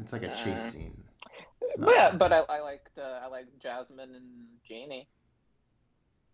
It's 0.00 0.12
like 0.12 0.22
a 0.24 0.28
chase 0.34 0.46
Uh, 0.46 0.58
scene. 0.58 1.04
But 1.78 1.94
yeah, 1.94 2.10
but 2.12 2.32
I, 2.32 2.38
I 2.48 2.60
liked 2.60 2.96
uh, 2.98 3.20
I 3.22 3.26
liked 3.28 3.58
Jasmine 3.60 4.14
and 4.14 4.46
Genie. 4.66 5.06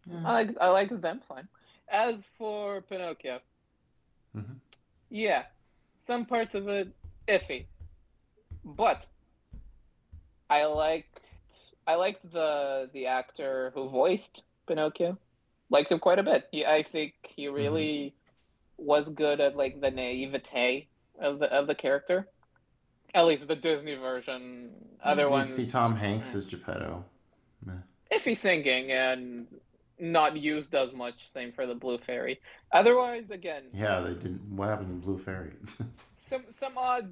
Yeah. 0.07 0.23
I 0.25 0.33
like 0.33 0.51
I 0.61 0.69
like 0.69 1.01
them 1.01 1.21
fine. 1.29 1.49
As 1.89 2.25
for 2.39 2.81
Pinocchio, 2.83 3.41
Mhm. 4.37 4.57
yeah, 5.11 5.45
some 5.99 6.25
parts 6.25 6.55
of 6.55 6.69
it 6.69 6.89
iffy, 7.29 7.67
but 8.65 9.07
I 10.49 10.65
liked 10.65 11.14
I 11.87 11.95
liked 11.97 12.31
the 12.33 12.89
the 12.93 13.07
actor 13.07 13.73
who 13.75 13.89
voiced 13.89 14.45
Pinocchio. 14.67 15.19
Liked 15.71 15.91
him 15.93 15.99
quite 15.99 16.19
a 16.19 16.23
bit. 16.23 16.49
He, 16.53 16.65
I 16.65 16.83
think 16.83 17.15
he 17.23 17.49
really 17.49 18.15
was 18.77 19.09
good 19.09 19.41
at 19.41 19.57
like 19.57 19.81
the 19.81 19.91
naivete 19.91 20.89
of 21.21 21.39
the 21.39 21.53
of 21.53 21.67
the 21.67 21.75
character. 21.75 22.29
At 23.15 23.27
least 23.27 23.47
the 23.47 23.57
Disney 23.57 23.95
version. 23.95 24.71
Other 25.03 25.29
ones 25.31 25.55
see 25.55 25.67
Tom 25.67 25.95
Hanks 25.97 26.35
as 26.35 26.45
Geppetto. 26.45 27.05
iffy 28.13 28.37
singing 28.37 28.91
and 28.91 29.47
not 29.99 30.37
used 30.37 30.75
as 30.75 30.93
much. 30.93 31.29
Same 31.31 31.53
for 31.53 31.67
the 31.67 31.75
Blue 31.75 31.99
Fairy. 31.99 32.41
Otherwise, 32.73 33.31
again, 33.31 33.65
Yeah, 33.73 34.01
they 34.01 34.15
didn't. 34.15 34.41
What 34.57 34.69
happened 34.69 34.91
in 34.91 35.01
Blue 35.01 35.19
Fairy? 35.19 35.53
some 36.19 36.43
some 36.59 36.77
odd, 36.77 37.09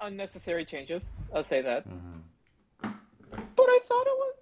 unnecessary 0.00 0.64
changes. 0.64 1.12
I'll 1.34 1.42
say 1.44 1.62
that. 1.62 1.88
Mhm. 1.88 2.20
I 3.76 3.80
thought 3.88 4.06
it 4.06 4.18
was 4.18 4.34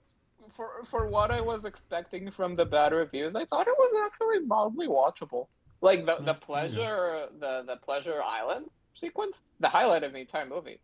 for 0.56 0.84
for 0.84 1.08
what 1.08 1.30
I 1.30 1.40
was 1.40 1.64
expecting 1.64 2.30
from 2.30 2.56
the 2.56 2.64
bad 2.64 2.92
reviews. 2.92 3.34
I 3.34 3.44
thought 3.46 3.68
it 3.68 3.76
was 3.78 4.04
actually 4.06 4.46
mildly 4.46 4.88
watchable. 4.88 5.48
Like 5.82 6.06
the 6.06 6.20
the 6.22 6.34
Yeah, 6.54 6.86
pleasure 6.86 7.28
the 7.38 7.64
the 7.66 7.76
pleasure 7.84 8.22
island 8.22 8.66
sequence, 8.94 9.42
the 9.60 9.68
highlight 9.68 10.04
of 10.04 10.12
the 10.12 10.20
entire 10.20 10.46
movie. 10.46 10.80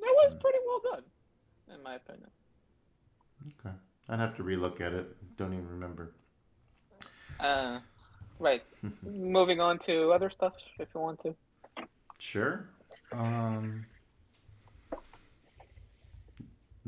That 0.00 0.14
was 0.16 0.34
Mm. 0.34 0.40
pretty 0.40 0.58
well 0.66 0.82
done, 0.94 1.04
in 1.76 1.82
my 1.82 1.94
opinion. 1.96 2.30
Okay, 3.46 3.74
I'd 4.08 4.20
have 4.20 4.36
to 4.36 4.44
relook 4.44 4.80
at 4.80 4.92
it. 4.92 5.36
Don't 5.36 5.52
even 5.54 5.68
remember. 5.68 6.14
Uh, 7.40 7.80
right. 8.38 8.62
Moving 9.04 9.60
on 9.60 9.78
to 9.80 10.12
other 10.12 10.30
stuff, 10.30 10.54
if 10.80 10.88
you 10.94 11.00
want 11.00 11.20
to. 11.22 11.36
Sure. 12.18 12.68
Um. 13.12 13.86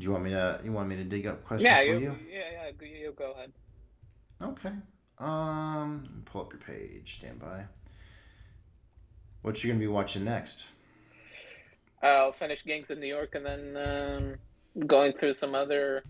Do 0.01 0.07
you 0.07 0.13
want 0.13 0.23
me 0.23 0.31
to? 0.31 0.59
You 0.63 0.71
want 0.71 0.89
me 0.89 0.95
to 0.95 1.03
dig 1.03 1.27
up 1.27 1.45
questions 1.45 1.69
Yeah, 1.69 1.77
for 1.77 1.85
you, 1.85 1.99
you? 1.99 2.17
yeah, 2.27 2.39
yeah, 2.53 2.71
go- 2.71 2.85
you 2.87 3.13
go 3.15 3.33
ahead. 3.33 3.51
Okay. 4.41 4.71
Um. 5.19 6.23
Pull 6.25 6.41
up 6.41 6.51
your 6.53 6.59
page. 6.59 7.17
Stand 7.17 7.39
by. 7.39 7.65
What 9.43 9.63
you 9.63 9.69
gonna 9.69 9.79
be 9.79 9.85
watching 9.85 10.23
next? 10.23 10.65
I'll 12.01 12.31
finish 12.33 12.63
Gangs 12.63 12.89
of 12.89 12.97
New 12.97 13.05
York 13.05 13.35
and 13.35 13.45
then 13.45 13.77
um, 13.77 14.87
going 14.87 15.13
through 15.13 15.35
some 15.35 15.53
other 15.53 16.03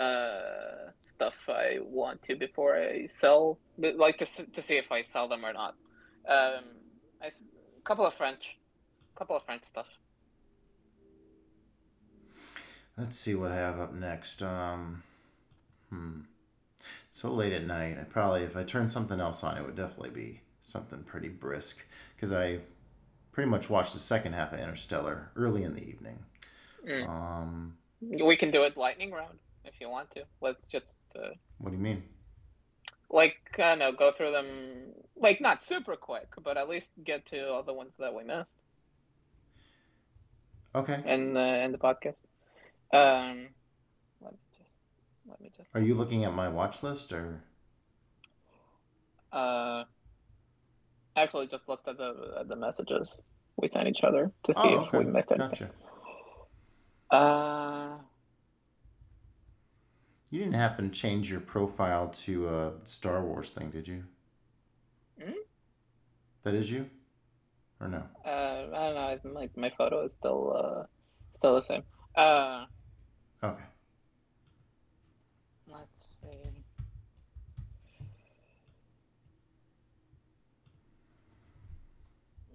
uh, 0.00 0.88
stuff 0.98 1.34
I 1.46 1.80
want 1.82 2.22
to 2.22 2.36
before 2.36 2.78
I 2.78 3.08
sell, 3.08 3.58
but, 3.76 3.96
like 3.96 4.16
to 4.18 4.24
to 4.52 4.62
see 4.62 4.78
if 4.78 4.90
I 4.90 5.02
sell 5.02 5.28
them 5.28 5.44
or 5.44 5.52
not. 5.52 5.74
Um, 6.26 6.64
I, 7.20 7.26
a 7.26 7.82
couple 7.84 8.06
of 8.06 8.14
French, 8.14 8.56
a 9.14 9.18
couple 9.18 9.36
of 9.36 9.44
French 9.44 9.64
stuff. 9.64 9.86
Let's 12.96 13.18
see 13.18 13.34
what 13.34 13.50
I 13.50 13.56
have 13.56 13.80
up 13.80 13.94
next. 13.94 14.42
Um. 14.42 15.02
Hmm. 15.90 16.20
So 17.10 17.32
late 17.32 17.52
at 17.52 17.66
night. 17.66 17.96
I 18.00 18.04
probably, 18.04 18.42
if 18.42 18.56
I 18.56 18.62
turn 18.62 18.88
something 18.88 19.20
else 19.20 19.42
on, 19.42 19.56
it 19.56 19.64
would 19.64 19.76
definitely 19.76 20.10
be 20.10 20.40
something 20.64 21.02
pretty 21.02 21.28
brisk 21.28 21.84
because 22.14 22.32
I 22.32 22.58
pretty 23.32 23.50
much 23.50 23.70
watched 23.70 23.94
the 23.94 23.98
second 23.98 24.34
half 24.34 24.52
of 24.52 24.60
Interstellar 24.60 25.30
early 25.36 25.64
in 25.64 25.74
the 25.74 25.86
evening. 25.88 26.18
Mm. 26.86 27.08
Um. 27.08 27.76
We 28.02 28.36
can 28.36 28.50
do 28.50 28.64
it 28.64 28.76
lightning 28.76 29.12
round 29.12 29.38
if 29.64 29.80
you 29.80 29.88
want 29.88 30.10
to. 30.12 30.24
Let's 30.40 30.66
just 30.66 30.96
uh, 31.16 31.30
What 31.58 31.70
do 31.70 31.76
you 31.76 31.82
mean? 31.82 32.02
like 33.14 33.36
I 33.58 33.70
don't 33.70 33.78
know, 33.78 33.92
go 33.92 34.12
through 34.12 34.32
them 34.32 34.46
like 35.16 35.40
not 35.40 35.64
super 35.64 35.96
quick, 35.96 36.28
but 36.42 36.56
at 36.56 36.68
least 36.68 36.92
get 37.04 37.24
to 37.26 37.48
all 37.48 37.62
the 37.62 37.72
ones 37.72 37.94
that 37.98 38.14
we 38.14 38.24
missed. 38.24 38.58
Okay. 40.74 41.00
And 41.06 41.36
the 41.36 41.62
in 41.62 41.72
the 41.72 41.78
podcast. 41.78 42.20
Um, 42.94 43.48
let 44.20 44.32
me 44.32 44.38
just 44.56 44.80
let 45.26 45.40
me 45.40 45.50
just 45.56 45.70
Are 45.74 45.80
you 45.80 45.94
looking 45.94 46.24
at 46.24 46.32
my 46.34 46.48
watch 46.48 46.82
list 46.82 47.12
or? 47.12 47.42
uh 49.32 49.84
actually 51.16 51.46
just 51.48 51.68
looked 51.68 51.88
at 51.88 51.96
the 51.96 52.36
at 52.40 52.48
the 52.48 52.56
messages 52.56 53.20
we 53.56 53.68
sent 53.68 53.88
each 53.88 54.02
other 54.04 54.32
to 54.44 54.52
see 54.52 54.68
Oh, 54.68 54.82
if 54.84 54.92
we 54.92 55.04
missed 55.04 55.32
anything. 55.32 55.50
Gotcha. 55.50 55.70
Uh, 57.10 57.98
You 60.30 60.40
didn't 60.40 60.54
happen 60.56 60.90
to 60.90 60.94
change 61.00 61.30
your 61.30 61.40
profile 61.40 62.08
to 62.08 62.48
a 62.48 62.72
Star 62.84 63.24
Wars 63.24 63.52
thing, 63.52 63.70
did 63.70 63.88
you? 63.88 64.04
Hmm? 65.20 65.38
That 66.44 66.54
is 66.54 66.70
you, 66.70 66.90
or 67.80 67.88
no? 67.88 68.04
uh, 68.24 68.28
I 68.74 69.16
don't 69.16 69.24
know. 69.24 69.40
Like 69.40 69.56
my 69.56 69.70
photo 69.76 70.04
is 70.04 70.12
still 70.14 70.54
uh 70.56 70.84
still 71.34 71.54
the 71.56 71.62
same. 71.62 71.82
Uh, 72.16 72.66
Okay. 73.44 73.62
let's 75.70 76.06
see. 76.22 76.50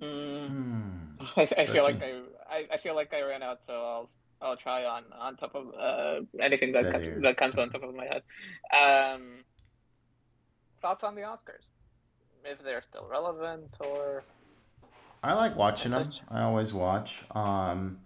Mm. 0.02 0.48
Hmm. 0.48 1.40
I, 1.40 1.48
I 1.58 1.66
feel 1.68 1.84
like 1.84 2.02
I, 2.02 2.22
I 2.50 2.66
I 2.74 2.78
feel 2.78 2.96
like 2.96 3.14
I 3.14 3.22
ran 3.22 3.44
out, 3.44 3.64
so 3.64 3.74
I'll 3.74 4.10
I'll 4.42 4.58
try 4.58 4.86
on 4.86 5.04
on 5.18 5.36
top 5.36 5.54
of 5.54 5.68
uh 5.80 6.22
anything 6.42 6.72
that 6.72 7.22
that 7.22 7.38
comes 7.38 7.58
on 7.58 7.70
top 7.70 7.84
of 7.84 7.94
my 7.94 8.06
head. 8.06 8.24
Um, 8.74 9.44
thoughts 10.82 11.04
on 11.04 11.16
the 11.16 11.22
Oscars? 11.22 11.68
If 12.46 12.64
they're 12.64 12.82
still 12.82 13.06
relevant, 13.08 13.76
or 13.82 14.24
I 15.22 15.34
like 15.34 15.56
watching 15.56 15.92
them. 15.92 16.12
I 16.30 16.42
always 16.44 16.74
watch. 16.74 17.22
Um, 17.32 18.00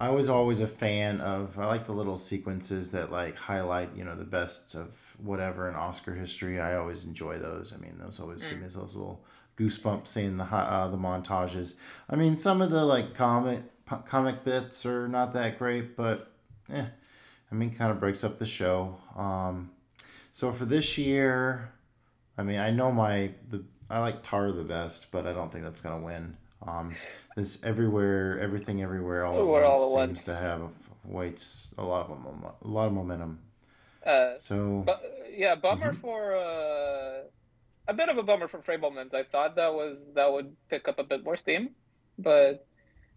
I 0.00 0.10
was 0.10 0.28
always 0.28 0.60
a 0.60 0.66
fan 0.66 1.20
of. 1.20 1.58
I 1.58 1.66
like 1.66 1.86
the 1.86 1.92
little 1.92 2.18
sequences 2.18 2.90
that 2.90 3.12
like 3.12 3.36
highlight, 3.36 3.90
you 3.96 4.04
know, 4.04 4.14
the 4.14 4.24
best 4.24 4.74
of 4.74 4.88
whatever 5.18 5.68
in 5.68 5.74
Oscar 5.74 6.14
history. 6.14 6.60
I 6.60 6.76
always 6.76 7.04
enjoy 7.04 7.38
those. 7.38 7.72
I 7.72 7.78
mean, 7.78 7.98
those 7.98 8.20
always 8.20 8.44
give 8.44 8.58
me 8.58 8.66
those 8.66 8.96
little 8.96 9.24
goosebumps 9.56 10.08
seeing 10.08 10.36
the 10.36 10.44
uh, 10.44 10.88
the 10.88 10.96
montages. 10.96 11.76
I 12.10 12.16
mean, 12.16 12.36
some 12.36 12.60
of 12.60 12.70
the 12.70 12.84
like 12.84 13.14
comic 13.14 13.62
comic 14.06 14.44
bits 14.44 14.84
are 14.84 15.08
not 15.08 15.32
that 15.34 15.58
great, 15.58 15.96
but 15.96 16.32
eh, 16.72 16.86
I 17.50 17.54
mean, 17.54 17.70
kind 17.70 17.92
of 17.92 18.00
breaks 18.00 18.24
up 18.24 18.38
the 18.38 18.46
show. 18.46 18.96
Um, 19.16 19.70
so 20.32 20.52
for 20.52 20.64
this 20.64 20.98
year, 20.98 21.72
I 22.36 22.42
mean, 22.42 22.58
I 22.58 22.70
know 22.70 22.90
my 22.90 23.30
the 23.48 23.64
I 23.88 24.00
like 24.00 24.22
Tar 24.22 24.50
the 24.50 24.64
best, 24.64 25.12
but 25.12 25.26
I 25.26 25.32
don't 25.32 25.52
think 25.52 25.64
that's 25.64 25.80
gonna 25.80 26.04
win. 26.04 26.36
Um, 26.66 26.94
this 27.36 27.62
everywhere, 27.64 28.38
everything, 28.40 28.82
everywhere, 28.82 29.24
all 29.24 29.38
at 29.40 29.46
once 29.46 29.64
all 29.64 29.90
seems 29.90 30.08
once. 30.08 30.24
to 30.24 30.34
have 30.36 30.60
weights 31.04 31.68
a 31.78 31.84
lot 31.84 32.10
of 32.10 32.18
a 32.62 32.68
lot 32.68 32.86
of 32.86 32.92
momentum. 32.94 33.40
uh, 34.06 34.34
So 34.38 34.82
but 34.84 35.02
yeah, 35.30 35.54
bummer 35.56 35.92
Mhm. 35.92 36.00
for 36.00 36.34
uh, 36.36 37.22
a 37.88 37.94
bit 37.94 38.08
of 38.08 38.18
a 38.18 38.22
bummer 38.22 38.48
for 38.48 38.60
Fabelmans. 38.62 39.14
I 39.14 39.24
thought 39.24 39.56
that 39.56 39.74
was 39.74 40.04
that 40.14 40.32
would 40.32 40.56
pick 40.70 40.88
up 40.88 40.98
a 40.98 41.04
bit 41.04 41.24
more 41.24 41.36
steam, 41.36 41.70
but 42.18 42.66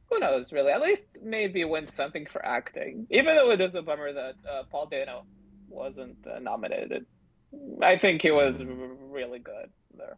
who 0.10 0.20
knows? 0.20 0.52
Really, 0.52 0.72
at 0.72 0.82
least 0.82 1.04
maybe 1.22 1.64
win 1.66 1.88
something 1.88 2.26
for 2.28 2.44
acting. 2.46 3.08
Even 3.12 3.36
though 3.36 3.52
it 3.52 3.62
is 3.62 3.76
a 3.76 3.82
bummer 3.82 4.12
that 4.14 4.36
uh, 4.50 4.64
Paul 4.72 4.88
Dano 4.88 5.26
wasn't 5.68 6.18
uh, 6.28 6.40
nominated. 6.40 7.06
I 7.82 7.98
think 7.98 8.22
he 8.22 8.32
was 8.32 8.60
r- 8.62 8.68
really 8.68 9.40
good 9.40 9.72
there. 9.98 10.18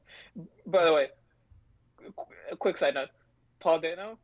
By 0.65 0.85
the 0.85 0.93
way, 0.93 1.07
qu- 2.15 2.25
a 2.51 2.57
quick 2.57 2.77
side 2.77 2.95
note: 2.95 3.09
Paul 3.59 3.79
Dano, 3.79 4.17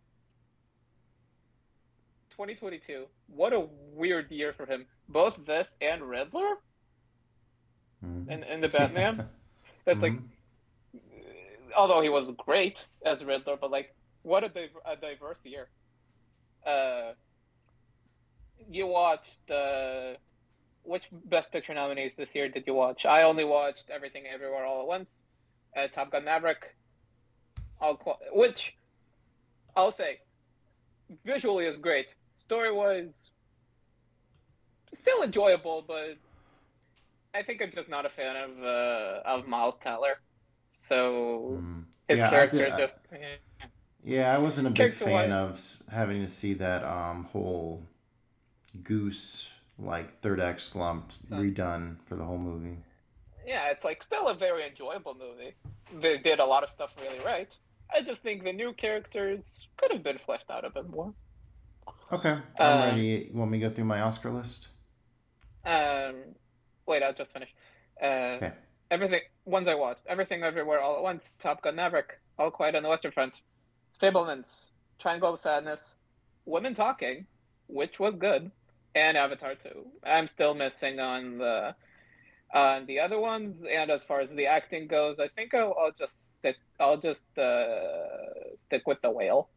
2022. 2.31 3.05
What 3.27 3.53
a 3.53 3.67
weird 3.93 4.31
year 4.31 4.53
for 4.53 4.65
him. 4.65 4.86
Both 5.09 5.38
this 5.45 5.75
and 5.81 6.01
Riddler 6.03 6.55
mhm. 8.05 8.29
in, 8.29 8.43
in 8.43 8.61
the 8.61 8.69
Batman. 8.69 9.27
That's 9.86 10.01
like, 10.01 10.13
Mhm. 10.13 10.23
although 11.77 12.01
he 12.01 12.09
was 12.09 12.31
great 12.31 12.88
as 13.05 13.23
Riddler, 13.23 13.57
but 13.59 13.71
like, 13.71 13.93
what 14.23 14.43
a, 14.43 14.49
div- 14.49 14.77
a 14.86 14.95
diverse 14.95 15.45
year. 15.45 15.69
Uh, 16.65 17.13
you 18.69 18.88
watched 18.88 19.49
uh, 19.51 20.13
which 20.83 21.07
Best 21.11 21.51
Picture 21.51 21.73
nominees 21.73 22.15
this 22.15 22.33
year 22.33 22.49
did 22.49 22.63
you 22.65 22.73
watch? 22.73 23.05
I 23.05 23.23
only 23.23 23.43
watched 23.43 23.89
Everything 23.89 24.23
Everywhere 24.25 24.65
All 24.65 24.81
at 24.81 24.88
Once, 24.88 25.23
uh, 25.77 25.88
Top 25.88 26.11
Gun 26.11 26.25
Maverick, 26.25 26.75
all 27.79 27.97
qu- 27.97 28.13
which 28.33 28.75
I'll 29.76 29.91
say 29.91 30.19
visually 31.26 31.65
is 31.65 31.78
great. 31.78 32.15
Story 32.38 32.71
wise, 32.71 33.32
still 34.93 35.23
enjoyable, 35.23 35.84
but 35.88 36.17
I 37.34 37.43
think 37.43 37.61
I'm 37.61 37.71
just 37.71 37.89
not 37.89 38.05
a 38.05 38.09
fan 38.09 38.36
of 38.36 38.63
uh, 38.63 39.21
of 39.26 39.47
Miles 39.47 39.78
Teller. 39.78 40.19
So 40.76 41.59
Mm. 41.61 41.86
his 42.07 42.19
Yeah, 42.19 42.30
character 42.30 42.69
I- 42.73 42.78
just 42.78 42.97
eh. 43.11 43.38
Yeah, 44.03 44.36
I 44.36 44.38
wasn't 44.38 44.67
a 44.67 44.69
big 44.69 44.93
fan 44.93 45.32
of 45.32 45.59
having 45.91 46.21
to 46.21 46.28
see 46.28 46.53
that 46.55 46.84
um, 46.84 47.23
whole 47.26 47.82
goose 48.84 49.51
like 49.80 50.21
third 50.21 50.39
act 50.39 50.61
slumped 50.61 51.13
So- 51.28 51.38
redone 51.38 51.97
for 52.07 52.15
the 52.15 52.23
whole 52.23 52.38
movie. 52.38 52.78
yeah, 53.45 53.69
it's 53.71 53.84
like 53.84 54.03
still 54.03 54.28
a 54.28 54.34
very 54.34 54.67
enjoyable 54.67 55.15
movie. 55.15 55.55
They 55.93 56.17
did 56.17 56.39
a 56.39 56.45
lot 56.45 56.63
of 56.63 56.69
stuff 56.69 56.91
really 57.01 57.19
right. 57.19 57.53
I 57.93 58.01
just 58.01 58.21
think 58.21 58.43
the 58.43 58.53
new 58.53 58.73
characters 58.73 59.67
could 59.77 59.91
have 59.91 60.03
been 60.03 60.17
fleshed 60.17 60.49
out 60.49 60.65
a 60.65 60.69
bit 60.69 60.89
more. 60.89 61.13
Okay, 62.11 62.38
I'm 62.59 62.81
Uh, 62.81 62.86
ready. 62.88 63.29
You 63.31 63.38
want 63.38 63.51
me 63.51 63.59
to 63.59 63.69
go 63.69 63.73
through 63.73 63.86
my 63.86 64.01
Oscar 64.01 64.31
list? 64.31 64.67
Um, 65.65 66.36
wait, 66.86 67.03
I'll 67.03 67.13
just 67.13 67.31
finish. 67.31 67.49
Uh, 68.01 68.38
Okay. 68.38 68.53
Everything, 68.91 69.21
ones 69.45 69.67
I 69.67 69.73
watched, 69.75 70.03
Everything 70.05 70.43
Everywhere 70.43 70.79
All 70.79 70.97
at 70.97 71.01
Once, 71.03 71.31
Top 71.39 71.61
Gun 71.63 71.75
Maverick, 71.75 72.19
All 72.38 72.51
Quiet 72.51 72.75
on 72.75 72.83
the 72.83 72.89
Western 72.89 73.11
Front, 73.11 73.41
Fabelmans, 73.99 74.65
Triangle 74.99 75.33
of 75.33 75.39
Sadness, 75.39 75.95
Women 76.45 76.75
Talking, 76.75 77.25
which 77.67 77.99
was 77.99 78.15
good, 78.15 78.51
and 78.93 79.17
Avatar 79.17 79.55
2. 79.55 79.86
I'm 80.03 80.27
still 80.27 80.53
missing 80.53 80.99
on 80.99 81.39
the 81.39 81.75
on 82.53 82.85
the 82.85 82.99
other 82.99 83.19
ones, 83.19 83.65
and 83.65 83.89
as 83.89 84.03
far 84.03 84.21
as 84.21 84.33
the 84.33 84.47
acting 84.47 84.87
goes, 84.87 85.19
I 85.19 85.27
think 85.27 85.53
I'll, 85.53 85.75
I'll 85.79 85.91
just 85.97 86.37
stick. 86.37 86.57
I'll 86.79 86.97
just 86.97 87.37
uh, 87.37 88.55
stick 88.55 88.87
with 88.87 89.01
the 89.01 89.11
whale 89.11 89.49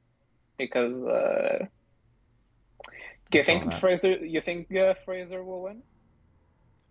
because. 0.56 0.96
Uh, 0.98 1.66
do 3.30 3.38
you 3.38 3.44
think 3.44 3.64
that. 3.66 3.78
Fraser? 3.78 4.12
You 4.12 4.40
think 4.40 4.74
uh, 4.74 4.94
Fraser 5.04 5.44
will 5.44 5.62
win? 5.62 5.82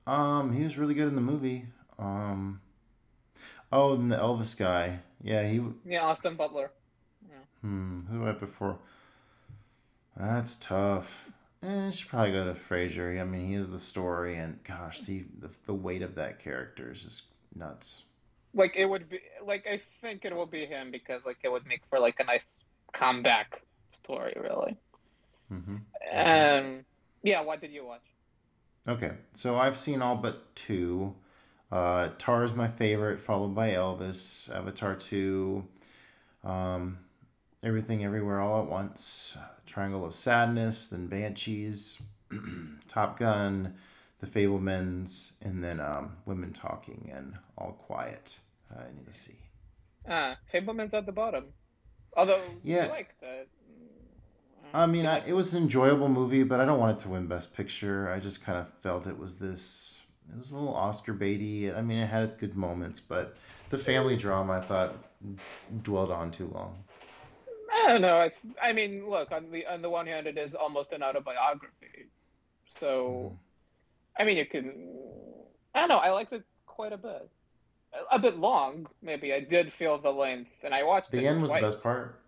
Um, 0.05 0.53
he 0.53 0.63
was 0.63 0.77
really 0.77 0.93
good 0.93 1.07
in 1.07 1.15
the 1.15 1.21
movie. 1.21 1.65
Um, 1.97 2.61
oh, 3.71 3.95
and 3.95 4.11
the 4.11 4.17
Elvis 4.17 4.57
guy. 4.57 4.99
Yeah, 5.21 5.43
he. 5.43 5.61
Yeah, 5.85 6.03
Austin 6.03 6.35
Butler. 6.35 6.71
Yeah. 7.27 7.35
Hmm, 7.61 8.01
who 8.05 8.19
do 8.19 8.27
I 8.27 8.31
before? 8.33 8.77
That's 10.15 10.55
tough. 10.57 11.29
Eh, 11.63 11.87
I 11.87 11.91
should 11.91 12.07
probably 12.09 12.31
go 12.31 12.45
to 12.45 12.55
Fraser. 12.55 13.17
I 13.19 13.23
mean, 13.23 13.47
he 13.47 13.53
is 13.55 13.69
the 13.69 13.79
story, 13.79 14.37
and 14.37 14.63
gosh, 14.63 15.01
the 15.01 15.25
the, 15.39 15.49
the 15.65 15.73
weight 15.73 16.01
of 16.01 16.15
that 16.15 16.39
character 16.39 16.91
is 16.91 17.03
just 17.03 17.23
nuts. 17.55 18.03
Like 18.53 18.75
it 18.75 18.85
would 18.85 19.09
be 19.09 19.19
like 19.43 19.65
I 19.67 19.81
think 20.01 20.25
it 20.25 20.35
will 20.35 20.45
be 20.47 20.65
him 20.65 20.91
because 20.91 21.21
like 21.25 21.37
it 21.43 21.51
would 21.51 21.65
make 21.65 21.81
for 21.89 21.99
like 21.99 22.15
a 22.19 22.23
nice 22.23 22.59
comeback 22.93 23.61
story, 23.91 24.35
really. 24.41 24.77
hmm 25.49 25.77
Um, 26.13 26.85
yeah. 27.23 27.41
What 27.41 27.61
did 27.61 27.71
you 27.71 27.85
watch? 27.85 28.01
Okay, 28.87 29.11
so 29.33 29.57
I've 29.57 29.77
seen 29.77 30.01
all 30.01 30.15
but 30.15 30.55
two. 30.55 31.15
Uh, 31.71 32.09
Tar 32.17 32.43
is 32.45 32.53
my 32.53 32.67
favorite, 32.69 33.19
followed 33.19 33.53
by 33.53 33.71
Elvis, 33.71 34.49
Avatar 34.55 34.95
2, 34.95 35.67
um, 36.43 36.99
Everything 37.63 38.05
Everywhere 38.05 38.39
All 38.39 38.61
at 38.63 38.69
Once, 38.69 39.37
Triangle 39.65 40.05
of 40.05 40.13
Sadness, 40.13 40.89
then 40.89 41.07
Banshees, 41.07 42.01
Top 42.87 43.17
Gun, 43.17 43.73
The 44.19 44.27
Fabelmans, 44.27 45.33
and 45.41 45.63
then 45.63 45.79
um, 45.79 46.17
Women 46.25 46.53
Talking 46.53 47.11
and 47.13 47.33
All 47.57 47.71
Quiet. 47.73 48.37
I 48.71 48.83
need 48.95 49.07
to 49.07 49.13
see. 49.13 49.35
Ah, 50.07 50.37
Fabelman's 50.53 50.93
at 50.93 51.05
the 51.05 51.11
bottom. 51.11 51.45
Although 52.15 52.41
Yeah. 52.63 52.85
you 52.85 52.89
liked 52.91 53.23
it. 53.23 53.49
I 54.73 54.85
mean, 54.85 55.05
I, 55.05 55.25
it 55.25 55.33
was 55.33 55.53
an 55.53 55.63
enjoyable 55.63 56.09
movie, 56.09 56.43
but 56.43 56.59
I 56.59 56.65
don't 56.65 56.79
want 56.79 56.97
it 56.99 57.01
to 57.03 57.09
win 57.09 57.25
Best 57.27 57.55
Picture. 57.55 58.11
I 58.11 58.19
just 58.19 58.43
kind 58.43 58.57
of 58.59 58.67
felt 58.81 59.07
it 59.07 59.17
was 59.17 59.39
this. 59.39 59.99
It 60.29 60.37
was 60.37 60.51
a 60.51 60.57
little 60.57 60.75
Oscar 60.75 61.13
baity. 61.13 61.75
I 61.75 61.81
mean, 61.81 61.99
it 61.99 62.07
had 62.07 62.37
good 62.37 62.55
moments, 62.55 62.99
but 62.99 63.37
the 63.69 63.77
family 63.77 64.17
drama 64.17 64.53
I 64.53 64.61
thought 64.61 64.95
dwelled 65.83 66.11
on 66.11 66.31
too 66.31 66.47
long. 66.53 66.83
I 67.87 67.91
don't 67.93 68.01
know. 68.01 68.29
I, 68.61 68.73
mean, 68.73 69.09
look 69.09 69.31
on 69.31 69.49
the 69.49 69.65
on 69.65 69.81
the 69.81 69.89
one 69.89 70.07
hand, 70.07 70.27
it 70.27 70.37
is 70.37 70.53
almost 70.53 70.91
an 70.91 71.01
autobiography. 71.01 72.07
So, 72.67 73.37
I 74.19 74.25
mean, 74.25 74.35
you 74.35 74.45
can. 74.45 74.89
I 75.73 75.79
don't 75.79 75.89
know. 75.89 75.97
I 75.97 76.09
liked 76.09 76.33
it 76.33 76.43
quite 76.65 76.91
a 76.91 76.97
bit. 76.97 77.29
A, 77.93 78.15
a 78.15 78.19
bit 78.19 78.37
long, 78.37 78.87
maybe. 79.01 79.33
I 79.33 79.39
did 79.39 79.71
feel 79.71 79.97
the 79.97 80.11
length, 80.11 80.51
and 80.63 80.73
I 80.73 80.83
watched 80.83 81.13
it 81.13 81.17
The 81.17 81.27
end 81.27 81.41
was 81.41 81.53
the 81.53 81.61
best 81.61 81.81
part. 81.81 82.19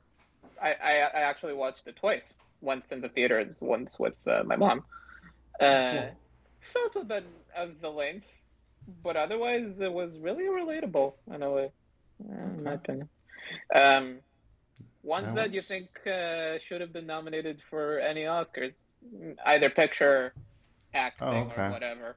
I, 0.61 0.69
I 0.71 0.91
I 0.91 1.21
actually 1.21 1.53
watched 1.53 1.87
it 1.87 1.97
twice. 1.97 2.35
Once 2.61 2.93
in 2.93 3.01
the 3.01 3.09
theater, 3.09 3.39
and 3.39 3.53
once 3.59 3.99
with 3.99 4.15
uh, 4.27 4.43
my 4.45 4.55
mom. 4.55 4.83
Uh, 5.59 5.91
Cool. 5.91 6.09
Felt 6.61 6.95
a 6.97 7.03
bit 7.03 7.25
of 7.55 7.81
the 7.81 7.89
length, 7.89 8.27
but 9.03 9.17
otherwise 9.17 9.81
it 9.81 9.91
was 9.91 10.17
really 10.17 10.45
relatable 10.45 11.13
in 11.33 11.41
a 11.41 11.49
way, 11.49 11.71
in 12.19 12.63
my 12.63 12.73
opinion. 12.73 13.09
Um, 13.73 14.19
ones 15.09 15.27
That 15.27 15.35
that 15.35 15.53
you 15.53 15.61
think 15.61 15.87
uh, 16.07 16.59
should 16.65 16.81
have 16.81 16.93
been 16.93 17.07
nominated 17.07 17.57
for 17.69 17.99
any 17.99 18.21
Oscars, 18.37 18.75
either 19.45 19.69
picture, 19.69 20.33
acting, 20.93 21.27
Oh, 21.27 21.37
okay. 21.51 21.65
or 21.67 21.71
whatever. 21.71 22.15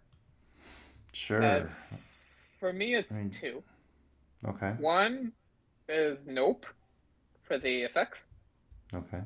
Sure. 1.12 1.42
Uh, 1.42 1.66
For 2.60 2.72
me, 2.72 2.94
it's 2.94 3.12
I 3.12 3.18
mean- 3.20 3.30
two. 3.30 3.62
okay. 4.46 4.72
One 4.78 5.32
is 5.88 6.26
Nope 6.26 6.64
for 7.46 7.58
the 7.58 7.82
effects. 7.82 8.28
Okay. 8.94 9.22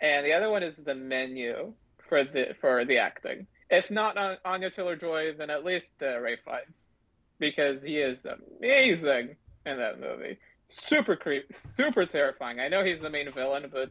and 0.00 0.24
the 0.26 0.32
other 0.32 0.50
one 0.50 0.62
is 0.62 0.76
the 0.76 0.94
menu 0.94 1.72
for 2.08 2.24
the 2.24 2.54
for 2.60 2.84
the 2.84 2.98
acting. 2.98 3.46
If 3.70 3.90
not 3.90 4.16
on 4.16 4.36
Anya 4.44 4.70
Taylor 4.70 4.96
Joy, 4.96 5.32
then 5.38 5.50
at 5.50 5.64
least 5.64 5.88
uh, 6.02 6.20
Ralph 6.20 6.40
Fiennes, 6.44 6.86
because 7.38 7.82
he 7.82 7.98
is 7.98 8.26
amazing 8.26 9.36
in 9.66 9.76
that 9.78 9.98
movie. 10.00 10.36
Super 10.72 11.14
creep, 11.16 11.52
super 11.54 12.04
terrifying. 12.06 12.58
I 12.58 12.68
know 12.68 12.84
he's 12.84 13.00
the 13.00 13.10
main 13.10 13.30
villain, 13.30 13.68
but 13.70 13.90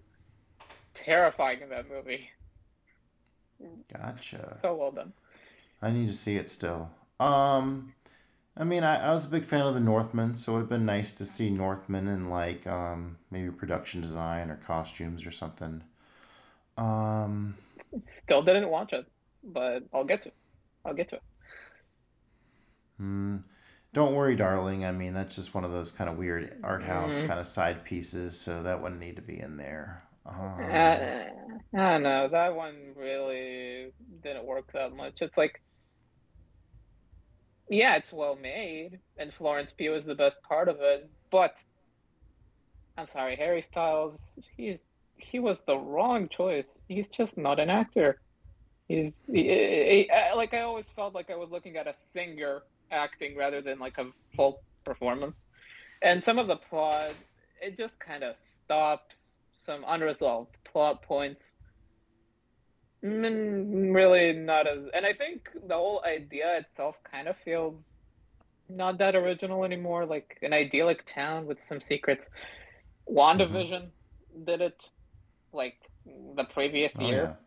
terrifying 0.93 1.61
in 1.61 1.69
that 1.69 1.87
movie. 1.89 2.29
Gotcha. 3.93 4.61
So 4.61 4.75
well 4.75 4.91
done. 4.91 5.13
I 5.81 5.91
need 5.91 6.07
to 6.07 6.13
see 6.13 6.37
it 6.37 6.49
still. 6.49 6.89
Um, 7.19 7.93
I 8.57 8.63
mean, 8.65 8.83
I, 8.83 9.07
I 9.07 9.11
was 9.11 9.25
a 9.27 9.29
big 9.31 9.45
fan 9.45 9.65
of 9.65 9.73
the 9.73 9.79
Northman, 9.81 10.35
so 10.35 10.53
it 10.53 10.55
would 10.55 10.61
have 10.63 10.69
been 10.69 10.85
nice 10.85 11.13
to 11.15 11.25
see 11.25 11.49
Northman 11.51 12.07
in 12.07 12.29
like 12.29 12.67
um, 12.67 13.17
maybe 13.31 13.51
production 13.51 14.01
design 14.01 14.49
or 14.51 14.57
costumes 14.57 15.25
or 15.25 15.31
something. 15.31 15.83
Um, 16.77 17.55
Still 18.05 18.43
didn't 18.43 18.69
watch 18.69 18.93
it, 18.93 19.05
but 19.43 19.83
I'll 19.93 20.03
get 20.03 20.21
to 20.23 20.29
it. 20.29 20.35
I'll 20.85 20.93
get 20.93 21.09
to 21.09 21.15
it. 21.15 21.23
hmm, 22.97 23.37
don't 23.93 24.15
worry, 24.15 24.35
darling. 24.35 24.85
I 24.85 24.91
mean, 24.91 25.13
that's 25.13 25.35
just 25.35 25.53
one 25.53 25.63
of 25.63 25.71
those 25.71 25.91
kind 25.91 26.09
of 26.09 26.17
weird 26.17 26.59
art 26.63 26.83
house 26.83 27.19
Mhm. 27.19 27.27
kind 27.27 27.39
of 27.39 27.47
side 27.47 27.83
pieces, 27.83 28.39
so 28.39 28.63
that 28.63 28.81
wouldn't 28.81 29.01
need 29.01 29.17
to 29.17 29.21
be 29.21 29.39
in 29.39 29.57
there. 29.57 30.03
Um, 30.25 30.35
Uh, 30.59 31.25
I 31.73 31.91
don't 31.91 32.03
know. 32.03 32.27
That 32.27 32.55
one 32.55 32.93
really 32.95 33.91
didn't 34.23 34.45
work 34.45 34.71
that 34.73 34.93
much. 34.93 35.21
It's 35.21 35.37
like, 35.37 35.61
yeah, 37.69 37.95
it's 37.95 38.13
well 38.13 38.35
made, 38.35 38.99
and 39.17 39.33
Florence 39.33 39.71
Pugh 39.71 39.93
is 39.95 40.05
the 40.05 40.15
best 40.15 40.41
part 40.43 40.67
of 40.69 40.81
it. 40.81 41.09
But 41.31 41.55
I'm 42.97 43.07
sorry, 43.07 43.35
Harry 43.35 43.61
Styles, 43.61 44.33
he's 44.55 44.85
he 45.17 45.39
was 45.39 45.61
the 45.61 45.77
wrong 45.77 46.27
choice. 46.29 46.81
He's 46.87 47.07
just 47.09 47.37
not 47.37 47.59
an 47.59 47.69
actor. 47.69 48.21
He's 48.87 49.21
he, 49.27 49.43
he- 49.43 50.11
I- 50.11 50.33
like 50.33 50.53
I 50.53 50.61
always 50.61 50.89
felt 50.89 51.13
like 51.13 51.29
I 51.29 51.35
was 51.35 51.49
looking 51.51 51.77
at 51.77 51.87
a 51.87 51.95
singer 51.97 52.63
acting 52.91 53.35
rather 53.35 53.61
than 53.61 53.79
like 53.79 53.97
a 53.97 54.07
full 54.35 54.61
performance. 54.83 55.45
And 56.01 56.23
some 56.23 56.39
of 56.39 56.47
the 56.47 56.55
plot, 56.55 57.11
it 57.61 57.77
just 57.77 57.99
kind 57.99 58.23
of 58.23 58.37
stops 58.37 59.33
some 59.53 59.83
unresolved 59.87 60.55
plot 60.63 61.03
points. 61.03 61.55
Mm, 63.03 63.93
really 63.93 64.33
not 64.33 64.67
as, 64.67 64.85
and 64.93 65.05
I 65.05 65.13
think 65.13 65.49
the 65.67 65.75
whole 65.75 66.03
idea 66.05 66.59
itself 66.59 66.95
kind 67.09 67.27
of 67.27 67.35
feels 67.37 67.97
not 68.69 68.99
that 68.99 69.15
original 69.15 69.63
anymore. 69.63 70.05
Like 70.05 70.37
an 70.41 70.53
idyllic 70.53 71.05
town 71.05 71.45
with 71.45 71.63
some 71.63 71.81
secrets. 71.81 72.29
WandaVision 73.09 73.89
did 74.45 74.61
it 74.61 74.89
like 75.51 75.77
the 76.35 76.43
previous 76.45 76.93
oh, 76.99 77.07
year. 77.07 77.37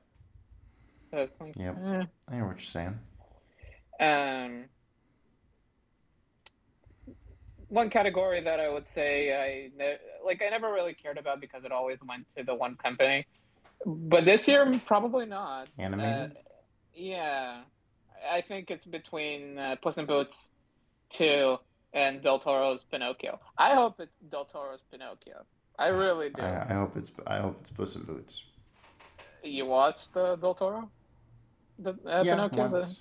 So 1.10 1.18
it's 1.18 1.40
like, 1.40 1.56
Yep. 1.56 1.76
eh. 1.76 1.90
yeah, 1.90 2.04
I 2.28 2.34
hear 2.34 2.46
what 2.46 2.56
you're 2.56 2.60
saying. 2.60 2.98
Um, 4.00 4.64
one 7.68 7.90
category 7.90 8.40
that 8.42 8.60
I 8.60 8.68
would 8.68 8.86
say 8.88 9.34
I 9.34 9.70
ne- 9.76 9.98
like 10.24 10.42
I 10.44 10.50
never 10.50 10.72
really 10.72 10.94
cared 10.94 11.18
about 11.18 11.40
because 11.40 11.64
it 11.64 11.72
always 11.72 11.98
went 12.06 12.28
to 12.36 12.44
the 12.44 12.54
one 12.54 12.76
company 12.76 13.26
but 13.84 14.24
this 14.24 14.48
year 14.48 14.80
probably 14.86 15.26
not. 15.26 15.68
Animated. 15.78 16.32
Uh, 16.32 16.40
yeah, 16.94 17.60
I 18.30 18.40
think 18.40 18.70
it's 18.70 18.84
between 18.84 19.58
uh, 19.58 19.76
Puss 19.82 19.98
in 19.98 20.06
Boots 20.06 20.50
two 21.10 21.56
and 21.92 22.22
Del 22.22 22.38
Toro's 22.38 22.84
Pinocchio. 22.84 23.40
I 23.58 23.74
hope 23.74 24.00
it's 24.00 24.14
Del 24.30 24.44
Toro's 24.44 24.80
Pinocchio. 24.90 25.44
I 25.78 25.88
really 25.88 26.30
do. 26.30 26.42
I, 26.42 26.66
I 26.70 26.74
hope 26.74 26.96
it's 26.96 27.12
I 27.26 27.38
hope 27.38 27.58
it's 27.60 27.70
Puss 27.70 27.96
in 27.96 28.04
Boots. 28.04 28.42
You 29.42 29.66
watched 29.66 30.14
the 30.14 30.36
Del 30.36 30.54
Toro? 30.54 30.90
The 31.78 31.90
uh, 31.90 32.22
yeah, 32.24 32.34
Pinocchio. 32.34 32.68
The... 32.68 32.78
once. 32.78 33.00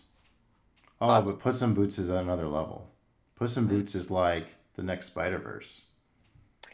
Oh, 1.00 1.22
but 1.22 1.40
Puss 1.40 1.62
in 1.62 1.74
Boots 1.74 1.98
is 1.98 2.10
at 2.10 2.24
another 2.24 2.48
level. 2.48 2.90
Puss 3.36 3.58
in 3.58 3.68
Boots 3.68 3.96
is 3.96 4.12
like 4.12 4.48
the 4.76 4.84
next 4.84 5.08
Spider 5.08 5.38
Verse. 5.38 5.82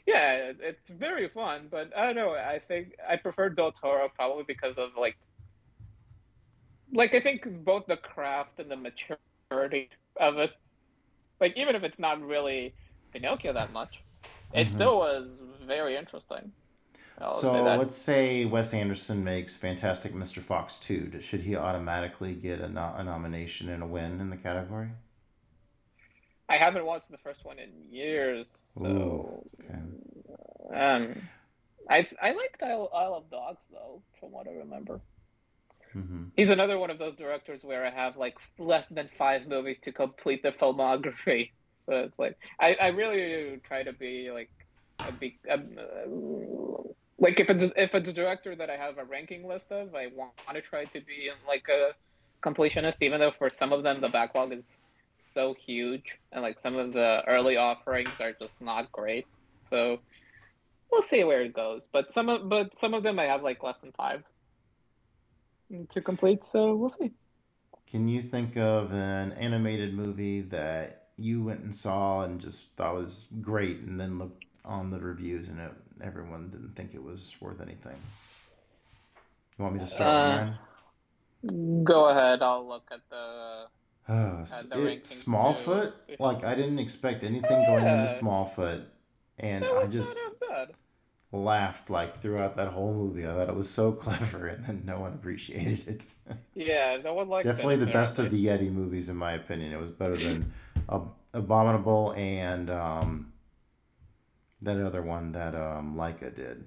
Yeah, 0.06 0.54
it's 0.60 0.90
very 0.90 1.28
fun, 1.30 1.68
but 1.70 1.96
I 1.96 2.06
don't 2.06 2.16
know. 2.16 2.32
I 2.32 2.60
think 2.68 2.94
I 3.08 3.16
prefer 3.16 3.50
Del 3.50 3.72
Toro 3.72 4.10
probably 4.16 4.44
because 4.44 4.78
of 4.78 4.90
like, 4.98 5.18
like 6.92 7.14
I 7.14 7.20
think 7.20 7.48
both 7.64 7.86
the 7.86 7.98
craft 7.98 8.60
and 8.60 8.72
the 8.72 8.76
maturity 8.76 9.90
of 10.20 10.38
it. 10.38 10.52
Like 11.40 11.56
even 11.58 11.76
if 11.76 11.84
it's 11.84 12.00
not 12.00 12.22
really 12.22 12.74
Pinocchio 13.14 13.54
that 13.54 13.72
much, 13.72 14.02
it 14.54 14.68
Mhm. 14.68 14.72
still 14.72 14.98
was 14.98 15.28
very 15.64 15.96
interesting. 15.96 16.52
I'll 17.20 17.32
so 17.32 17.52
say 17.52 17.78
let's 17.78 17.98
say 17.98 18.46
Wes 18.46 18.74
Anderson 18.74 19.24
makes 19.24 19.58
Fantastic 19.58 20.14
Mr. 20.14 20.40
Fox 20.42 20.80
2. 20.80 21.22
Should 21.22 21.42
he 21.42 21.56
automatically 21.56 22.34
get 22.34 22.62
a, 22.62 22.70
no- 22.70 22.94
a 22.98 23.04
nomination 23.04 23.70
and 23.70 23.84
a 23.84 23.86
win 23.86 24.20
in 24.22 24.30
the 24.30 24.38
category? 24.38 24.90
I 26.50 26.58
haven't 26.58 26.86
watched 26.86 27.12
the 27.12 27.18
first 27.20 27.46
one 27.46 27.60
in 27.60 27.70
years, 27.92 28.50
so 28.66 28.88
Ooh, 28.88 29.44
okay. 29.64 29.80
um, 30.74 31.16
I 31.90 32.08
I 32.22 32.32
liked 32.32 32.64
Isle, 32.64 32.90
Isle 32.94 33.16
of 33.16 33.30
Dogs 33.32 33.66
though, 33.72 34.04
from 34.20 34.32
what 34.32 34.48
I 34.48 34.52
remember. 34.52 35.02
hmm 35.94 36.26
He's 36.36 36.50
another 36.50 36.80
one 36.80 36.90
of 36.90 37.00
those 37.00 37.16
directors 37.16 37.64
where 37.64 37.86
I 37.86 37.92
have 37.92 38.18
like 38.18 38.36
less 38.58 38.88
than 38.90 39.10
five 39.18 39.48
movies 39.48 39.80
to 39.82 39.92
complete 39.92 40.44
the 40.44 40.52
filmography. 40.52 41.52
So 41.88 41.96
it's 41.96 42.20
like 42.20 42.38
I, 42.60 42.76
I 42.76 42.88
really 42.90 43.60
try 43.66 43.84
to 43.84 43.94
be 43.94 44.30
like 44.32 44.52
a 45.08 45.12
big 45.12 45.40
um, 45.52 45.76
uh, 45.80 46.84
like 47.20 47.40
if 47.40 47.50
it's 47.50 47.74
if 47.76 47.96
it's 47.96 48.10
a 48.10 48.14
director 48.14 48.56
that 48.56 48.70
I 48.70 48.78
have 48.78 48.98
a 49.00 49.06
ranking 49.06 49.48
list 49.48 49.72
of, 49.72 49.96
I 49.96 50.08
want 50.16 50.34
to 50.36 50.62
try 50.62 50.86
to 50.86 51.02
be 51.02 51.12
like 51.26 51.46
a 51.48 51.74
completionist, 52.48 52.98
even 53.02 53.20
though 53.20 53.32
for 53.38 53.50
some 53.50 53.74
of 53.74 53.84
them 53.84 54.02
the 54.02 54.10
backlog 54.10 54.54
is 54.54 54.80
so 55.22 55.54
huge 55.54 56.18
and 56.32 56.42
like 56.42 56.60
some 56.60 56.76
of 56.76 56.94
the 56.94 57.24
early 57.28 57.58
offerings 57.58 58.20
are 58.20 58.34
just 58.34 58.60
not 58.62 58.92
great. 58.92 59.26
So 59.58 60.00
we'll 60.92 61.02
see 61.02 61.24
where 61.24 61.42
it 61.42 61.54
goes. 61.54 61.88
But 61.92 62.14
some 62.14 62.30
of 62.30 62.50
but 62.50 62.78
some 62.78 62.94
of 62.94 63.04
them 63.04 63.20
I 63.20 63.26
have 63.26 63.44
like 63.44 63.64
less 63.64 63.80
than 63.80 63.92
five 63.92 64.24
to 65.90 66.02
complete, 66.02 66.44
so 66.44 66.76
we'll 66.76 66.90
see. 66.90 67.12
Can 67.90 68.08
you 68.08 68.22
think 68.22 68.58
of 68.58 68.92
an 68.92 69.34
animated 69.34 69.94
movie 69.94 70.42
that 70.42 71.08
you 71.18 71.44
went 71.44 71.62
and 71.62 71.76
saw 71.76 72.24
and 72.24 72.40
just 72.40 72.76
thought 72.76 72.96
was 72.96 73.28
great 73.42 73.80
and 73.80 74.00
then 74.00 74.20
looked 74.20 74.46
on 74.64 74.92
the 74.92 75.00
reviews 75.00 75.50
and 75.50 75.60
it, 75.60 75.72
everyone 76.02 76.50
didn't 76.50 76.76
think 76.76 76.94
it 76.94 77.04
was 77.04 77.36
worth 77.40 77.62
anything? 77.62 77.98
You 79.58 79.64
want 79.64 79.76
me 79.76 79.82
to 79.82 79.88
start 79.88 80.08
Uh. 80.08 80.54
Go 81.84 82.10
ahead, 82.10 82.42
I'll 82.42 82.68
look 82.68 82.90
at 82.92 83.02
the 83.10 83.66
Oh, 84.12 84.40
it, 84.42 85.04
Smallfoot, 85.04 85.94
like 86.20 86.44
I 86.44 86.56
didn't 86.56 86.80
expect 86.80 87.24
anything 87.24 87.66
going 87.68 87.84
Yeah. 87.84 88.02
into 88.02 88.12
Smallfoot, 88.14 88.86
and 89.38 89.64
I 89.64 89.86
just 89.86 90.18
laughed 91.32 91.92
like 91.92 92.18
throughout 92.20 92.56
that 92.56 92.70
whole 92.70 92.94
movie. 92.94 93.28
I 93.28 93.34
thought 93.34 93.50
it 93.50 93.56
was 93.56 93.70
so 93.70 93.92
clever, 94.04 94.48
and 94.48 94.66
then 94.66 94.82
no 94.84 95.00
one 95.00 95.14
appreciated 95.14 95.88
it. 95.88 96.06
Yeah, 96.56 96.98
no 97.04 97.14
one 97.14 97.30
liked 97.30 97.46
Definitely 97.46 97.76
it 97.76 97.80
the 97.80 97.86
best 97.86 98.20
of 98.20 98.32
the 98.32 98.46
Yeti 98.46 98.72
movies, 98.72 99.08
in 99.10 99.16
my 99.16 99.34
opinion. 99.34 99.72
It 99.72 99.80
was 99.80 99.92
better 99.92 100.18
than 100.18 100.52
Ab- 100.92 101.14
Abominable 101.34 102.14
and 102.18 102.70
um, 102.70 103.32
that 104.62 104.78
other 104.84 105.02
one 105.02 105.32
that 105.32 105.56
um, 105.56 105.96
Laika 105.96 106.34
did. 106.36 106.66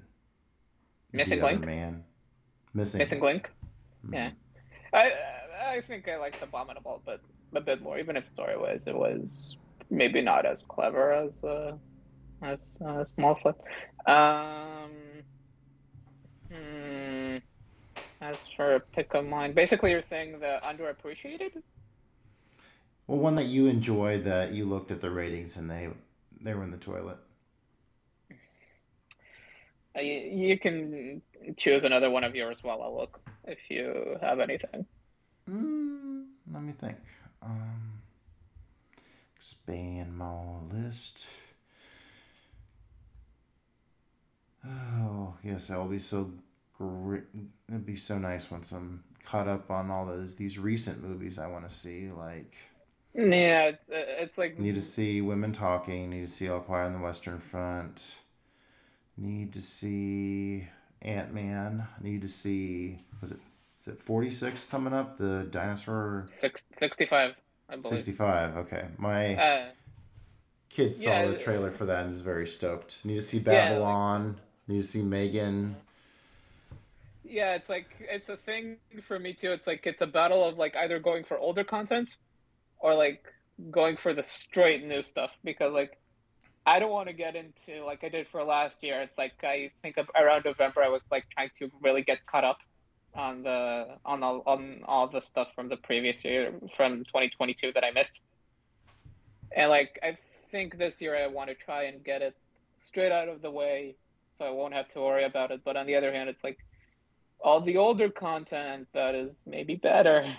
Missing 1.12 1.42
Link? 1.42 1.66
Man. 1.66 2.04
Missing. 2.72 2.98
Missing 3.00 3.20
Link. 3.20 3.50
Mhm. 4.06 4.14
Yeah. 4.14 4.30
I 4.94 5.12
I 5.72 5.80
think 5.80 6.06
I 6.08 6.18
liked 6.18 6.42
Abominable, 6.42 7.02
but 7.06 7.20
a 7.54 7.60
bit 7.60 7.82
more. 7.82 7.98
Even 7.98 8.16
if 8.16 8.28
story 8.28 8.58
wise, 8.58 8.86
it 8.86 8.94
was 8.94 9.56
maybe 9.90 10.20
not 10.20 10.44
as 10.44 10.64
clever 10.68 11.12
as 11.12 11.42
uh, 11.42 11.72
as 12.42 12.78
uh, 12.84 13.04
Smallfoot. 13.18 13.54
Um, 14.06 14.90
hmm, 16.50 17.36
as 18.20 18.36
for 18.56 18.74
a 18.74 18.80
pick 18.80 19.14
of 19.14 19.24
mine, 19.24 19.54
basically 19.54 19.90
you're 19.92 20.02
saying 20.02 20.40
the 20.40 20.60
underappreciated. 20.62 21.62
Well, 23.06 23.18
one 23.18 23.36
that 23.36 23.46
you 23.46 23.66
enjoyed 23.66 24.24
that 24.24 24.52
you 24.52 24.66
looked 24.66 24.90
at 24.90 25.00
the 25.00 25.10
ratings 25.10 25.56
and 25.56 25.70
they 25.70 25.88
they 26.40 26.54
were 26.54 26.64
in 26.64 26.70
the 26.70 26.76
toilet. 26.76 27.16
Uh, 29.96 30.02
You, 30.02 30.48
you 30.48 30.58
can 30.58 31.22
choose 31.56 31.84
another 31.84 32.10
one 32.10 32.24
of 32.24 32.34
yours 32.34 32.58
while 32.62 32.82
I 32.82 32.88
look 32.88 33.20
if 33.44 33.58
you 33.70 34.16
have 34.20 34.40
anything. 34.40 34.86
Mm, 35.50 36.24
let 36.52 36.62
me 36.62 36.72
think. 36.72 36.98
Um, 37.42 38.00
expand 39.36 40.16
my 40.16 40.32
list. 40.72 41.26
Oh 44.64 45.34
yes, 45.42 45.68
that 45.68 45.78
will 45.78 45.86
be 45.86 45.98
so 45.98 46.30
great. 46.78 47.24
It'd 47.68 47.86
be 47.86 47.96
so 47.96 48.18
nice 48.18 48.50
once 48.50 48.72
I'm 48.72 49.02
caught 49.24 49.48
up 49.48 49.70
on 49.70 49.90
all 49.90 50.06
those 50.06 50.36
these 50.36 50.58
recent 50.58 51.02
movies 51.02 51.38
I 51.38 51.48
want 51.48 51.68
to 51.68 51.74
see. 51.74 52.10
Like 52.10 52.54
Yeah, 53.14 53.70
it's 53.70 53.88
uh, 53.90 54.22
it's 54.22 54.38
like 54.38 54.58
need 54.58 54.76
to 54.76 54.80
see 54.82 55.20
Women 55.20 55.52
Talking. 55.52 56.10
Need 56.10 56.26
to 56.26 56.32
see 56.32 56.48
All 56.48 56.60
Quiet 56.60 56.86
on 56.86 56.92
the 56.92 57.00
Western 57.00 57.40
Front. 57.40 58.14
Need 59.16 59.52
to 59.54 59.62
see 59.62 60.68
Ant 61.02 61.34
Man. 61.34 61.86
Need 62.00 62.22
to 62.22 62.28
see 62.28 63.00
was 63.20 63.32
it 63.32 63.38
is 63.82 63.88
it 63.88 64.02
forty 64.02 64.30
six 64.30 64.64
coming 64.64 64.92
up? 64.94 65.18
The 65.18 65.46
dinosaur 65.50 66.26
six, 66.28 66.64
65, 66.74 67.34
I 67.68 67.76
believe. 67.76 67.86
65. 68.00 68.56
Okay. 68.58 68.86
My 68.96 69.34
Uh, 69.36 69.70
kid 70.70 70.96
saw 70.96 71.10
yeah, 71.10 71.26
the 71.26 71.36
trailer 71.38 71.70
for 71.70 71.84
that 71.86 72.04
and 72.06 72.12
is 72.14 72.20
very 72.20 72.46
stoked. 72.46 73.04
Need 73.04 73.16
to 73.16 73.22
see 73.22 73.38
Yeah, 73.38 73.42
like- 73.52 73.68
Babylon. 73.70 74.40
Need 74.68 74.80
to 74.82 74.86
see 74.86 75.02
Megan. 75.02 75.76
yeah, 77.24 77.54
it's 77.54 77.68
like 77.68 77.86
it's 78.00 78.28
a 78.28 78.36
thing 78.36 78.76
for 79.06 79.18
me 79.18 79.32
too. 79.34 79.52
It's 79.52 79.66
like 79.66 79.86
it's 79.86 80.00
a 80.02 80.06
battle 80.06 80.44
of 80.44 80.58
like 80.58 80.76
either 80.76 80.98
going 80.98 81.24
for 81.24 81.38
older 81.38 81.64
content 81.64 82.16
or 82.78 82.94
like 82.94 83.24
going 83.70 83.96
for 83.96 84.14
the 84.14 84.22
straight 84.22 84.84
new 84.84 85.02
stuff 85.02 85.30
because 85.44 85.72
like 85.72 85.98
I 86.64 86.78
don't 86.78 86.90
want 86.92 87.08
to 87.08 87.12
get 87.14 87.34
into 87.34 87.84
like 87.84 88.04
I 88.04 88.08
did 88.08 88.28
for 88.28 88.44
last 88.44 88.82
year. 88.84 89.00
It's 89.02 89.18
like 89.18 89.32
I 89.42 89.72
think 89.82 89.96
around 90.16 90.44
November 90.44 90.82
I 90.84 90.88
was 90.88 91.04
like 91.10 91.24
trying 91.30 91.50
to 91.58 91.70
really 91.80 92.02
get 92.02 92.24
caught 92.26 92.44
up 92.44 92.58
on 93.14 93.42
the 93.42 93.98
on 94.04 94.22
all 94.22 94.42
on 94.46 94.80
all 94.86 95.08
the 95.08 95.20
stuff 95.20 95.48
from 95.54 95.68
the 95.68 95.76
previous 95.76 96.24
year 96.24 96.52
from 96.76 97.04
2022 97.04 97.72
that 97.74 97.84
I 97.84 97.90
missed. 97.90 98.22
And 99.54 99.70
like 99.70 99.98
I 100.02 100.16
think 100.50 100.78
this 100.78 101.00
year 101.00 101.16
I 101.16 101.26
want 101.26 101.50
to 101.50 101.54
try 101.54 101.84
and 101.84 102.02
get 102.02 102.22
it 102.22 102.36
straight 102.78 103.12
out 103.12 103.28
of 103.28 103.42
the 103.42 103.50
way 103.50 103.96
so 104.34 104.44
I 104.44 104.50
won't 104.50 104.74
have 104.74 104.88
to 104.88 105.00
worry 105.00 105.24
about 105.24 105.50
it. 105.50 105.60
But 105.64 105.76
on 105.76 105.86
the 105.86 105.94
other 105.96 106.12
hand, 106.12 106.28
it's 106.28 106.42
like 106.42 106.58
all 107.40 107.60
the 107.60 107.76
older 107.76 108.08
content 108.08 108.88
that 108.92 109.14
is 109.14 109.42
maybe 109.46 109.74
better. 109.74 110.34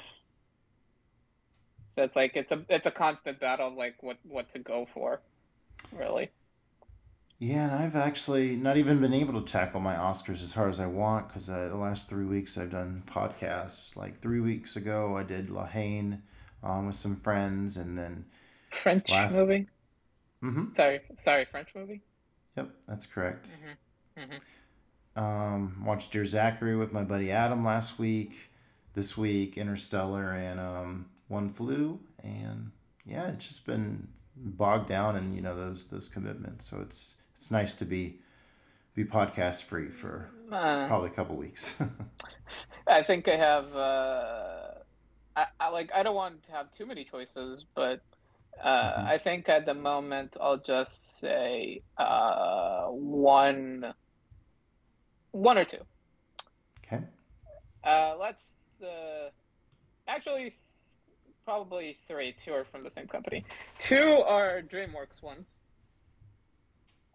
So 1.92 2.02
it's 2.02 2.16
like 2.16 2.36
it's 2.36 2.52
a 2.52 2.64
it's 2.70 2.88
a 2.88 2.92
constant 2.92 3.40
battle 3.40 3.68
of 3.68 3.74
like 3.76 4.02
what 4.02 4.18
what 4.24 4.50
to 4.52 4.60
go 4.60 4.88
for, 4.94 5.22
really. 5.92 6.32
Yeah, 7.44 7.66
and 7.66 7.74
I've 7.84 7.96
actually 7.98 8.56
not 8.56 8.78
even 8.78 9.02
been 9.02 9.14
able 9.14 9.42
to 9.42 9.46
tackle 9.52 9.82
my 9.82 9.96
Oscars 9.96 10.42
as 10.42 10.54
hard 10.54 10.70
as 10.70 10.80
I 10.80 10.86
want 10.86 11.28
because 11.28 11.50
uh, 11.50 11.68
the 11.68 11.76
last 11.76 12.08
three 12.08 12.24
weeks 12.24 12.58
I've 12.58 12.72
done 12.72 13.04
podcasts. 13.06 13.98
Like 13.98 14.22
three 14.22 14.40
weeks 14.40 14.78
ago, 14.78 15.18
I 15.18 15.24
did 15.24 15.50
La 15.50 15.66
Haine 15.66 16.22
um, 16.64 16.88
with 16.88 16.96
some 16.96 17.18
friends, 17.18 17.76
and 17.76 17.98
then 17.98 18.24
French 18.72 19.10
Last- 19.10 19.36
movie. 19.36 19.68
hmm 20.40 20.72
Sorry, 20.72 21.02
sorry, 21.18 21.44
French 21.44 21.68
movie. 21.76 22.02
yep, 22.56 22.70
that's 22.88 23.06
correct. 23.06 23.50
hmm 24.16 24.24
hmm 24.24 25.20
Um, 25.22 25.84
watched 25.86 26.14
Dear 26.14 26.24
Zachary 26.24 26.78
with 26.78 26.94
my 26.94 27.04
buddy 27.04 27.30
Adam 27.30 27.62
last 27.66 28.00
week. 28.00 28.52
This 28.94 29.18
week, 29.18 29.58
Interstellar 29.58 30.32
and 30.32 30.62
um, 30.62 31.08
One 31.28 31.50
Flew, 31.50 32.00
and 32.24 32.72
yeah, 33.06 33.28
it's 33.32 33.48
just 33.48 33.66
been 33.66 34.08
bogged 34.38 34.88
down 34.88 35.18
in 35.18 35.34
you 35.34 35.42
know 35.42 35.58
those 35.58 35.88
those 35.88 36.08
commitments. 36.08 36.70
So 36.70 36.80
it's 36.80 37.16
it's 37.44 37.52
nice 37.52 37.76
to 37.76 37.84
be 37.84 38.20
be 38.96 39.04
podcast 39.04 39.66
free 39.66 39.90
for 39.90 40.30
Uh, 40.50 40.88
probably 40.88 41.10
a 41.10 41.14
couple 41.14 41.36
weeks. 41.36 41.76
I 42.88 43.04
think 43.04 43.28
I 43.28 43.36
have. 43.36 43.76
Uh, 43.76 44.68
I, 45.36 45.46
I 45.60 45.68
like. 45.68 45.92
I 45.94 46.04
don't 46.04 46.16
want 46.16 46.44
to 46.44 46.52
have 46.54 46.72
too 46.72 46.86
many 46.86 47.04
choices, 47.04 47.66
but 47.76 48.00
uh, 48.64 48.94
Mhm. 48.94 49.08
I 49.08 49.18
think 49.18 49.50
at 49.50 49.66
the 49.66 49.74
moment 49.74 50.38
I'll 50.40 50.64
just 50.76 51.20
say 51.20 51.82
uh, 51.98 52.86
one, 52.88 53.94
one 55.32 55.58
or 55.58 55.66
two. 55.66 55.84
Okay. 56.86 57.04
Uh, 57.84 58.16
let's 58.18 58.46
uh, 58.82 59.32
actually 60.08 60.56
probably 61.44 61.98
three. 62.08 62.32
Two 62.32 62.54
are 62.54 62.64
from 62.64 62.84
the 62.86 62.92
same 62.92 63.08
company. 63.08 63.44
Two 63.80 64.24
are 64.26 64.62
DreamWorks 64.62 65.22
ones. 65.22 65.60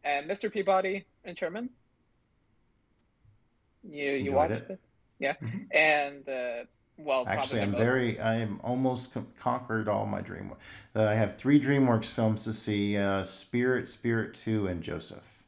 And 0.09 0.29
Mr. 0.29 0.51
Peabody 0.51 1.05
and 1.25 1.39
Sherman. 1.39 1.69
You 3.83 4.13
you 4.13 4.19
Enjoyed 4.19 4.35
watched 4.35 4.53
it. 4.53 4.71
it? 4.71 4.81
Yeah. 5.19 5.35
Mhm. 5.43 5.67
And 5.75 6.29
uh, 6.29 6.65
well, 6.97 7.25
Actually, 7.29 7.61
I'm 7.61 7.77
very. 7.77 8.19
I 8.19 8.37
am 8.37 8.59
almost 8.65 9.13
con- 9.13 9.27
conquered 9.39 9.87
all 9.87 10.07
my 10.07 10.23
dream. 10.23 10.53
Uh, 10.97 11.05
I 11.05 11.15
have 11.15 11.37
three 11.37 11.61
DreamWorks 11.61 12.11
films 12.11 12.45
to 12.45 12.55
see: 12.55 12.97
uh, 12.97 13.23
Spirit, 13.25 13.87
Spirit 13.87 14.35
Two, 14.35 14.67
and 14.67 14.83
Joseph. 14.83 15.45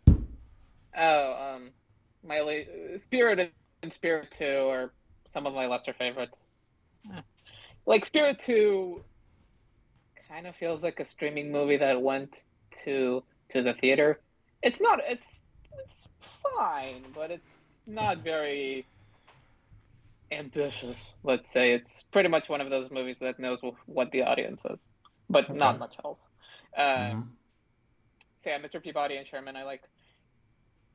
Oh, 0.97 1.55
um, 1.57 1.71
my 2.23 2.67
Spirit 2.99 3.53
and 3.83 3.93
Spirit 3.93 4.29
Two 4.31 4.69
are 4.69 4.93
some 5.27 5.47
of 5.47 5.55
my 5.55 5.67
lesser 5.67 5.95
favorites. 5.95 6.59
Like 7.87 8.05
Spirit 8.05 8.39
Two, 8.39 9.03
kind 10.29 10.47
of 10.47 10.55
feels 10.55 10.85
like 10.85 11.01
a 11.01 11.05
streaming 11.05 11.51
movie 11.51 11.79
that 11.79 12.01
went 12.01 12.45
to 12.85 13.25
to 13.53 13.63
the 13.63 13.73
theater. 13.75 14.21
It's 14.63 14.81
not. 14.81 15.01
It's 15.07 15.27
it's 15.79 16.03
fine, 16.57 17.05
but 17.15 17.31
it's 17.31 17.45
not 17.87 18.19
very 18.23 18.87
ambitious. 20.33 21.17
Let's 21.25 21.51
say 21.51 21.73
it's 21.73 22.05
pretty 22.13 22.29
much 22.29 22.49
one 22.49 22.61
of 22.61 22.71
those 22.71 22.91
movies 22.91 23.17
that 23.21 23.39
knows 23.39 23.61
what 23.87 24.11
the 24.13 24.23
audience 24.23 24.65
is, 24.65 24.87
but 25.29 25.45
Okay. 25.45 25.55
not 25.55 25.79
much 25.79 25.97
else. 26.05 26.29
Uh, 26.77 26.83
Mhm. 27.13 27.29
So 28.39 28.51
yeah, 28.51 28.59
Mr. 28.59 28.83
Peabody 28.83 29.17
and 29.17 29.27
Sherman, 29.27 29.57
I 29.57 29.65
like. 29.65 29.83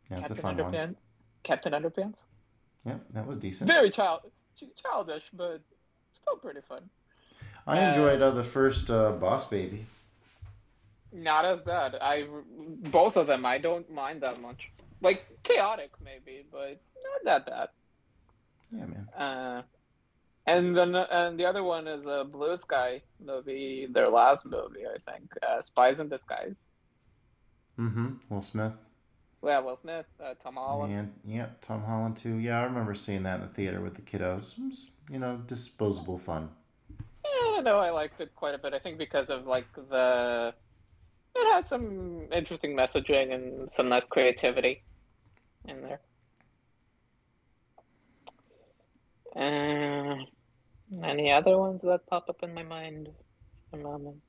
Yeah, 0.10 0.20
Captain 0.20 0.38
fun 0.38 0.58
one. 0.58 0.74
Underpants. 0.74 0.96
Captain 1.44 1.74
Underpants. 1.74 2.26
Yeah, 2.86 3.00
that 3.12 3.26
was 3.28 3.38
decent. 3.38 3.68
Very 3.68 3.90
child 3.90 4.22
childish, 4.76 5.24
but 5.34 5.62
still 6.14 6.38
pretty 6.38 6.62
fun. 6.62 6.90
I 7.68 7.88
enjoyed 7.90 8.22
uh, 8.22 8.32
the 8.32 8.44
first 8.44 8.90
uh, 8.90 9.12
Boss 9.14 9.50
Baby. 9.50 9.86
Not 11.16 11.46
as 11.46 11.62
bad. 11.62 11.96
I 12.02 12.28
both 12.92 13.16
of 13.16 13.28
them 13.28 13.46
I 13.46 13.58
don't 13.58 13.90
mind 13.90 14.22
that 14.22 14.42
much. 14.42 14.70
Like 15.02 15.26
chaotic 15.44 15.92
maybe, 16.04 16.46
but 16.52 16.82
not 17.04 17.24
that 17.24 17.46
bad. 17.46 17.70
Yeah, 18.70 18.86
man. 18.86 19.08
Uh, 19.18 19.62
and 20.46 20.76
then 20.78 20.94
and 20.94 21.40
the 21.40 21.46
other 21.46 21.64
one 21.64 21.88
is 21.88 22.06
a 22.06 22.26
Blue 22.30 22.58
Sky 22.58 23.02
movie, 23.24 23.88
their 23.90 24.10
last 24.10 24.46
movie, 24.46 24.86
I 24.86 24.98
think, 25.10 25.32
uh, 25.42 25.62
Spies 25.62 26.02
in 26.02 26.10
Disguise. 26.10 26.68
Mm-hmm. 27.80 28.16
Will 28.30 28.42
Smith. 28.42 28.74
Yeah, 29.42 29.60
Will 29.60 29.78
Smith, 29.78 30.08
uh, 30.22 30.34
Tom 30.44 30.56
Holland. 30.56 30.94
And 30.94 31.14
yeah, 31.26 31.48
Tom 31.62 31.84
Holland 31.84 32.18
too. 32.18 32.36
Yeah, 32.36 32.60
I 32.60 32.64
remember 32.64 32.94
seeing 32.94 33.24
that 33.24 33.36
in 33.36 33.48
the 33.48 33.54
theater 33.54 33.80
with 33.80 33.96
the 33.96 34.02
kiddos. 34.02 34.58
It 34.58 34.70
was, 34.70 34.90
you 35.10 35.20
know, 35.20 35.38
disposable 35.48 36.18
fun. 36.18 36.50
Yeah, 37.24 37.62
no, 37.62 37.78
I 37.78 37.92
liked 37.92 38.20
it 38.20 38.36
quite 38.36 38.56
a 38.56 38.58
bit. 38.58 38.74
I 38.74 38.80
think 38.80 38.98
because 38.98 39.30
of 39.30 39.48
like 39.48 39.68
the 39.90 40.54
it 41.36 41.54
had 41.54 41.68
some 41.68 42.28
interesting 42.32 42.76
messaging 42.76 43.34
and 43.34 43.70
some 43.70 43.90
nice 43.90 44.08
creativity 44.08 44.84
in 45.68 45.82
there. 45.82 46.00
Uh, 49.36 50.16
any 51.04 51.32
other 51.32 51.58
ones 51.58 51.82
that 51.82 52.08
pop 52.08 52.30
up 52.30 52.42
in 52.42 52.54
my 52.54 52.64
mind 52.64 53.08
at 53.08 53.14
the 53.72 53.78
moment? 53.84 54.22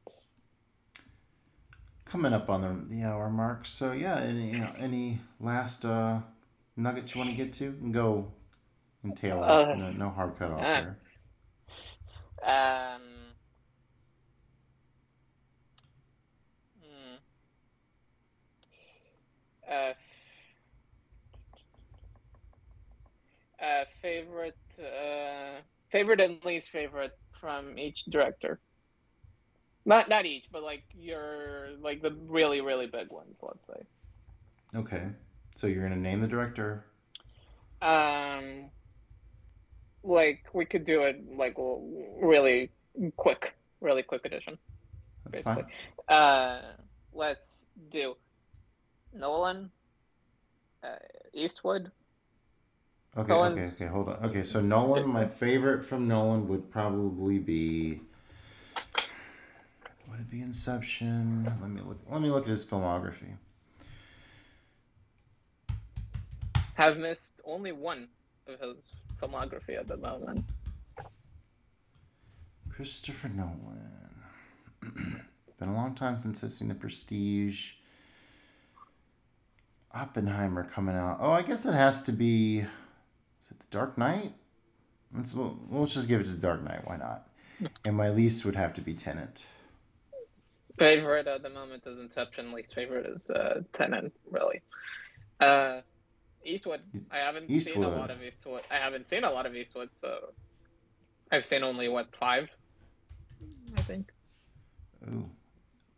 Coming 2.04 2.32
up 2.32 2.48
on 2.50 2.62
the, 2.62 2.96
the 2.96 3.04
hour 3.04 3.30
mark. 3.30 3.66
So 3.66 3.92
yeah, 3.92 4.20
any 4.20 4.50
you 4.50 4.59
know, 4.59 4.72
any 4.78 5.20
last 5.40 5.84
uh, 5.84 6.20
nuggets 6.76 7.14
you 7.14 7.20
want 7.20 7.30
to 7.30 7.36
get 7.36 7.52
to? 7.54 7.66
And 7.66 7.92
go 7.94 8.32
and 9.02 9.16
tail 9.16 9.38
off. 9.40 9.68
Uh, 9.68 9.74
no, 9.74 9.90
no 9.92 10.11
hard 10.11 10.38
cut 10.38 10.50
off 10.50 10.61
uh, 10.61 10.62
there. 10.62 10.98
Um, 12.42 13.02
hmm. 16.80 17.16
Uh, 19.70 19.92
uh, 23.62 23.84
favorite, 24.02 24.56
uh, 24.78 25.60
favorite 25.90 26.20
and 26.20 26.44
least 26.44 26.70
favorite 26.70 27.16
from 27.40 27.78
each 27.78 28.04
director. 28.04 28.60
Not 29.84 30.08
not 30.08 30.26
each, 30.26 30.46
but 30.50 30.62
like 30.62 30.82
your 30.94 31.68
like 31.80 32.02
the 32.02 32.16
really 32.26 32.60
really 32.60 32.86
big 32.86 33.10
ones. 33.10 33.38
Let's 33.42 33.66
say. 33.66 33.86
Okay. 34.74 35.02
So 35.54 35.68
you're 35.68 35.82
gonna 35.82 35.96
name 35.96 36.20
the 36.20 36.28
director. 36.28 36.84
Um, 37.80 38.70
like 40.02 40.44
we 40.52 40.64
could 40.64 40.84
do 40.84 41.02
it 41.02 41.22
like 41.36 41.56
really 42.20 42.70
quick, 43.16 43.54
really 43.80 44.02
quick 44.02 44.24
edition. 44.24 44.58
That's 45.24 45.44
basically. 45.44 45.64
fine. 46.08 46.16
Uh, 46.16 46.62
let's 47.12 47.66
do 47.90 48.16
Nolan, 49.18 49.70
uh, 50.84 50.96
Eastwood. 51.32 51.90
Okay, 53.16 53.32
okay, 53.32 53.64
okay. 53.64 53.86
Hold 53.86 54.08
on. 54.10 54.16
Okay, 54.26 54.42
so 54.44 54.60
Nolan, 54.60 55.08
my 55.08 55.26
favorite 55.26 55.84
from 55.84 56.06
Nolan 56.06 56.46
would 56.48 56.70
probably 56.70 57.38
be. 57.38 58.00
Would 60.10 60.20
it 60.20 60.30
be 60.30 60.42
Inception? 60.42 61.50
Let 61.60 61.70
me 61.70 61.80
look. 61.80 61.98
Let 62.10 62.20
me 62.20 62.28
look 62.28 62.44
at 62.44 62.50
his 62.50 62.64
filmography. 62.64 63.32
Have 66.74 66.98
missed 66.98 67.40
only 67.46 67.72
one 67.72 68.08
of 68.46 68.60
his 68.60 68.90
filmography 69.20 69.78
at 69.78 69.88
the 69.88 69.96
moment. 69.96 70.44
Christopher 72.68 73.30
Nolan. 73.30 74.14
Been 75.58 75.68
a 75.70 75.74
long 75.74 75.94
time 75.94 76.18
since 76.18 76.44
I've 76.44 76.52
seen 76.52 76.68
The 76.68 76.74
Prestige. 76.74 77.72
Oppenheimer 79.97 80.64
coming 80.64 80.94
out. 80.94 81.18
Oh, 81.20 81.30
I 81.30 81.42
guess 81.42 81.64
it 81.64 81.72
has 81.72 82.03
to 82.03 82.12
be. 82.12 82.59
Is 82.59 83.51
it 83.51 83.59
The 83.59 83.66
Dark 83.70 83.97
Knight? 83.97 84.34
Let's 85.14 85.34
well, 85.34 85.59
let's 85.70 85.94
just 85.94 86.09
give 86.09 86.20
it 86.20 86.24
to 86.24 86.30
The 86.30 86.36
Dark 86.36 86.62
Knight. 86.62 86.86
Why 86.86 86.97
not? 86.97 87.28
And 87.84 87.97
my 87.97 88.11
least 88.11 88.44
would 88.44 88.57
have 88.57 88.74
to 88.74 88.82
be 88.82 88.92
Tenet. 88.92 89.47
Favorite 90.78 91.26
at 91.26 91.42
the 91.42 91.49
moment 91.49 91.86
is 91.86 92.01
Inception. 92.01 92.53
Least 92.53 92.74
favorite 92.74 93.07
is 93.07 93.30
uh, 93.30 93.62
Tenet. 93.72 94.12
Really. 94.30 94.61
Uh, 95.40 95.80
Eastwood. 96.44 96.80
I 97.11 97.18
haven't 97.18 97.49
seen 97.61 97.82
a 97.82 97.88
lot 97.88 98.11
of 98.11 98.22
Eastwood. 98.22 98.62
I 98.70 98.76
haven't 98.76 99.09
seen 99.09 99.24
a 99.24 99.30
lot 99.30 99.47
of 99.47 99.55
Eastwood, 99.57 99.90
so 99.94 100.34
I've 101.32 101.47
seen 101.47 101.62
only 101.62 101.88
what 101.88 102.14
five. 102.20 102.49
I 103.76 103.80
think. 103.80 104.12
Ooh, 105.09 105.28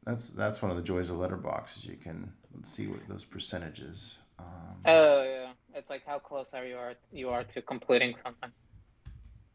that's 0.05 0.30
that's 0.30 0.62
one 0.62 0.70
of 0.70 0.76
the 0.76 0.82
joys 0.82 1.11
of 1.11 1.16
Letterboxd 1.16 1.78
is 1.78 1.84
you 1.84 1.96
can 1.96 2.32
see 2.62 2.86
what 2.86 3.07
those 3.09 3.24
percentages. 3.24 4.18
Um, 4.38 4.46
Oh 4.86 5.22
yeah, 5.22 5.53
it's 5.74 5.90
like 5.90 6.03
how 6.07 6.18
close 6.18 6.55
are 6.55 6.64
you 6.64 6.76
are 6.76 6.94
you 7.12 7.28
are 7.30 7.44
to 7.44 7.62
completing 7.62 8.14
something. 8.16 8.51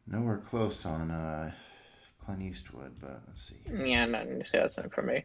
nowhere 0.06 0.38
close 0.38 0.84
on 0.86 1.10
uh, 1.10 1.52
Clint 2.24 2.42
Eastwood, 2.42 2.92
but 3.00 3.20
let's 3.26 3.42
see. 3.48 3.56
Yeah, 3.90 4.06
no, 4.06 4.24
see, 4.44 4.58
that's 4.58 4.76
not 4.76 4.92
for 4.92 5.02
me. 5.02 5.24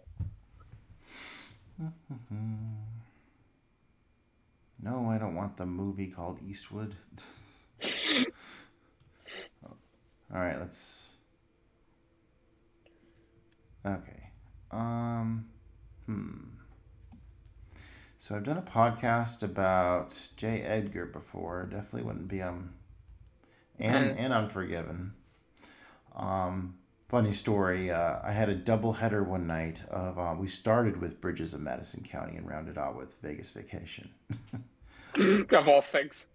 No, 4.81 5.09
I 5.09 5.17
don't 5.17 5.35
want 5.35 5.57
the 5.57 5.65
movie 5.65 6.07
called 6.07 6.39
Eastwood. 6.41 6.95
All 9.63 10.39
right, 10.39 10.57
let's. 10.57 11.07
Okay. 13.85 14.29
Um. 14.71 15.49
Hmm. 16.05 16.58
So 18.21 18.35
I've 18.35 18.43
done 18.43 18.57
a 18.57 18.61
podcast 18.61 19.43
about 19.43 20.27
J. 20.35 20.61
Edgar 20.61 21.05
before. 21.05 21.67
Definitely 21.71 22.03
wouldn't 22.03 22.27
be 22.27 22.41
um. 22.41 22.73
And 23.79 24.17
and 24.19 24.33
Unforgiven. 24.33 25.13
Um. 26.15 26.75
Funny 27.07 27.33
story. 27.33 27.89
Uh, 27.89 28.19
I 28.23 28.31
had 28.33 28.49
a 28.49 28.55
double 28.55 28.93
header 28.93 29.23
one 29.23 29.47
night 29.47 29.83
of. 29.89 30.19
Uh, 30.19 30.35
we 30.37 30.47
started 30.47 30.99
with 31.01 31.21
Bridges 31.21 31.53
of 31.53 31.61
Madison 31.61 32.03
County 32.03 32.35
and 32.37 32.47
rounded 32.47 32.77
out 32.77 32.95
with 32.97 33.15
Vegas 33.21 33.51
Vacation. 33.51 34.09
of 35.51 35.67
all 35.67 35.81
things. 35.81 36.27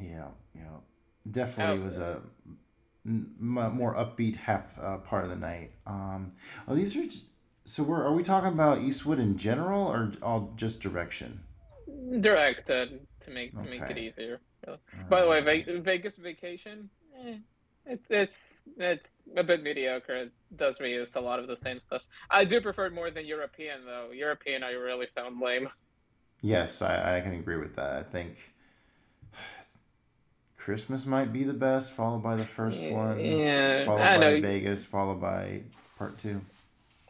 Yeah, 0.00 0.28
yeah, 0.54 0.62
definitely 1.30 1.82
Oh. 1.82 1.84
was 1.84 1.98
a 1.98 2.20
m- 3.06 3.34
more 3.38 3.94
upbeat 3.94 4.36
half 4.36 4.76
uh, 4.80 4.96
part 4.98 5.24
of 5.24 5.30
the 5.30 5.36
night. 5.36 5.72
Um, 5.86 6.32
oh, 6.66 6.74
these 6.74 6.96
are 6.96 7.04
so. 7.68 7.82
We're 7.82 8.04
are 8.04 8.12
we 8.12 8.22
talking 8.22 8.52
about 8.52 8.78
Eastwood 8.78 9.18
in 9.18 9.36
general 9.36 9.86
or 9.86 10.12
all 10.22 10.52
just 10.56 10.80
direction? 10.82 11.40
Directed 12.20 13.00
to 13.20 13.30
make 13.30 13.58
to 13.58 13.66
make 13.66 13.82
it 13.82 13.98
easier. 13.98 14.40
By 15.08 15.20
the 15.22 15.28
way, 15.28 15.38
Uh, 15.40 15.44
Ve- 15.44 15.78
Vegas 15.80 16.16
Vacation, 16.16 16.88
eh, 17.24 17.36
it, 17.86 18.00
it's 18.10 18.62
it's 18.78 19.10
a 19.36 19.44
bit 19.44 19.62
mediocre. 19.62 20.16
It 20.16 20.32
does 20.56 20.78
reuse 20.78 21.16
a 21.16 21.20
lot 21.20 21.38
of 21.38 21.46
the 21.46 21.56
same 21.56 21.80
stuff. 21.80 22.02
I 22.30 22.44
do 22.44 22.60
prefer 22.60 22.86
it 22.86 22.92
more 22.92 23.10
than 23.10 23.26
European 23.26 23.84
though. 23.84 24.10
European, 24.12 24.62
I 24.62 24.72
really 24.72 25.06
found 25.14 25.40
lame. 25.40 25.68
yes, 26.42 26.82
I, 26.82 27.18
I 27.18 27.20
can 27.20 27.34
agree 27.34 27.56
with 27.56 27.76
that. 27.76 27.92
I 27.96 28.02
think 28.02 28.52
Christmas 30.56 31.06
might 31.06 31.32
be 31.32 31.44
the 31.44 31.54
best, 31.54 31.92
followed 31.94 32.22
by 32.22 32.36
the 32.36 32.44
first 32.46 32.84
one, 32.90 33.18
Yeah, 33.20 33.84
followed 33.86 34.00
I 34.02 34.16
by 34.16 34.20
know. 34.20 34.40
Vegas, 34.40 34.84
followed 34.84 35.20
by 35.20 35.62
part 35.98 36.18
two. 36.18 36.40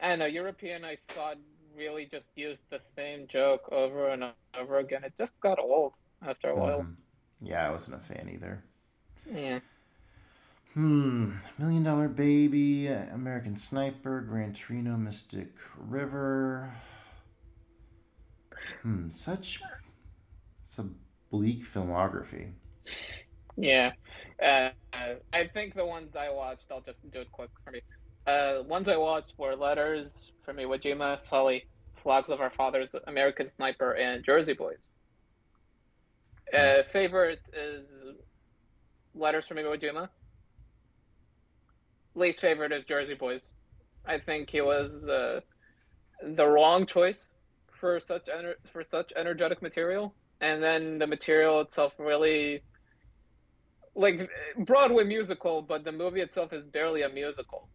I 0.01 0.15
know. 0.15 0.25
European, 0.25 0.83
I 0.85 0.97
thought 1.13 1.37
really 1.75 2.05
just 2.05 2.29
used 2.35 2.63
the 2.69 2.79
same 2.79 3.27
joke 3.27 3.69
over 3.71 4.09
and 4.09 4.23
over 4.57 4.79
again. 4.79 5.03
It 5.03 5.13
just 5.17 5.39
got 5.41 5.59
old 5.59 5.93
after 6.21 6.49
a 6.49 6.55
while. 6.55 6.81
Mhm. 6.81 6.95
Yeah, 7.41 7.67
I 7.67 7.71
wasn't 7.71 7.95
a 7.97 7.99
fan 7.99 8.29
either. 8.29 8.63
Yeah. 9.25 9.59
Hmm. 10.73 11.31
Million 11.57 11.83
Dollar 11.83 12.07
Baby, 12.07 12.87
American 12.87 13.55
Sniper, 13.57 14.21
Gran 14.21 14.53
Torino, 14.53 14.97
Mystic 14.97 15.49
River. 15.77 16.73
Hmm. 18.81 19.09
Such. 19.09 19.61
It's 20.63 20.79
a 20.79 20.89
bleak 21.29 21.63
filmography. 21.65 22.53
Yeah. 23.57 23.91
Uh, 24.41 24.69
I 25.33 25.47
think 25.53 25.75
the 25.75 25.85
ones 25.85 26.15
I 26.15 26.29
watched, 26.29 26.71
I'll 26.71 26.81
just 26.81 27.09
do 27.11 27.21
it 27.21 27.31
quick 27.31 27.49
for 27.63 27.71
me. 27.71 27.81
Uh, 28.29 28.61
ones 28.67 28.87
I 28.87 28.95
watched 28.95 29.33
were 29.39 29.55
Letters 29.55 30.31
from 30.45 30.57
Iwo 30.57 30.79
Jima, 30.79 31.19
Sully, 31.19 31.65
Flags 32.03 32.29
of 32.29 32.41
Our 32.41 32.51
Fathers, 32.51 32.95
American 33.07 33.49
Sniper, 33.49 33.93
and 33.93 34.23
Jersey 34.23 34.53
Boys. 34.53 34.91
Uh, 36.55 36.83
favorite 36.93 37.41
is 37.53 37.85
Letters 39.15 39.47
from 39.47 39.57
Iwo 39.57 39.81
Jima. 39.81 40.09
Least 42.13 42.39
favorite 42.39 42.71
is 42.71 42.83
Jersey 42.83 43.15
Boys. 43.15 43.53
I 44.05 44.19
think 44.19 44.51
he 44.51 44.61
was 44.61 45.07
uh, 45.09 45.39
the 46.21 46.45
wrong 46.45 46.85
choice 46.85 47.33
for 47.79 47.99
such 47.99 48.25
ener- 48.25 48.61
for 48.71 48.83
such 48.83 49.11
energetic 49.15 49.61
material, 49.63 50.13
and 50.39 50.61
then 50.61 50.99
the 50.99 51.07
material 51.07 51.61
itself 51.61 51.93
really 51.97 52.61
like 53.95 54.29
Broadway 54.57 55.03
musical, 55.03 55.63
but 55.63 55.83
the 55.83 55.91
movie 55.91 56.21
itself 56.21 56.53
is 56.53 56.67
barely 56.67 57.01
a 57.01 57.09
musical. 57.09 57.69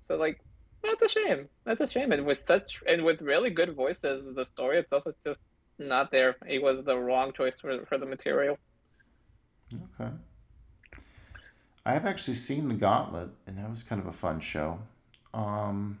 So 0.00 0.16
like 0.16 0.40
that's 0.82 1.02
a 1.02 1.08
shame. 1.08 1.48
That's 1.64 1.80
a 1.80 1.86
shame. 1.86 2.12
And 2.12 2.24
with 2.26 2.40
such 2.40 2.80
and 2.86 3.04
with 3.04 3.22
really 3.22 3.50
good 3.50 3.74
voices, 3.74 4.32
the 4.34 4.44
story 4.44 4.78
itself 4.78 5.06
is 5.06 5.14
just 5.24 5.40
not 5.78 6.10
there. 6.10 6.36
It 6.46 6.62
was 6.62 6.82
the 6.82 6.96
wrong 6.96 7.32
choice 7.32 7.60
for 7.60 7.84
for 7.86 7.98
the 7.98 8.06
material. 8.06 8.58
Okay. 9.74 10.10
I 11.84 11.92
have 11.92 12.04
actually 12.04 12.34
seen 12.34 12.68
The 12.68 12.74
Gauntlet, 12.74 13.30
and 13.46 13.58
that 13.58 13.70
was 13.70 13.84
kind 13.84 14.00
of 14.00 14.08
a 14.08 14.12
fun 14.12 14.40
show. 14.40 14.80
Um, 15.32 16.00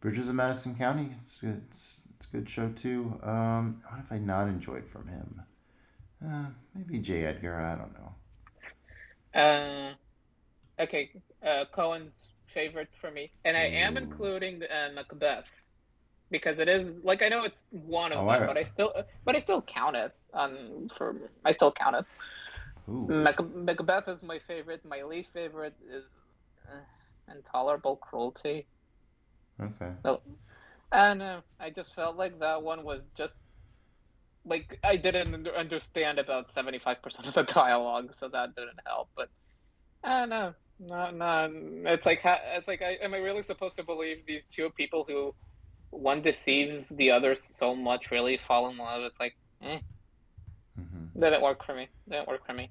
Bridges 0.00 0.28
of 0.28 0.34
Madison 0.34 0.74
County, 0.74 1.10
it's 1.12 1.40
good. 1.40 1.62
It's, 1.68 2.00
it's 2.16 2.26
a 2.26 2.30
good 2.36 2.48
show 2.48 2.68
too. 2.70 3.20
Um, 3.22 3.80
what 3.88 3.98
have 3.98 4.10
I 4.10 4.18
not 4.18 4.48
enjoyed 4.48 4.88
from 4.88 5.06
him? 5.06 5.42
Uh, 6.24 6.46
maybe 6.74 6.98
J. 6.98 7.24
Edgar. 7.24 7.60
I 7.60 7.76
don't 7.76 7.94
know. 7.94 9.40
Uh, 9.40 10.82
okay, 10.82 11.10
uh, 11.46 11.64
Coen's 11.74 12.28
favorite 12.52 12.90
for 13.00 13.10
me, 13.10 13.32
and 13.44 13.56
I 13.56 13.64
am 13.64 13.96
Ooh. 13.96 13.98
including 13.98 14.62
uh, 14.64 14.90
Macbeth 14.94 15.46
because 16.30 16.58
it 16.58 16.68
is 16.68 17.00
like 17.04 17.22
I 17.22 17.28
know 17.28 17.44
it's 17.44 17.62
one 17.70 18.12
of 18.12 18.18
Oh, 18.18 18.28
I- 18.28 18.38
them, 18.38 18.46
but 18.46 18.56
I 18.58 18.64
still 18.64 18.92
but 19.24 19.36
I 19.36 19.38
still 19.40 19.62
count 19.62 19.96
it. 19.96 20.12
Um, 20.34 20.88
for 20.96 21.14
I 21.44 21.52
still 21.52 21.72
count 21.72 21.96
it. 21.96 22.04
Mac- 23.08 23.40
Macbeth 23.54 24.08
is 24.08 24.22
my 24.22 24.38
favorite. 24.38 24.84
My 24.84 25.02
least 25.02 25.32
favorite 25.32 25.74
is 25.88 26.04
uh, 26.70 27.32
Intolerable 27.32 27.96
Cruelty. 27.96 28.66
Okay. 29.60 29.92
And 30.92 31.22
uh, 31.22 31.40
I 31.60 31.70
just 31.70 31.94
felt 31.94 32.16
like 32.16 32.38
that 32.40 32.62
one 32.62 32.84
was 32.84 33.02
just 33.16 33.36
like 34.44 34.78
I 34.84 34.96
didn't 34.96 35.48
understand 35.48 36.18
about 36.18 36.50
seventy 36.50 36.78
five 36.78 37.02
percent 37.02 37.26
of 37.28 37.34
the 37.34 37.42
dialogue, 37.54 38.14
so 38.14 38.28
that 38.28 38.54
didn't 38.56 38.80
help. 38.86 39.08
But 39.16 39.28
I 40.04 40.20
don't 40.20 40.30
know. 40.30 40.54
No, 40.78 41.10
no, 41.10 41.50
it's 41.86 42.04
like 42.04 42.20
it's 42.24 42.68
like 42.68 42.82
I, 42.82 42.92
am 43.02 43.14
I 43.14 43.18
really 43.18 43.42
supposed 43.42 43.76
to 43.76 43.82
believe 43.82 44.26
these 44.26 44.46
two 44.46 44.70
people 44.76 45.04
who 45.08 45.34
one 45.90 46.22
deceives 46.22 46.88
the 46.90 47.10
other 47.12 47.34
so 47.36 47.74
much 47.76 48.10
really 48.10 48.38
fall 48.38 48.68
in 48.70 48.76
love? 48.78 49.02
It's 49.04 49.20
like 49.20 49.36
eh, 49.62 49.80
hmm 50.76 51.06
didn't 51.18 51.42
work 51.42 51.64
for 51.64 51.74
me. 51.74 51.88
Didn't 52.08 52.28
work 52.28 52.46
for 52.46 52.52
me. 52.52 52.70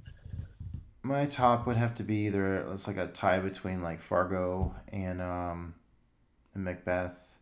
My 1.03 1.26
top 1.26 1.68
would 1.68 1.78
have 1.78 1.95
to 1.95 2.03
be 2.03 2.26
either 2.26 2.58
it's 2.74 2.88
like 2.88 2.97
a 2.97 3.08
tie 3.08 3.39
between 3.39 3.82
like 3.82 4.01
Fargo 4.01 4.76
and 4.91 5.22
um 5.22 5.76
and 6.56 6.64
Macbeth. 6.66 7.36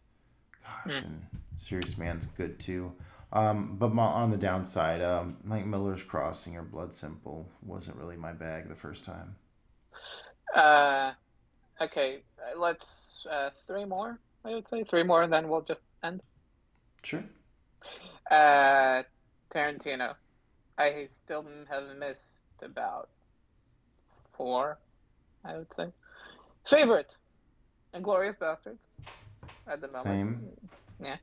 Gosh, 0.64 1.01
Hmm. 1.01 1.03
and 1.03 1.28
Serious 1.57 1.97
Man's 1.97 2.26
good 2.28 2.59
too. 2.59 2.93
Um, 3.34 3.78
but 3.78 3.93
my, 3.93 4.03
on 4.05 4.32
the 4.32 4.38
downside, 4.38 5.01
um, 5.01 5.38
like 5.45 5.66
Miller's 5.66 6.03
Crossing 6.03 6.57
or 6.57 6.64
Blood 6.64 6.95
Simple 6.95 7.49
wasn't 7.64 7.97
really 7.97 8.18
my 8.18 8.34
bag 8.34 8.70
the 8.70 8.76
first 8.76 9.05
time. 9.05 9.36
Uh, 10.54 11.12
okay, 11.82 12.20
uh, 12.39 12.60
let's 12.60 13.26
uh, 13.30 13.49
three 13.68 13.86
more. 13.86 14.20
I 14.45 14.54
would 14.54 14.68
say 14.70 14.84
three 14.84 15.04
more, 15.04 15.24
and 15.24 15.32
then 15.32 15.49
we'll 15.49 15.62
just 15.62 15.82
end. 16.04 16.22
Sure. 17.04 17.24
Uh, 18.30 19.04
Tarantino. 19.54 20.16
I 20.78 21.08
still 21.24 21.45
have 21.70 21.97
missed 21.97 22.43
about 22.62 23.10
four, 24.36 24.78
I 25.45 25.58
would 25.58 25.74
say. 25.74 25.88
Favorite, 26.68 27.16
Inglourious 27.93 28.38
Basterds. 28.38 28.88
At 29.68 29.82
the 29.82 29.88
moment. 29.88 30.04
Same. 30.04 30.51
Yeah. 31.01 31.18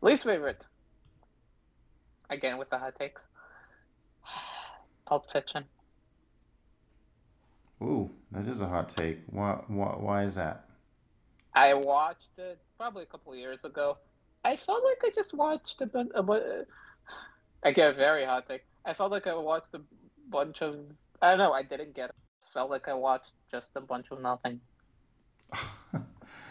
Least 0.00 0.24
favorite. 0.24 0.66
Again 2.30 2.58
with 2.58 2.70
the 2.70 2.78
hot 2.78 2.94
takes. 2.96 3.22
Pulp 5.06 5.24
Fiction. 5.32 5.64
Ooh, 7.82 8.10
that 8.32 8.46
is 8.46 8.60
a 8.60 8.68
hot 8.68 8.88
take. 8.88 9.20
Why, 9.26 9.60
why, 9.68 9.96
why 9.98 10.24
is 10.24 10.36
that? 10.36 10.66
I 11.54 11.74
watched 11.74 12.38
it 12.38 12.58
probably 12.76 13.04
a 13.04 13.06
couple 13.06 13.32
of 13.32 13.38
years 13.38 13.64
ago. 13.64 13.98
I 14.44 14.56
felt 14.56 14.82
like 14.84 14.98
I 15.04 15.14
just 15.14 15.34
watched 15.34 15.80
a 15.80 15.86
bunch. 15.86 16.10
Bu- 16.14 16.64
I 17.62 17.72
get 17.72 17.90
a 17.90 17.92
very 17.94 18.24
hot 18.24 18.46
take. 18.48 18.62
I 18.84 18.92
felt 18.94 19.10
like 19.10 19.26
I 19.26 19.34
watched 19.34 19.74
a 19.74 19.80
bunch 20.28 20.60
of. 20.62 20.76
I 21.22 21.30
don't 21.30 21.38
know. 21.38 21.52
I 21.52 21.62
didn't 21.62 21.94
get 21.94 22.10
it. 22.10 22.14
Felt 22.52 22.70
like 22.70 22.88
I 22.88 22.94
watched 22.94 23.32
just 23.50 23.70
a 23.76 23.80
bunch 23.80 24.06
of 24.10 24.20
nothing. 24.20 24.60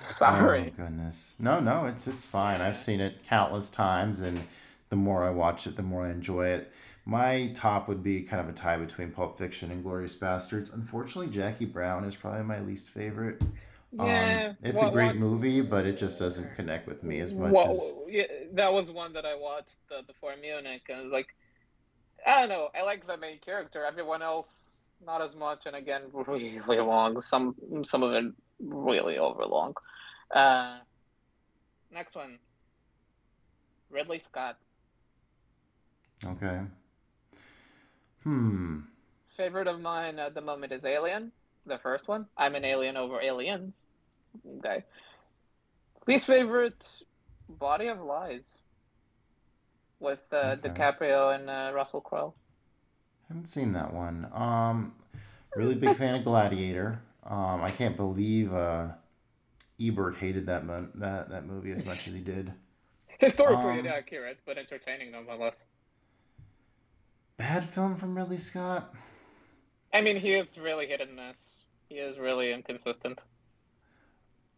Sorry. 0.08 0.74
Oh 0.78 0.84
goodness. 0.84 1.36
No, 1.40 1.60
no, 1.60 1.86
it's 1.86 2.08
it's 2.08 2.26
fine. 2.26 2.62
I've 2.62 2.78
seen 2.78 3.00
it 3.00 3.24
countless 3.26 3.70
times, 3.70 4.20
and 4.22 4.44
the 4.90 4.96
more 4.96 5.24
I 5.24 5.30
watch 5.30 5.68
it, 5.68 5.76
the 5.76 5.84
more 5.84 6.06
I 6.06 6.12
enjoy 6.12 6.48
it. 6.48 6.72
My 7.06 7.52
top 7.54 7.88
would 7.90 8.02
be 8.02 8.22
kind 8.22 8.42
of 8.42 8.48
a 8.48 8.54
tie 8.54 8.78
between 8.78 9.12
Pulp 9.12 9.38
Fiction 9.38 9.72
and 9.72 9.84
Glorious 9.84 10.16
Bastards. 10.16 10.72
Unfortunately, 10.72 11.28
Jackie 11.32 11.66
Brown 11.66 12.06
is 12.06 12.16
probably 12.16 12.44
my 12.44 12.60
least 12.62 12.90
favorite. 12.90 13.42
yeah. 13.92 14.48
Um, 14.52 14.58
it's 14.64 14.82
what- 14.82 14.88
a 14.90 14.92
great 14.92 15.08
what- 15.08 15.16
movie, 15.18 15.62
but 15.62 15.86
it 15.86 15.98
just 15.98 16.18
doesn't 16.20 16.56
connect 16.56 16.88
with 16.88 17.04
me 17.04 17.20
as 17.20 17.34
much 17.34 17.52
what- 17.52 17.70
as. 17.72 17.92
yeah, 18.08 18.24
that 18.54 18.72
was 18.72 18.90
one 18.90 19.14
that 19.14 19.26
I 19.26 19.36
watched 19.36 19.70
uh, 19.96 20.02
before 20.04 20.36
Munich, 20.38 20.84
and 20.90 21.00
it 21.00 21.04
was 21.04 21.12
like, 21.12 21.28
I 22.26 22.40
don't 22.40 22.50
know. 22.50 22.70
I 22.74 22.84
like 22.84 23.06
the 23.06 23.18
main 23.18 23.40
character. 23.40 23.84
Everyone 23.86 24.22
else, 24.22 24.72
not 25.06 25.22
as 25.22 25.36
much. 25.36 25.66
And 25.66 25.76
again, 25.76 26.04
really 26.12 26.58
long. 26.80 27.20
Some 27.20 27.54
some 27.84 28.02
of 28.02 28.14
it 28.14 28.34
really 28.62 29.18
overlong. 29.18 29.76
Uh, 30.32 30.80
next 31.92 32.16
one, 32.16 32.40
Ridley 33.90 34.20
Scott. 34.20 34.58
Okay. 36.26 36.62
Hmm. 38.24 38.80
Favorite 39.36 39.68
of 39.68 39.82
mine 39.82 40.18
at 40.18 40.34
the 40.34 40.40
moment 40.42 40.72
is 40.72 40.86
Alien, 40.86 41.34
the 41.66 41.78
first 41.78 42.08
one. 42.08 42.30
I'm 42.38 42.56
an 42.56 42.64
alien 42.64 42.96
over 42.96 43.20
aliens. 43.20 43.84
Okay. 44.60 44.86
Least 46.08 46.28
favorite, 46.28 47.02
Body 47.50 47.88
of 47.88 48.00
Lies, 48.00 48.64
with 50.00 50.20
uh, 50.32 50.56
Okay. 50.56 50.58
DiCaprio 50.58 51.34
and 51.34 51.50
uh, 51.50 51.72
Russell 51.74 52.02
Crowe. 52.02 52.36
Haven't 53.28 53.48
seen 53.48 53.74
that 53.74 53.94
one. 53.94 54.28
Um, 54.34 54.94
really 55.56 55.76
big 55.76 55.96
fan 55.96 56.16
of 56.16 56.24
Gladiator. 56.26 57.00
Um, 57.24 57.62
I 57.64 57.72
can't 57.72 57.96
believe 57.98 58.54
uh, 58.54 58.90
Ebert 59.80 60.18
hated 60.18 60.48
that 60.48 60.66
mo- 60.66 60.90
that 60.96 61.30
that 61.30 61.46
movie 61.46 61.72
as 61.72 61.86
much 61.86 62.08
as 62.08 62.14
he 62.14 62.22
did. 62.22 62.54
Historically 63.20 63.80
Um, 63.80 63.80
inaccurate, 63.80 64.40
but 64.46 64.58
entertaining 64.60 65.10
nonetheless. 65.12 65.66
Bad 67.44 67.70
film 67.70 67.98
from 67.98 68.16
Ridley 68.16 68.38
Scott. 68.38 68.94
I 69.94 70.00
mean, 70.00 70.16
he 70.16 70.32
is 70.32 70.58
really 70.58 70.88
hit 70.88 71.02
and 71.02 71.14
miss. 71.14 71.66
He 71.90 71.96
is 71.96 72.18
really 72.18 72.54
inconsistent. 72.54 73.22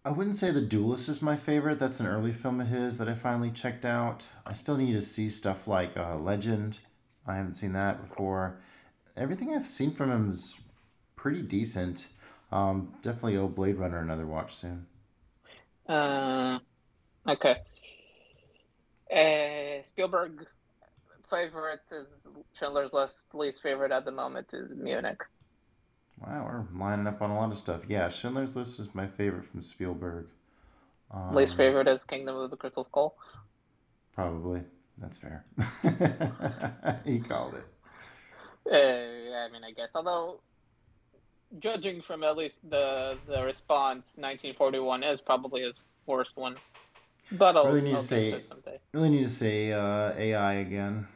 I 0.06 0.12
wouldn't 0.12 0.36
say 0.36 0.52
The 0.52 0.62
Duelist 0.62 1.10
is 1.10 1.20
my 1.20 1.36
favorite. 1.36 1.80
That's 1.80 2.00
an 2.00 2.06
early 2.06 2.32
film 2.32 2.62
of 2.62 2.68
his 2.68 3.00
that 3.00 3.10
I 3.10 3.16
finally 3.16 3.50
checked 3.50 3.86
out. 3.86 4.28
I 4.46 4.54
still 4.54 4.78
need 4.78 4.94
to 4.94 5.02
see 5.02 5.32
stuff 5.32 5.68
like 5.68 5.98
uh, 5.98 6.16
Legend. 6.16 6.78
I 7.26 7.38
haven't 7.38 7.56
seen 7.56 7.74
that 7.74 8.08
before. 8.08 8.60
Everything 9.18 9.56
I've 9.56 9.66
seen 9.66 9.90
from 9.90 10.12
him 10.12 10.30
is 10.30 10.56
pretty 11.16 11.42
decent. 11.42 12.10
Um, 12.52 12.94
definitely 13.02 13.38
owe 13.38 13.48
Blade 13.48 13.78
Runner 13.78 13.98
another 13.98 14.28
watch 14.28 14.54
soon. 14.54 14.86
Uh, 15.90 16.60
okay. 17.28 17.62
Uh, 19.12 19.82
Spielberg 19.84 20.46
favorite 21.30 21.82
is 21.92 22.28
Schindler's 22.54 22.94
List. 22.94 23.34
Least 23.34 23.62
favorite 23.62 23.92
at 23.92 24.06
the 24.06 24.12
moment 24.12 24.54
is 24.54 24.74
Munich. 24.74 25.24
Wow, 26.22 26.46
we're 26.46 26.80
lining 26.80 27.08
up 27.08 27.22
on 27.22 27.30
a 27.30 27.36
lot 27.36 27.52
of 27.52 27.58
stuff. 27.58 27.82
Yeah, 27.88 28.10
Schindler's 28.10 28.56
List 28.56 28.80
is 28.80 28.96
my 28.96 29.08
favorite 29.08 29.46
from 29.46 29.62
Spielberg. 29.62 30.28
Um, 31.12 31.36
Least 31.36 31.56
favorite 31.56 31.88
is 31.88 32.04
Kingdom 32.04 32.36
of 32.36 32.50
the 32.50 32.58
Crystal 32.58 32.84
Skull. 32.84 33.16
Probably. 34.14 34.62
That's 34.98 35.18
fair. 35.18 35.46
he 37.06 37.20
called 37.20 37.56
it. 37.56 37.66
Uh, 38.72 39.36
I 39.38 39.50
mean, 39.52 39.64
I 39.64 39.72
guess. 39.76 39.90
Although, 39.94 40.40
judging 41.60 42.02
from 42.02 42.24
at 42.24 42.38
least 42.38 42.60
the 42.70 43.18
the 43.28 43.44
response, 43.44 44.14
1941 44.16 45.04
is 45.04 45.22
probably 45.22 45.62
his 45.62 45.74
worst 46.06 46.32
one. 46.36 46.56
But 47.32 47.58
I'll 47.58 47.68
really 47.68 47.82
need 47.82 47.94
I'll 47.94 48.00
to 48.00 48.06
say 48.06 48.44
really 48.94 49.10
need 49.10 49.24
to 49.24 49.32
say 49.32 49.72
uh, 49.72 50.14
AI 50.18 50.54
again. 50.54 51.08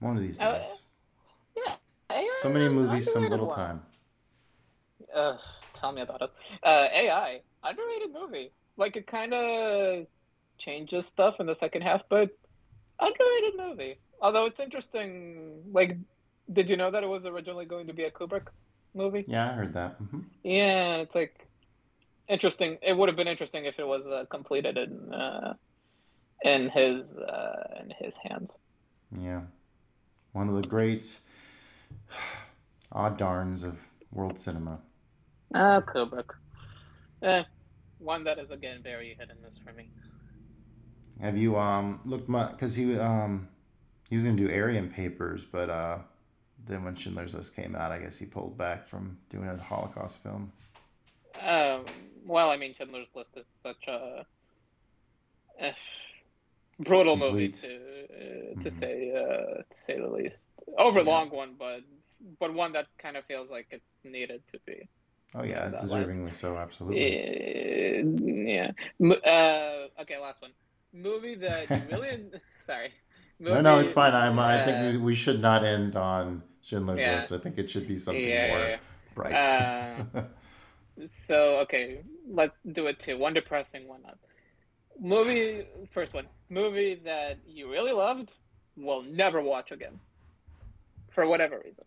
One 0.00 0.16
of 0.16 0.22
these 0.22 0.40
uh, 0.40 0.58
days. 0.58 0.66
Uh, 0.66 1.62
yeah, 1.64 1.74
AI, 2.10 2.28
so 2.42 2.48
many 2.48 2.68
movies, 2.68 3.12
some 3.12 3.28
little 3.28 3.46
one. 3.46 3.56
time. 3.56 3.82
Uh, 5.14 5.36
tell 5.74 5.92
me 5.92 6.02
about 6.02 6.22
it. 6.22 6.30
Uh, 6.62 6.88
AI, 6.92 7.40
underrated 7.62 8.12
movie. 8.12 8.52
Like 8.76 8.96
it 8.96 9.06
kind 9.06 9.34
of 9.34 10.06
changes 10.58 11.06
stuff 11.06 11.40
in 11.40 11.46
the 11.46 11.54
second 11.54 11.82
half, 11.82 12.02
but 12.08 12.30
underrated 13.00 13.58
movie. 13.58 13.98
Although 14.20 14.46
it's 14.46 14.60
interesting. 14.60 15.62
Like, 15.72 15.96
did 16.52 16.70
you 16.70 16.76
know 16.76 16.90
that 16.90 17.02
it 17.02 17.08
was 17.08 17.26
originally 17.26 17.66
going 17.66 17.86
to 17.88 17.92
be 17.92 18.04
a 18.04 18.10
Kubrick 18.10 18.46
movie? 18.94 19.24
Yeah, 19.26 19.50
I 19.50 19.52
heard 19.52 19.74
that. 19.74 20.02
Mm-hmm. 20.02 20.20
Yeah, 20.44 20.96
it's 20.96 21.14
like 21.14 21.46
interesting. 22.32 22.78
It 22.82 22.96
would 22.96 23.08
have 23.08 23.16
been 23.16 23.28
interesting 23.28 23.66
if 23.66 23.78
it 23.78 23.86
was 23.86 24.06
uh, 24.06 24.24
completed 24.30 24.78
in 24.78 25.14
uh, 25.14 25.54
in 26.42 26.70
his 26.70 27.18
uh, 27.18 27.80
in 27.80 27.92
his 27.98 28.16
hands. 28.16 28.58
Yeah, 29.16 29.42
one 30.32 30.48
of 30.48 30.54
the 30.54 30.62
great 30.62 31.18
odd 32.92 33.16
darns 33.16 33.62
of 33.62 33.78
world 34.10 34.38
cinema. 34.38 34.80
Ah, 35.54 35.80
Kubrick. 35.80 36.30
Eh, 37.22 37.44
one 37.98 38.24
that 38.24 38.38
is 38.38 38.50
again 38.50 38.80
very 38.82 39.14
hit 39.18 39.30
and 39.30 39.40
miss 39.42 39.58
for 39.58 39.72
me. 39.72 39.90
Have 41.20 41.36
you 41.36 41.58
um 41.58 42.00
looked 42.04 42.28
much? 42.28 42.52
Because 42.52 42.74
he 42.74 42.98
um 42.98 43.48
he 44.08 44.16
was 44.16 44.24
gonna 44.24 44.36
do 44.36 44.50
Aryan 44.50 44.88
Papers, 44.88 45.44
but 45.44 45.68
uh 45.70 45.98
then 46.64 46.84
when 46.84 46.94
Schindler's 46.94 47.34
List 47.34 47.56
came 47.56 47.74
out, 47.74 47.92
I 47.92 47.98
guess 47.98 48.18
he 48.18 48.26
pulled 48.26 48.56
back 48.56 48.88
from 48.88 49.18
doing 49.28 49.48
a 49.48 49.56
Holocaust 49.56 50.22
film. 50.22 50.52
Um. 51.40 51.84
Well, 52.24 52.50
I 52.50 52.56
mean, 52.56 52.74
Schindler's 52.74 53.08
List 53.14 53.30
is 53.36 53.46
such 53.60 53.88
a 53.88 54.24
uh, 55.60 55.72
brutal 56.78 57.16
Complete. 57.18 57.32
movie 57.32 57.48
to 57.48 57.68
uh, 57.68 58.60
to 58.60 58.68
mm-hmm. 58.68 58.68
say 58.68 59.12
uh, 59.14 59.62
to 59.62 59.78
say 59.78 59.98
the 59.98 60.08
least. 60.08 60.50
Overlong 60.78 61.30
yeah. 61.30 61.36
one, 61.36 61.54
but 61.58 61.80
but 62.38 62.54
one 62.54 62.72
that 62.72 62.86
kind 62.98 63.16
of 63.16 63.24
feels 63.26 63.50
like 63.50 63.66
it's 63.70 63.98
needed 64.04 64.42
to 64.48 64.58
be. 64.66 64.88
Oh 65.34 65.42
yeah, 65.42 65.70
deservingly 65.70 66.26
way. 66.26 66.30
so, 66.30 66.56
absolutely. 66.58 67.98
Uh, 67.98 68.04
yeah. 68.20 68.70
Uh, 69.00 70.02
okay, 70.02 70.18
last 70.20 70.42
one. 70.42 70.52
Movie 70.92 71.36
that 71.36 71.70
really 71.90 72.30
sorry. 72.66 72.92
Movie, 73.38 73.54
no, 73.54 73.60
no, 73.60 73.78
it's 73.78 73.92
fine. 73.92 74.14
I'm. 74.14 74.38
Uh, 74.38 74.42
I 74.42 74.64
think 74.64 74.92
we, 74.92 74.98
we 74.98 75.14
should 75.14 75.40
not 75.40 75.64
end 75.64 75.96
on 75.96 76.42
Schindler's 76.62 77.00
yeah. 77.00 77.16
List. 77.16 77.32
I 77.32 77.38
think 77.38 77.58
it 77.58 77.70
should 77.70 77.88
be 77.88 77.98
something 77.98 78.22
yeah, 78.22 78.48
more 78.48 78.78
bright. 79.14 80.06
So 81.06 81.58
okay, 81.60 82.02
let's 82.28 82.60
do 82.72 82.86
it 82.86 82.98
too. 82.98 83.18
One 83.18 83.34
depressing, 83.34 83.88
one 83.88 84.02
not. 84.02 84.18
Movie 85.00 85.66
first 85.90 86.14
one. 86.14 86.26
Movie 86.50 87.00
that 87.04 87.38
you 87.46 87.70
really 87.70 87.92
loved, 87.92 88.34
will 88.76 89.02
never 89.02 89.40
watch 89.40 89.72
again, 89.72 89.98
for 91.10 91.26
whatever 91.26 91.60
reason. 91.64 91.84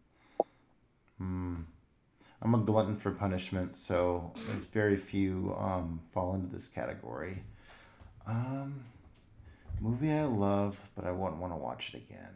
Hmm. 1.18 1.56
I'm 2.42 2.54
a 2.54 2.60
glutton 2.60 2.98
for 2.98 3.12
punishment, 3.12 3.76
so 3.76 4.34
very 4.72 4.98
few 4.98 5.56
um, 5.58 6.02
fall 6.14 6.36
into 6.36 6.48
this 6.48 6.68
category. 6.68 7.44
Um, 8.28 8.86
movie 9.80 10.12
I 10.12 10.26
love, 10.26 10.80
but 10.96 11.06
I 11.06 11.12
wouldn't 11.12 11.42
want 11.42 11.54
to 11.54 11.58
watch 11.58 11.94
it 11.94 11.98
again. 11.98 12.34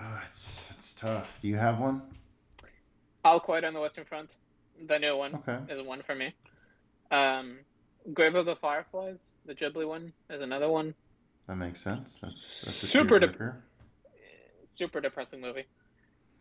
Oh, 0.00 0.20
it's 0.28 0.68
it's 0.70 0.94
tough. 0.94 1.38
Do 1.42 1.48
you 1.48 1.56
have 1.56 1.78
one? 1.78 2.02
All 3.24 3.40
Quiet 3.40 3.64
on 3.64 3.72
the 3.72 3.80
Western 3.80 4.04
Front, 4.04 4.36
the 4.86 4.98
new 4.98 5.16
one, 5.16 5.34
okay. 5.36 5.58
is 5.72 5.82
one 5.86 6.02
for 6.02 6.14
me. 6.14 6.34
Um, 7.10 7.58
Grave 8.12 8.34
of 8.34 8.46
the 8.46 8.56
Fireflies, 8.56 9.18
the 9.46 9.54
Ghibli 9.54 9.86
one, 9.86 10.12
is 10.30 10.40
another 10.40 10.68
one. 10.68 10.94
That 11.46 11.56
makes 11.56 11.80
sense. 11.80 12.18
That's 12.22 12.62
that's 12.64 12.82
a 12.82 12.86
super 12.86 13.18
de- 13.18 13.54
super 14.64 15.00
depressing 15.00 15.40
movie. 15.40 15.64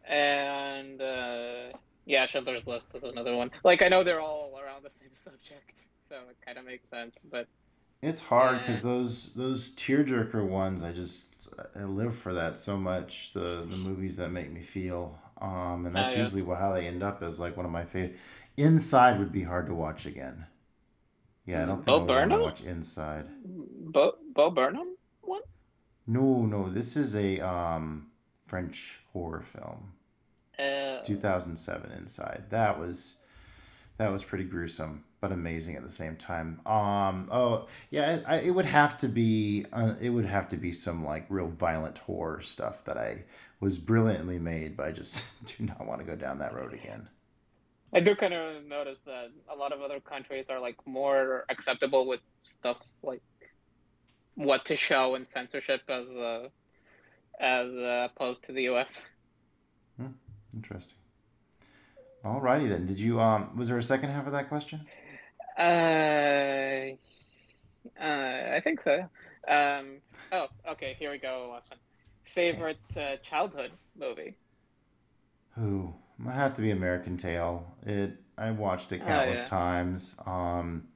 And 0.07 1.01
uh, 1.01 1.77
yeah, 2.05 2.25
Schindler's 2.25 2.65
List 2.67 2.87
is 2.93 3.03
another 3.03 3.35
one. 3.35 3.51
Like 3.63 3.81
I 3.81 3.87
know 3.87 4.03
they're 4.03 4.21
all 4.21 4.59
around 4.61 4.83
the 4.83 4.91
same 4.99 5.11
subject, 5.23 5.71
so 6.09 6.15
it 6.29 6.37
kind 6.45 6.57
of 6.57 6.65
makes 6.65 6.89
sense. 6.89 7.15
But 7.29 7.47
it's 8.01 8.21
hard 8.21 8.59
because 8.59 8.81
those 8.81 9.33
those 9.33 9.75
tearjerker 9.75 10.45
ones, 10.45 10.83
I 10.83 10.91
just 10.91 11.35
I 11.75 11.83
live 11.83 12.15
for 12.15 12.33
that 12.33 12.57
so 12.57 12.77
much. 12.77 13.33
The 13.33 13.65
the 13.69 13.77
movies 13.77 14.17
that 14.17 14.29
make 14.29 14.51
me 14.51 14.61
feel, 14.61 15.17
um, 15.41 15.85
and 15.85 15.95
that's 15.95 16.13
uh, 16.13 16.17
yeah. 16.17 16.23
usually 16.23 16.45
how 16.55 16.73
they 16.73 16.87
end 16.87 17.03
up 17.03 17.21
as 17.21 17.39
like 17.39 17.57
one 17.57 17.65
of 17.65 17.71
my 17.71 17.85
favorite. 17.85 18.17
Inside 18.57 19.19
would 19.19 19.31
be 19.31 19.43
hard 19.43 19.67
to 19.67 19.73
watch 19.73 20.05
again. 20.05 20.45
Yeah, 21.45 21.63
I 21.63 21.65
don't 21.65 21.77
think 21.77 21.85
Bo 21.85 21.95
I 21.95 21.97
would 21.99 22.07
Burnham? 22.07 22.41
want 22.41 22.55
to 22.57 22.63
watch 22.63 22.71
Inside. 22.71 23.25
Bo 23.45 24.15
Bo 24.33 24.49
Burnham 24.49 24.95
one? 25.21 25.41
No, 26.07 26.45
no. 26.45 26.69
This 26.69 26.95
is 26.95 27.15
a 27.15 27.39
um, 27.41 28.07
French 28.45 28.99
horror 29.11 29.41
film. 29.41 29.93
Uh, 30.57 31.01
2007 31.03 31.91
Inside. 31.91 32.43
That 32.49 32.79
was 32.79 33.17
that 33.97 34.11
was 34.11 34.23
pretty 34.23 34.43
gruesome, 34.45 35.03
but 35.19 35.31
amazing 35.31 35.75
at 35.75 35.83
the 35.83 35.89
same 35.89 36.15
time. 36.15 36.61
Um. 36.65 37.27
Oh 37.31 37.67
yeah, 37.89 38.21
I, 38.25 38.37
it 38.37 38.51
would 38.51 38.65
have 38.65 38.97
to 38.99 39.07
be. 39.07 39.65
Uh, 39.73 39.95
it 39.99 40.09
would 40.09 40.25
have 40.25 40.47
to 40.49 40.57
be 40.57 40.71
some 40.71 41.03
like 41.03 41.25
real 41.29 41.47
violent 41.47 41.97
horror 41.97 42.41
stuff 42.41 42.85
that 42.85 42.97
I 42.97 43.23
was 43.63 43.79
brilliantly 43.79 44.37
made, 44.37 44.75
but 44.75 44.85
I 44.85 44.91
just 44.91 45.23
do 45.57 45.65
not 45.65 45.87
want 45.87 46.01
to 46.01 46.05
go 46.05 46.15
down 46.15 46.39
that 46.39 46.53
road 46.53 46.73
again. 46.73 47.07
I 47.95 47.99
do 47.99 48.15
kind 48.15 48.33
of 48.33 48.65
notice 48.65 48.99
that 49.05 49.29
a 49.51 49.55
lot 49.55 49.71
of 49.71 49.81
other 49.81 49.99
countries 49.99 50.47
are 50.49 50.59
like 50.59 50.75
more 50.85 51.45
acceptable 51.49 52.07
with 52.07 52.21
stuff 52.43 52.77
like 53.03 53.21
what 54.35 54.65
to 54.65 54.75
show 54.75 55.15
and 55.15 55.27
censorship 55.27 55.81
as 55.87 56.09
uh, 56.09 56.47
as 57.39 57.67
uh, 57.67 58.07
opposed 58.11 58.43
to 58.45 58.51
the 58.51 58.63
U.S. 58.63 59.01
Hmm, 59.97 60.07
interesting. 60.55 60.97
Alrighty 62.25 62.67
then. 62.67 62.87
Did 62.87 62.99
you 62.99 63.19
um? 63.21 63.55
Was 63.55 63.69
there 63.69 63.77
a 63.77 63.83
second 63.83 64.09
half 64.09 64.25
of 64.25 64.31
that 64.33 64.49
question? 64.49 64.87
Uh, 65.57 66.95
uh 68.01 68.55
I 68.55 68.61
think 68.63 68.81
so. 68.81 69.07
Um. 69.47 69.97
Oh, 70.31 70.47
okay. 70.71 70.95
Here 70.97 71.11
we 71.11 71.19
go. 71.19 71.49
Last 71.53 71.69
one. 71.69 71.79
Favorite 72.33 72.77
uh, 72.97 73.17
childhood 73.23 73.71
movie. 73.95 74.35
Who? 75.55 75.93
Might 76.17 76.33
have 76.33 76.55
to 76.55 76.61
be 76.61 76.71
American 76.71 77.15
Tail. 77.17 77.75
It. 77.85 78.17
I 78.37 78.49
watched 78.51 78.91
it 78.91 79.01
oh, 79.03 79.05
countless 79.05 79.39
oh, 79.39 79.41
yeah. 79.43 79.47
times. 79.47 80.15
Um. 80.25 80.87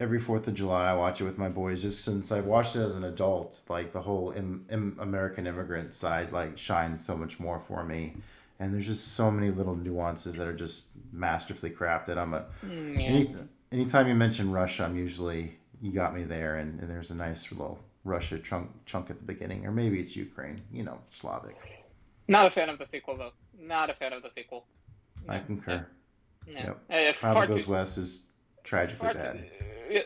Every 0.00 0.20
Fourth 0.20 0.46
of 0.46 0.54
July, 0.54 0.90
I 0.90 0.94
watch 0.94 1.20
it 1.20 1.24
with 1.24 1.38
my 1.38 1.48
boys. 1.48 1.82
Just 1.82 2.04
since 2.04 2.30
I 2.30 2.38
watched 2.40 2.76
it 2.76 2.82
as 2.82 2.96
an 2.96 3.02
adult, 3.02 3.60
like 3.68 3.92
the 3.92 4.00
whole 4.00 4.30
Im- 4.30 4.64
Im- 4.70 4.96
American 5.00 5.48
immigrant 5.48 5.92
side, 5.92 6.30
like 6.30 6.56
shines 6.56 7.04
so 7.04 7.16
much 7.16 7.40
more 7.40 7.58
for 7.58 7.82
me. 7.82 8.14
And 8.60 8.72
there's 8.72 8.86
just 8.86 9.14
so 9.14 9.28
many 9.28 9.50
little 9.50 9.74
nuances 9.74 10.36
that 10.36 10.46
are 10.46 10.54
just 10.54 10.90
masterfully 11.12 11.72
crafted. 11.72 12.16
I'm 12.16 12.32
a 12.32 12.46
mm, 12.64 12.94
yeah. 12.94 13.06
any, 13.06 13.34
anytime 13.72 14.06
you 14.06 14.14
mention 14.14 14.52
Russia, 14.52 14.84
I'm 14.84 14.96
usually 14.96 15.58
you 15.82 15.90
got 15.90 16.14
me 16.14 16.22
there, 16.22 16.56
and, 16.56 16.78
and 16.80 16.88
there's 16.88 17.10
a 17.10 17.16
nice 17.16 17.50
little 17.50 17.80
Russia 18.04 18.38
chunk 18.38 18.70
chunk 18.86 19.10
at 19.10 19.18
the 19.18 19.24
beginning, 19.24 19.66
or 19.66 19.72
maybe 19.72 20.00
it's 20.00 20.16
Ukraine. 20.16 20.62
You 20.72 20.84
know, 20.84 20.98
Slavic. 21.10 21.56
Not 22.28 22.46
a 22.46 22.50
fan 22.50 22.68
of 22.68 22.78
the 22.78 22.86
sequel 22.86 23.16
though. 23.16 23.32
Not 23.58 23.90
a 23.90 23.94
fan 23.94 24.12
of 24.12 24.22
the 24.22 24.30
sequel. 24.30 24.66
I 25.28 25.38
concur. 25.40 25.86
Yeah. 26.46 26.74
Yep. 26.90 27.16
Uh, 27.22 27.26
How 27.34 27.46
Goes 27.46 27.64
too, 27.64 27.70
West 27.70 27.98
is 27.98 28.26
tragically 28.64 29.12
bad. 29.12 29.50
Too, 29.90 30.02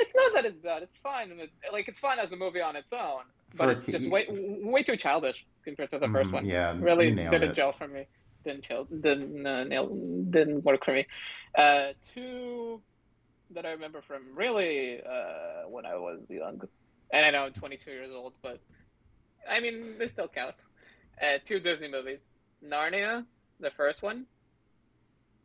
it's 0.00 0.14
not 0.14 0.34
that 0.34 0.44
it's 0.44 0.58
bad. 0.58 0.82
It's 0.82 0.96
fine. 0.96 1.32
Like 1.72 1.88
it's 1.88 1.98
fine 1.98 2.18
as 2.18 2.32
a 2.32 2.36
movie 2.36 2.60
on 2.60 2.76
its 2.76 2.92
own, 2.92 3.22
but 3.56 3.68
it's 3.70 3.86
just 3.86 4.08
way 4.08 4.26
way 4.62 4.82
too 4.82 4.96
childish 4.96 5.46
compared 5.64 5.90
to 5.90 5.98
the 5.98 6.08
first 6.08 6.30
mm, 6.30 6.34
one. 6.34 6.46
Yeah, 6.46 6.76
really 6.78 7.14
didn't 7.14 7.42
it. 7.42 7.54
gel 7.54 7.72
for 7.72 7.88
me. 7.88 8.06
Didn't 8.44 8.64
gel. 8.64 8.84
Didn't 8.84 9.46
uh, 9.46 9.64
nail. 9.64 9.88
Didn't 10.30 10.64
work 10.64 10.84
for 10.84 10.92
me. 10.92 11.06
Uh, 11.56 11.88
two 12.14 12.80
that 13.50 13.64
I 13.64 13.70
remember 13.70 14.02
from 14.02 14.22
really 14.34 15.00
uh, 15.02 15.68
when 15.68 15.86
I 15.86 15.96
was 15.96 16.30
young, 16.30 16.60
and 17.10 17.26
I 17.26 17.30
know 17.30 17.44
I'm 17.44 17.52
22 17.52 17.90
years 17.90 18.10
old, 18.14 18.34
but 18.42 18.60
I 19.48 19.60
mean 19.60 19.98
they 19.98 20.08
still 20.08 20.28
count. 20.28 20.54
Uh, 21.20 21.38
two 21.44 21.58
Disney 21.60 21.88
movies: 21.88 22.20
Narnia, 22.64 23.24
the 23.60 23.70
first 23.70 24.02
one, 24.02 24.26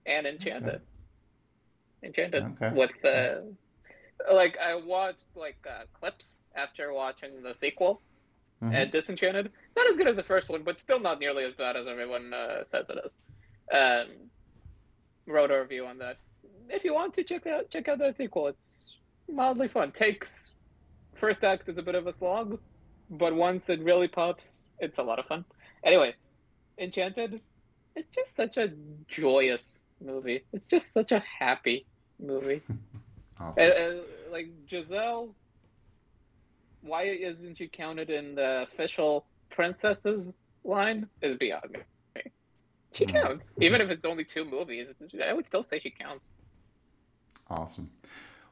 and 0.05 0.27
Enchanted. 0.27 0.75
Okay. 0.75 0.83
Enchanted 2.03 2.43
okay. 2.43 2.71
with 2.75 2.91
the 3.01 3.43
uh, 4.29 4.33
like 4.33 4.57
I 4.57 4.75
watched 4.75 5.23
like 5.35 5.57
uh, 5.69 5.83
clips 5.99 6.39
after 6.55 6.93
watching 6.93 7.41
the 7.41 7.53
sequel 7.53 8.01
mm-hmm. 8.63 8.73
and 8.73 8.91
Disenchanted. 8.91 9.51
Not 9.75 9.89
as 9.89 9.95
good 9.95 10.07
as 10.07 10.15
the 10.15 10.23
first 10.23 10.49
one, 10.49 10.63
but 10.63 10.79
still 10.79 10.99
not 10.99 11.19
nearly 11.19 11.43
as 11.43 11.53
bad 11.53 11.75
as 11.75 11.87
everyone 11.87 12.33
uh, 12.33 12.63
says 12.63 12.89
it 12.89 12.97
is. 13.03 13.13
Um, 13.73 14.07
wrote 15.25 15.51
a 15.51 15.61
review 15.61 15.85
on 15.85 15.97
that. 15.99 16.17
If 16.69 16.83
you 16.83 16.93
want 16.93 17.13
to 17.15 17.23
check 17.23 17.47
out 17.47 17.69
check 17.69 17.87
out 17.87 17.99
that 17.99 18.17
sequel, 18.17 18.47
it's 18.47 18.97
mildly 19.31 19.67
fun. 19.67 19.91
Takes 19.91 20.52
first 21.23 21.45
act 21.45 21.69
is 21.69 21.77
a 21.77 21.81
bit 21.81 21.95
of 21.95 22.05
a 22.05 22.11
slog, 22.11 22.59
but 23.09 23.33
once 23.33 23.69
it 23.69 23.79
really 23.81 24.09
pops, 24.09 24.65
it's 24.79 24.97
a 24.97 25.03
lot 25.03 25.19
of 25.19 25.25
fun. 25.25 25.45
Anyway, 25.85 26.13
Enchanted, 26.77 27.39
it's 27.95 28.13
just 28.13 28.35
such 28.35 28.57
a 28.57 28.73
joyous 29.07 29.83
movie. 30.03 30.43
It's 30.51 30.67
just 30.67 30.91
such 30.91 31.13
a 31.13 31.23
happy 31.39 31.85
movie. 32.19 32.61
awesome. 33.39 33.63
and, 33.63 33.73
and, 33.73 33.99
like 34.33 34.49
Giselle, 34.69 35.33
why 36.81 37.03
isn't 37.03 37.57
she 37.57 37.69
counted 37.69 38.09
in 38.09 38.35
the 38.35 38.63
official 38.63 39.25
princesses 39.49 40.35
line? 40.65 41.07
Is 41.21 41.37
beyond 41.37 41.71
me. 41.71 42.23
She 42.91 43.05
mm-hmm. 43.05 43.15
counts, 43.15 43.53
even 43.61 43.79
if 43.79 43.89
it's 43.89 44.03
only 44.03 44.25
two 44.25 44.43
movies. 44.43 44.87
I 45.25 45.31
would 45.31 45.47
still 45.47 45.63
say 45.63 45.79
she 45.79 45.89
counts. 45.89 46.31
Awesome. 47.49 47.89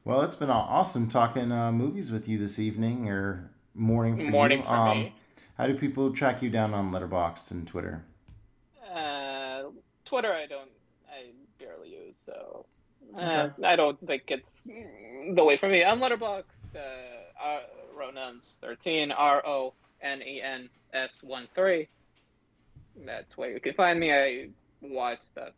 Well, 0.03 0.21
it's 0.23 0.35
been 0.35 0.49
awesome 0.49 1.09
talking 1.09 1.51
uh, 1.51 1.71
movies 1.71 2.11
with 2.11 2.27
you 2.27 2.39
this 2.39 2.57
evening 2.57 3.07
or 3.07 3.51
morning 3.75 4.17
for 4.17 4.31
morning 4.31 4.59
you. 4.59 4.65
For 4.65 4.71
um, 4.71 4.97
me. 4.97 5.15
How 5.59 5.67
do 5.67 5.75
people 5.75 6.11
track 6.11 6.41
you 6.41 6.49
down 6.49 6.73
on 6.73 6.91
Letterboxd 6.91 7.51
and 7.51 7.67
Twitter? 7.67 8.03
Uh, 8.91 9.65
Twitter, 10.03 10.33
I 10.33 10.47
don't, 10.47 10.71
I 11.07 11.29
barely 11.59 11.89
use, 11.89 12.17
so 12.17 12.65
uh. 13.15 13.49
I 13.63 13.75
don't 13.75 13.99
think 14.07 14.23
it's 14.29 14.63
the 14.63 15.43
way 15.43 15.55
for 15.55 15.69
me. 15.69 15.83
On 15.83 15.99
Letterboxd, 15.99 16.45
uh, 16.75 17.59
Ronens 17.95 18.55
thirteen 18.59 19.11
R 19.11 19.45
O 19.45 19.73
N 20.01 20.23
E 20.23 20.41
N 20.41 20.67
S 20.93 21.21
one 21.21 21.47
three. 21.53 21.87
That's 23.05 23.37
where 23.37 23.51
you 23.51 23.59
can 23.59 23.75
find 23.75 23.99
me. 23.99 24.11
I 24.11 24.49
watch 24.81 25.21
stuff 25.21 25.53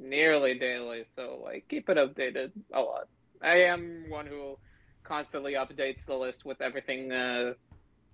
nearly 0.00 0.58
daily, 0.58 1.04
so 1.14 1.40
like 1.44 1.66
keep 1.68 1.88
it 1.88 1.96
updated 1.96 2.52
a 2.72 2.80
lot. 2.80 3.08
I 3.42 3.64
am 3.64 4.06
one 4.08 4.26
who 4.26 4.56
constantly 5.04 5.54
updates 5.54 6.06
the 6.06 6.14
list 6.14 6.44
with 6.44 6.60
everything 6.60 7.12
uh, 7.12 7.54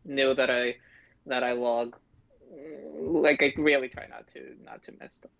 new 0.05 0.35
that 0.35 0.51
I 0.51 0.77
that 1.27 1.43
I 1.43 1.53
log. 1.53 1.97
Like 2.99 3.43
I 3.43 3.53
really 3.57 3.89
try 3.89 4.07
not 4.07 4.27
to 4.29 4.55
not 4.65 4.83
to 4.85 4.93
miss 5.01 5.15
stuff. 5.15 5.31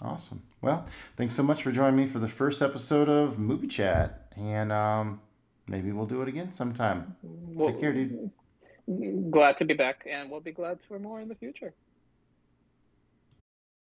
Awesome. 0.00 0.42
Well, 0.60 0.86
thanks 1.16 1.34
so 1.34 1.42
much 1.42 1.62
for 1.62 1.72
joining 1.72 1.96
me 1.96 2.06
for 2.06 2.18
the 2.18 2.28
first 2.28 2.60
episode 2.60 3.08
of 3.08 3.38
Movie 3.38 3.68
Chat, 3.68 4.32
and 4.36 4.70
um, 4.72 5.20
maybe 5.66 5.92
we'll 5.92 6.06
do 6.06 6.20
it 6.20 6.28
again 6.28 6.52
sometime. 6.52 7.16
Well, 7.22 7.70
Take 7.70 7.80
care, 7.80 7.92
dude. 7.92 8.30
Glad 9.30 9.56
to 9.58 9.64
be 9.64 9.72
back, 9.74 10.06
and 10.10 10.30
we'll 10.30 10.40
be 10.40 10.52
glad 10.52 10.78
for 10.88 10.98
more 10.98 11.20
in 11.20 11.28
the 11.28 11.34
future. 11.34 11.72